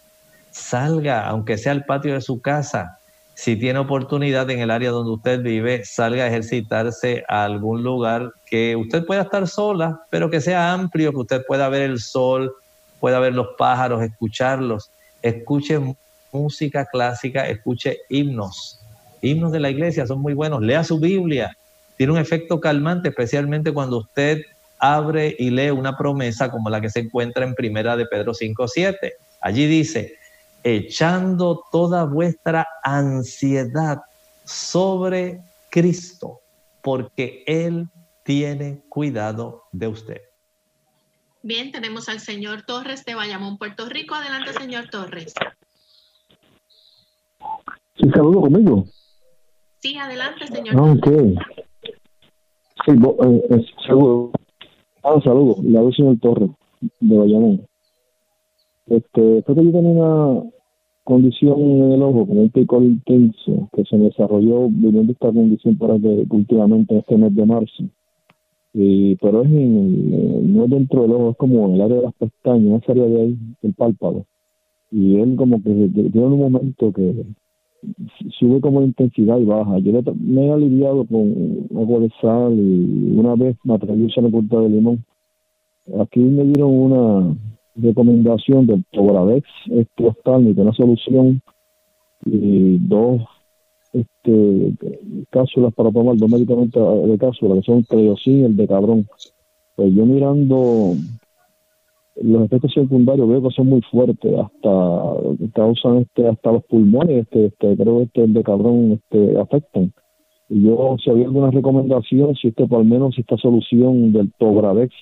Salga, 0.51 1.27
aunque 1.27 1.57
sea 1.57 1.73
al 1.73 1.85
patio 1.85 2.15
de 2.15 2.21
su 2.21 2.43
casa. 2.43 2.98
Si 3.39 3.55
tiene 3.55 3.79
oportunidad 3.79 4.51
en 4.51 4.59
el 4.59 4.69
área 4.69 4.91
donde 4.91 5.13
usted 5.13 5.41
vive, 5.41 5.85
salga 5.85 6.25
a 6.25 6.27
ejercitarse 6.27 7.23
a 7.29 7.45
algún 7.45 7.85
lugar 7.85 8.33
que 8.45 8.75
usted 8.75 9.07
pueda 9.07 9.23
estar 9.23 9.47
sola, 9.47 10.01
pero 10.11 10.29
que 10.29 10.41
sea 10.41 10.73
amplio, 10.73 11.13
que 11.13 11.19
usted 11.19 11.43
pueda 11.47 11.69
ver 11.69 11.83
el 11.83 12.01
sol, 12.01 12.53
pueda 12.99 13.21
ver 13.21 13.35
los 13.35 13.51
pájaros, 13.57 14.03
escucharlos. 14.03 14.91
Escuche 15.23 15.79
música 16.33 16.85
clásica, 16.87 17.49
escuche 17.49 17.99
himnos. 18.09 18.81
Himnos 19.23 19.53
de 19.53 19.61
la 19.61 19.71
iglesia 19.71 20.05
son 20.05 20.21
muy 20.21 20.35
buenos. 20.35 20.61
Lea 20.61 20.83
su 20.83 20.99
Biblia. 20.99 21.57
Tiene 21.97 22.15
un 22.15 22.19
efecto 22.19 22.59
calmante, 22.59 23.11
especialmente 23.11 23.73
cuando 23.73 23.99
usted 23.99 24.43
abre 24.81 25.37
y 25.39 25.51
lee 25.51 25.71
una 25.71 25.97
promesa 25.97 26.51
como 26.51 26.71
la 26.71 26.81
que 26.81 26.91
se 26.91 26.99
encuentra 26.99 27.45
en 27.45 27.55
Primera 27.55 27.97
de 27.97 28.07
Pedro 28.07 28.33
5.7. 28.33 29.13
Allí 29.41 29.67
dice, 29.67 30.18
echando 30.63 31.65
toda 31.71 32.05
vuestra 32.05 32.67
ansiedad 32.83 33.99
sobre 34.45 35.41
Cristo, 35.71 36.41
porque 36.83 37.45
Él 37.47 37.89
tiene 38.25 38.83
cuidado 38.89 39.65
de 39.73 39.89
usted. 39.89 40.21
Bien, 41.43 41.71
tenemos 41.71 42.09
al 42.09 42.21
señor 42.21 42.63
Torres 42.63 43.05
de 43.05 43.15
Bayamón, 43.15 43.59
Puerto 43.59 43.89
Rico. 43.89 44.15
Adelante, 44.15 44.53
señor 44.53 44.89
Torres. 44.91 45.35
Sí, 47.97 48.11
saludo 48.11 48.43
conmigo. 48.43 48.85
Sí, 49.79 49.97
adelante, 49.97 50.47
señor. 50.47 50.75
Ah, 50.77 50.93
ok. 50.93 51.09
Sí, 52.85 52.93
eh, 52.93 53.47
eh, 53.51 53.67
saludo. 53.87 54.33
Ah, 55.03 55.21
saludo. 55.23 55.57
La 55.63 55.81
voz 55.81 55.95
señor 55.95 56.19
Torres 56.21 56.51
de 57.01 57.17
Bayamón. 57.17 57.68
Este, 58.91 59.43
fue 59.43 59.55
que 59.55 59.65
yo 59.65 59.73
tenía 59.73 59.91
una 59.91 60.43
condición 61.05 61.61
en 61.61 61.93
el 61.93 62.03
ojo, 62.03 62.27
como 62.27 62.43
un 62.43 62.51
pico 62.51 62.83
intenso, 62.83 63.69
que 63.75 63.85
se 63.85 63.97
desarrolló 63.97 64.69
viviendo 64.69 65.13
esta 65.13 65.33
condición 65.33 65.77
para 65.77 65.99
que 65.99 66.27
últimamente 66.31 66.99
este 66.99 67.17
mes 67.17 67.35
de 67.35 67.47
marzo. 67.47 67.85
Y, 68.75 69.17
pero 69.17 69.43
es 69.43 69.51
en, 69.51 70.55
no 70.55 70.65
es 70.65 70.71
dentro 70.71 71.03
del 71.03 71.13
ojo, 71.13 71.31
es 71.31 71.37
como 71.37 71.67
en 71.67 71.75
el 71.75 71.81
área 71.83 71.97
de 71.97 72.03
las 72.03 72.15
pestañas, 72.15 72.83
esa 72.83 72.93
área 72.93 73.07
de 73.07 73.21
ahí, 73.23 73.39
el 73.63 73.75
párpado. 73.75 74.25
Y 74.91 75.17
él 75.17 75.37
como 75.37 75.63
que 75.63 75.71
tiene 75.95 76.27
un 76.27 76.39
momento 76.39 76.93
que 76.93 77.25
sube 78.39 78.61
como 78.61 78.83
intensidad 78.83 79.39
y 79.39 79.45
baja. 79.45 79.79
Yo 79.79 79.93
me 80.21 80.47
he 80.47 80.53
aliviado 80.53 81.05
con 81.05 81.69
agua 81.77 82.01
de 82.01 82.11
sal 82.21 82.55
y 82.59 83.19
una 83.19 83.35
vez 83.35 83.57
me 83.65 83.75
atreví 83.75 84.05
a 84.05 84.07
usar 84.07 84.25
la 84.25 84.61
de 84.61 84.69
limón. 84.69 85.05
Aquí 85.99 86.21
me 86.21 86.45
dieron 86.45 86.71
una 86.71 87.37
recomendación 87.83 88.67
del 88.67 88.85
Tobradex 88.91 89.47
este 89.71 90.05
una 90.61 90.73
solución 90.73 91.41
y 92.25 92.79
dos 92.79 93.23
este 93.93 94.75
cápsulas 95.31 95.73
para 95.75 95.91
tomar 95.91 96.17
dos 96.17 96.31
medicamentos 96.31 97.09
de 97.09 97.19
cápsula 97.19 97.55
que 97.57 97.63
son 97.63 97.83
creosín 97.83 98.41
y 98.41 98.45
el 98.45 98.57
de 98.57 98.69
cabrón 98.69 99.07
pues 99.77 99.95
yo 99.95 100.05
mirando 100.05 100.95
los 102.23 102.45
efectos 102.45 102.73
secundarios 102.73 103.29
veo 103.29 103.43
que 103.43 103.55
son 103.55 103.69
muy 103.69 103.81
fuertes, 103.83 104.33
hasta 104.39 105.51
causan 105.55 105.99
este, 105.99 106.27
hasta 106.27 106.53
los 106.53 106.65
pulmones, 106.65 107.23
este, 107.23 107.47
este, 107.47 107.77
creo 107.77 107.99
que 107.99 108.03
este, 108.05 108.25
el 108.25 108.33
de 108.35 108.43
cabrón 108.43 108.93
este, 108.93 109.39
afectan. 109.39 109.93
Y 110.49 110.63
yo, 110.63 110.97
si 111.03 111.11
había 111.11 111.27
alguna 111.27 111.51
recomendación, 111.51 112.35
si 112.35 112.49
este, 112.49 112.67
por 112.67 112.79
lo 112.79 112.85
menos 112.85 113.19
esta 113.19 113.37
solución 113.37 114.13
del 114.13 114.33
Togradex, 114.39 114.93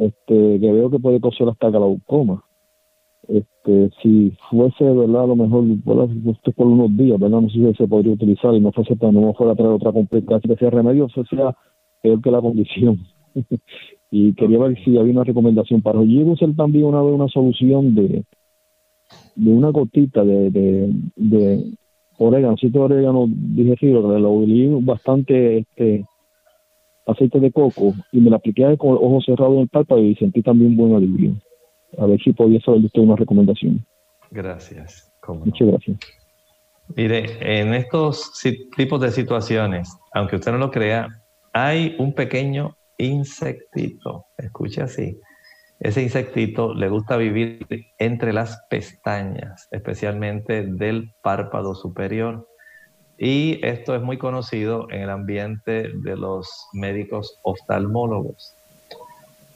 este, 0.00 0.60
que 0.60 0.72
veo 0.72 0.90
que 0.90 0.98
puede 0.98 1.20
causar 1.20 1.48
hasta 1.48 1.70
glaucoma. 1.70 2.42
Este, 3.28 3.90
si 4.02 4.32
fuese, 4.50 4.84
¿verdad? 4.84 5.24
A 5.24 5.26
lo 5.26 5.36
mejor, 5.36 5.64
por 5.84 6.66
unos 6.66 6.96
días, 6.96 7.18
¿verdad? 7.18 7.40
No 7.40 7.48
sé 7.48 7.54
si 7.54 7.74
se 7.74 7.88
podría 7.88 8.12
utilizar 8.12 8.54
y 8.54 8.60
no 8.60 8.72
fuese, 8.72 8.96
no 9.00 9.34
fuera 9.34 9.52
a 9.52 9.56
traer 9.56 9.72
otra 9.72 9.92
complicación, 9.92 10.54
que 10.54 10.58
sea 10.58 10.70
remedio, 10.70 11.06
o 11.06 11.08
sea 11.08 11.56
peor 12.02 12.22
que 12.22 12.30
la 12.30 12.40
condición. 12.40 13.00
y 14.10 14.32
quería 14.34 14.58
ver 14.58 14.78
si 14.84 14.96
había 14.96 15.12
una 15.12 15.24
recomendación 15.24 15.82
para 15.82 16.02
yo 16.02 16.20
usar 16.26 16.54
también 16.54 16.84
una 16.84 17.02
vez 17.02 17.12
una 17.12 17.28
solución 17.28 17.94
de 17.94 18.24
de 19.36 19.50
una 19.50 19.70
gotita 19.70 20.24
de, 20.24 20.50
de, 20.50 20.92
de 21.16 21.64
orégano, 22.18 22.56
si 22.56 22.70
de 22.70 22.78
orégano 22.78 23.26
dije 23.28 23.76
sí, 23.78 23.86
lo 23.88 24.32
olí 24.32 24.68
bastante 24.82 25.58
este 25.58 26.04
aceite 27.06 27.40
de 27.40 27.52
coco 27.52 27.94
y 28.12 28.20
me 28.20 28.30
la 28.30 28.36
apliqué 28.36 28.76
con 28.76 28.94
ojos 28.94 29.24
cerrados 29.24 29.54
en 29.54 29.60
el 29.62 29.68
párpado 29.68 30.02
y 30.02 30.14
sentí 30.16 30.42
también 30.42 30.76
buen 30.76 30.94
alivio. 30.94 31.34
A 31.98 32.06
ver 32.06 32.20
si 32.20 32.32
podía 32.32 32.60
saber 32.60 32.80
de 32.80 32.86
usted 32.86 33.00
una 33.00 33.16
recomendación. 33.16 33.84
Gracias. 34.30 35.12
Muchas 35.26 35.68
gracias. 35.68 35.98
Mire, 36.94 37.24
en 37.40 37.74
estos 37.74 38.32
tipos 38.76 39.00
de 39.00 39.10
situaciones, 39.10 39.96
aunque 40.12 40.36
usted 40.36 40.52
no 40.52 40.58
lo 40.58 40.70
crea, 40.70 41.08
hay 41.52 41.96
un 41.98 42.12
pequeño 42.14 42.76
insectito, 42.98 44.26
escuche 44.38 44.82
así, 44.82 45.18
ese 45.80 46.02
insectito 46.02 46.74
le 46.74 46.88
gusta 46.88 47.16
vivir 47.16 47.66
entre 47.98 48.32
las 48.32 48.62
pestañas, 48.70 49.68
especialmente 49.70 50.66
del 50.66 51.12
párpado 51.22 51.74
superior. 51.74 52.46
Y 53.18 53.64
esto 53.64 53.94
es 53.94 54.02
muy 54.02 54.18
conocido 54.18 54.88
en 54.90 55.02
el 55.02 55.10
ambiente 55.10 55.90
de 55.94 56.16
los 56.16 56.48
médicos 56.72 57.38
oftalmólogos. 57.42 58.54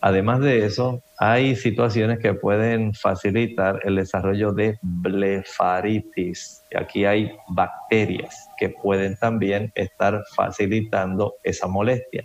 Además 0.02 0.40
de 0.40 0.64
eso, 0.64 1.02
hay 1.18 1.56
situaciones 1.56 2.20
que 2.20 2.32
pueden 2.32 2.94
facilitar 2.94 3.80
el 3.84 3.96
desarrollo 3.96 4.52
de 4.52 4.78
blefaritis. 4.80 6.62
Aquí 6.74 7.04
hay 7.04 7.30
bacterias 7.48 8.48
que 8.58 8.70
pueden 8.70 9.16
también 9.16 9.70
estar 9.74 10.22
facilitando 10.34 11.34
esa 11.42 11.66
molestia. 11.66 12.24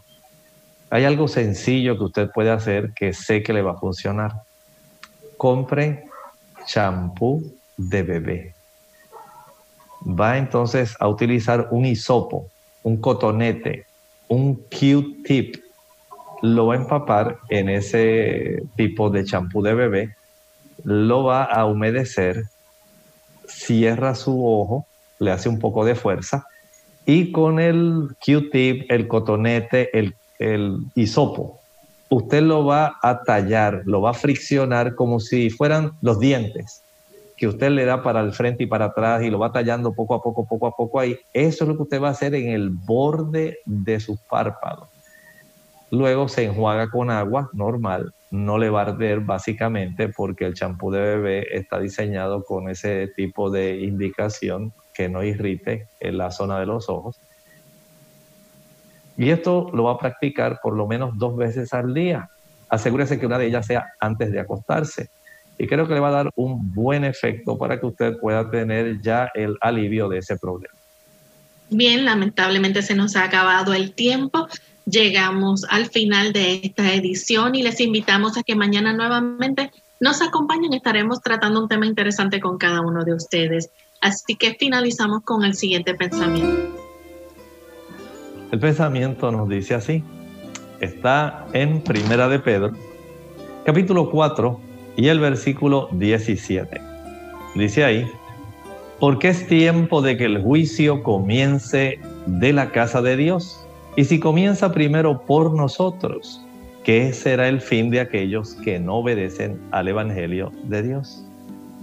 Hay 0.90 1.04
algo 1.04 1.28
sencillo 1.28 1.98
que 1.98 2.04
usted 2.06 2.32
puede 2.32 2.52
hacer 2.52 2.94
que 2.94 3.12
sé 3.12 3.44
que 3.44 3.52
le 3.52 3.62
va 3.62 3.72
a 3.72 3.78
funcionar. 3.78 4.32
Compre 5.36 6.06
champú 6.66 7.44
de 7.76 8.04
bebé. 8.04 8.54
Va 10.06 10.38
entonces 10.38 10.96
a 11.00 11.08
utilizar 11.08 11.68
un 11.72 11.86
hisopo, 11.86 12.48
un 12.84 12.98
cotonete, 12.98 13.86
un 14.28 14.56
Q-tip. 14.56 15.56
Lo 16.42 16.68
va 16.68 16.76
a 16.76 16.78
empapar 16.78 17.38
en 17.50 17.70
ese 17.70 18.64
tipo 18.76 19.10
de 19.10 19.26
champú 19.26 19.62
de 19.62 19.74
bebé. 19.74 20.16
Lo 20.84 21.24
va 21.24 21.44
a 21.44 21.66
humedecer. 21.66 22.44
Cierra 23.48 24.16
su 24.16 24.46
ojo, 24.46 24.86
le 25.20 25.32
hace 25.32 25.50
un 25.50 25.60
poco 25.60 25.86
de 25.86 25.96
fuerza 25.96 26.46
y 27.06 27.32
con 27.32 27.60
el 27.60 28.10
Q-tip, 28.24 28.92
el 28.92 29.08
cotonete, 29.08 29.98
el 29.98 30.16
el 30.40 30.78
hisopo, 30.96 31.60
usted 32.10 32.42
lo 32.42 32.66
va 32.66 32.98
a 33.02 33.24
tallar, 33.24 33.82
lo 33.86 34.02
va 34.02 34.12
a 34.12 34.14
friccionar 34.14 34.96
como 34.96 35.20
si 35.20 35.50
fueran 35.50 35.92
los 36.02 36.20
dientes. 36.20 36.82
Que 37.38 37.48
usted 37.48 37.70
le 37.70 37.86
da 37.86 38.02
para 38.02 38.22
el 38.22 38.34
frente 38.34 38.64
y 38.64 38.68
para 38.68 38.86
atrás 38.86 39.24
y 39.24 39.30
lo 39.30 39.40
va 39.40 39.52
tallando 39.52 39.94
poco 39.94 40.16
a 40.16 40.22
poco, 40.22 40.46
poco 40.46 40.68
a 40.68 40.72
poco 40.72 41.00
ahí, 41.00 41.18
eso 41.34 41.64
es 41.64 41.68
lo 41.68 41.76
que 41.76 41.84
usted 41.84 42.02
va 42.02 42.10
a 42.10 42.12
hacer 42.12 42.34
en 42.36 42.50
el 42.50 42.70
borde 42.70 43.60
de 43.66 44.00
sus 44.00 44.20
párpados. 44.22 44.90
Luego 45.92 46.28
se 46.28 46.46
enjuaga 46.46 46.90
con 46.90 47.12
agua 47.12 47.50
normal, 47.54 48.14
no 48.32 48.58
le 48.58 48.70
va 48.70 48.82
a 48.82 48.86
arder 48.86 49.20
básicamente 49.20 50.10
porque 50.10 50.46
el 50.46 50.54
champú 50.54 50.92
de 50.92 51.00
bebé 51.00 51.48
está 51.52 51.80
diseñado 51.80 52.44
con 52.44 52.70
ese 52.70 53.08
tipo 53.16 53.50
de 53.50 53.82
indicación 53.82 54.74
que 54.94 55.10
no 55.10 55.24
irrite 55.24 55.88
en 56.00 56.18
la 56.18 56.32
zona 56.32 56.60
de 56.60 56.66
los 56.66 56.90
ojos. 56.90 57.20
Y 59.18 59.30
esto 59.30 59.70
lo 59.74 59.84
va 59.84 59.94
a 59.94 59.98
practicar 59.98 60.60
por 60.62 60.76
lo 60.76 60.88
menos 60.88 61.18
dos 61.18 61.38
veces 61.38 61.74
al 61.74 61.94
día. 61.94 62.30
Asegúrese 62.70 63.20
que 63.20 63.26
una 63.26 63.38
de 63.38 63.48
ellas 63.48 63.66
sea 63.66 63.86
antes 64.00 64.32
de 64.32 64.40
acostarse. 64.40 65.10
Y 65.58 65.68
creo 65.68 65.88
que 65.88 65.94
le 65.94 66.00
va 66.00 66.10
a 66.10 66.24
dar 66.24 66.32
un 66.36 66.74
buen 66.74 67.06
efecto 67.06 67.58
para 67.58 67.80
que 67.80 67.86
usted 67.86 68.18
pueda 68.20 68.50
tener 68.50 69.02
ya 69.02 69.30
el 69.34 69.56
alivio 69.62 70.10
de 70.10 70.20
ese 70.20 70.38
problema. 70.38 70.74
Bien, 71.70 72.06
lamentablemente 72.06 72.82
se 72.82 72.96
nos 72.96 73.16
ha 73.16 73.24
acabado 73.24 73.74
el 73.74 73.94
tiempo. 73.94 74.48
Llegamos 74.86 75.66
al 75.70 75.88
final 75.88 76.34
de 76.34 76.62
esta 76.64 76.94
edición 76.94 77.56
y 77.56 77.64
les 77.64 77.80
invitamos 77.80 78.38
a 78.38 78.44
que 78.44 78.56
mañana 78.56 78.94
nuevamente 78.94 79.72
nos 80.00 80.22
acompañen. 80.22 80.74
Estaremos 80.74 81.22
tratando 81.22 81.62
un 81.62 81.70
tema 81.70 81.86
interesante 81.86 82.40
con 82.40 82.58
cada 82.58 82.82
uno 82.82 83.04
de 83.04 83.14
ustedes. 83.14 83.72
Así 84.02 84.36
que 84.36 84.56
finalizamos 84.56 85.24
con 85.24 85.44
el 85.44 85.56
siguiente 85.56 85.96
pensamiento. 85.96 86.78
El 88.52 88.60
pensamiento 88.60 89.32
nos 89.32 89.50
dice 89.50 89.74
así. 89.74 90.04
Está 90.80 91.48
en 91.54 91.82
Primera 91.82 92.28
de 92.28 92.40
Pedro, 92.40 92.74
capítulo 93.66 94.12
4 94.12 94.75
y 94.96 95.08
el 95.08 95.20
versículo 95.20 95.90
17. 95.92 96.82
Dice 97.56 97.84
ahí, 97.84 98.08
porque 99.00 99.30
es 99.30 99.48
tiempo 99.48 100.02
de 100.02 100.18
que 100.18 100.26
el 100.26 100.42
juicio 100.42 101.04
comience 101.04 102.00
de 102.26 102.54
la 102.54 102.72
casa 102.72 103.02
de 103.02 103.18
Dios. 103.18 103.66
Y 103.96 104.06
si 104.06 104.20
comienza 104.20 104.72
primero 104.72 105.22
por 105.22 105.54
nosotros, 105.54 106.46
¿qué 106.84 107.14
será 107.14 107.48
el 107.48 107.62
fin 107.62 107.90
de 107.90 108.00
aquellos 108.00 108.56
que 108.56 108.80
no 108.80 108.96
obedecen 108.96 109.60
al 109.72 109.88
Evangelio 109.88 110.52
de 110.64 110.84
Dios? 110.84 111.26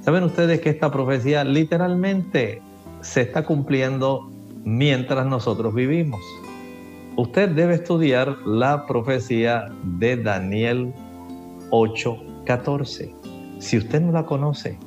¿Saben 0.03 0.25
ustedes 0.25 0.61
que 0.61 0.71
esta 0.71 0.91
profecía 0.91 1.45
literalmente 1.45 2.61
se 3.03 3.23
está 3.23 3.45
cumpliendo 3.45 4.29
mientras 4.65 5.27
nosotros 5.27 5.75
vivimos? 5.75 6.21
Usted 7.17 7.51
debe 7.51 7.75
estudiar 7.75 8.37
la 8.47 8.87
profecía 8.87 9.69
de 9.85 10.17
Daniel 10.17 10.93
8:14. 12.45 13.15
Si 13.59 13.77
usted 13.79 14.01
no 14.01 14.13
la 14.13 14.25
conoce, 14.25 14.79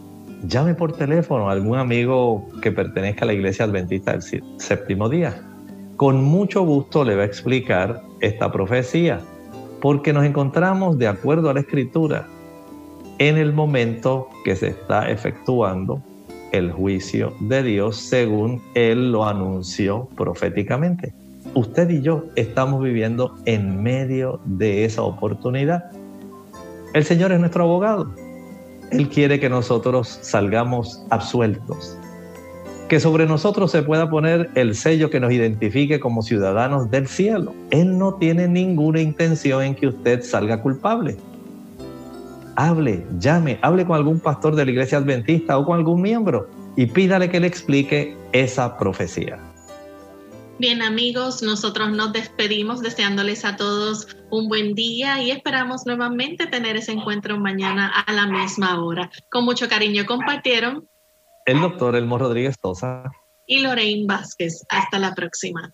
llame 0.47 0.73
por 0.73 0.93
teléfono 0.93 1.49
a 1.49 1.53
algún 1.53 1.77
amigo 1.77 2.45
que 2.61 2.71
pertenezca 2.71 3.25
a 3.25 3.27
la 3.27 3.33
iglesia 3.33 3.65
adventista 3.65 4.11
del 4.11 4.21
séptimo 4.57 5.09
día. 5.09 5.41
Con 5.97 6.23
mucho 6.23 6.63
gusto 6.63 7.03
le 7.03 7.15
va 7.15 7.23
a 7.23 7.25
explicar 7.25 8.01
esta 8.19 8.51
profecía, 8.51 9.21
porque 9.81 10.11
nos 10.11 10.25
encontramos 10.25 10.97
de 10.97 11.07
acuerdo 11.07 11.49
a 11.49 11.53
la 11.53 11.61
escritura 11.61 12.27
en 13.17 13.37
el 13.37 13.53
momento 13.53 14.27
que 14.43 14.55
se 14.55 14.67
está 14.67 15.09
efectuando 15.09 16.01
el 16.51 16.71
juicio 16.71 17.33
de 17.39 17.63
Dios 17.63 17.97
según 17.97 18.61
Él 18.73 19.11
lo 19.11 19.25
anunció 19.25 20.09
proféticamente 20.15 21.13
usted 21.55 21.89
y 21.89 22.01
yo 22.01 22.25
estamos 22.35 22.83
viviendo 22.83 23.35
en 23.45 23.81
medio 23.81 24.39
de 24.45 24.85
esa 24.85 25.01
oportunidad. 25.03 25.91
El 26.95 27.03
Señor 27.03 27.33
es 27.33 27.41
nuestro 27.41 27.65
abogado. 27.65 28.09
Él 28.89 29.09
quiere 29.09 29.37
que 29.37 29.49
nosotros 29.49 30.17
salgamos 30.21 31.03
absueltos. 31.09 31.97
Que 32.87 33.01
sobre 33.01 33.25
nosotros 33.25 33.69
se 33.71 33.83
pueda 33.83 34.09
poner 34.09 34.49
el 34.55 34.75
sello 34.75 35.09
que 35.09 35.19
nos 35.19 35.33
identifique 35.33 35.99
como 35.99 36.21
ciudadanos 36.21 36.89
del 36.89 37.09
cielo. 37.09 37.53
Él 37.71 37.97
no 37.97 38.13
tiene 38.13 38.47
ninguna 38.47 39.01
intención 39.01 39.61
en 39.61 39.75
que 39.75 39.87
usted 39.87 40.23
salga 40.23 40.61
culpable. 40.61 41.17
Hable, 42.55 43.05
llame, 43.19 43.59
hable 43.61 43.85
con 43.85 43.97
algún 43.97 44.21
pastor 44.21 44.55
de 44.55 44.63
la 44.63 44.71
iglesia 44.71 44.99
adventista 44.99 45.57
o 45.57 45.65
con 45.65 45.77
algún 45.77 46.01
miembro 46.01 46.47
y 46.77 46.85
pídale 46.85 47.29
que 47.29 47.41
le 47.41 47.47
explique 47.47 48.15
esa 48.31 48.77
profecía. 48.77 49.37
Bien 50.57 50.81
amigos, 50.81 51.41
nosotros 51.41 51.91
nos 51.91 52.13
despedimos 52.13 52.81
deseándoles 52.81 53.43
a 53.43 53.57
todos 53.57 54.07
un 54.31 54.47
buen 54.47 54.73
día 54.73 55.21
y 55.21 55.31
esperamos 55.31 55.85
nuevamente 55.85 56.47
tener 56.47 56.77
ese 56.77 56.93
encuentro 56.93 57.37
mañana 57.37 57.89
a 57.89 58.13
la 58.13 58.25
misma 58.25 58.81
hora. 58.81 59.11
Con 59.29 59.43
mucho 59.43 59.67
cariño 59.67 60.05
compartieron 60.05 60.87
el 61.45 61.61
doctor 61.61 61.95
Elmo 61.95 62.17
Rodríguez 62.17 62.57
Tosa 62.59 63.03
y 63.45 63.59
Lorraine 63.59 64.05
Vázquez. 64.07 64.65
Hasta 64.69 64.97
la 64.97 65.13
próxima. 65.13 65.73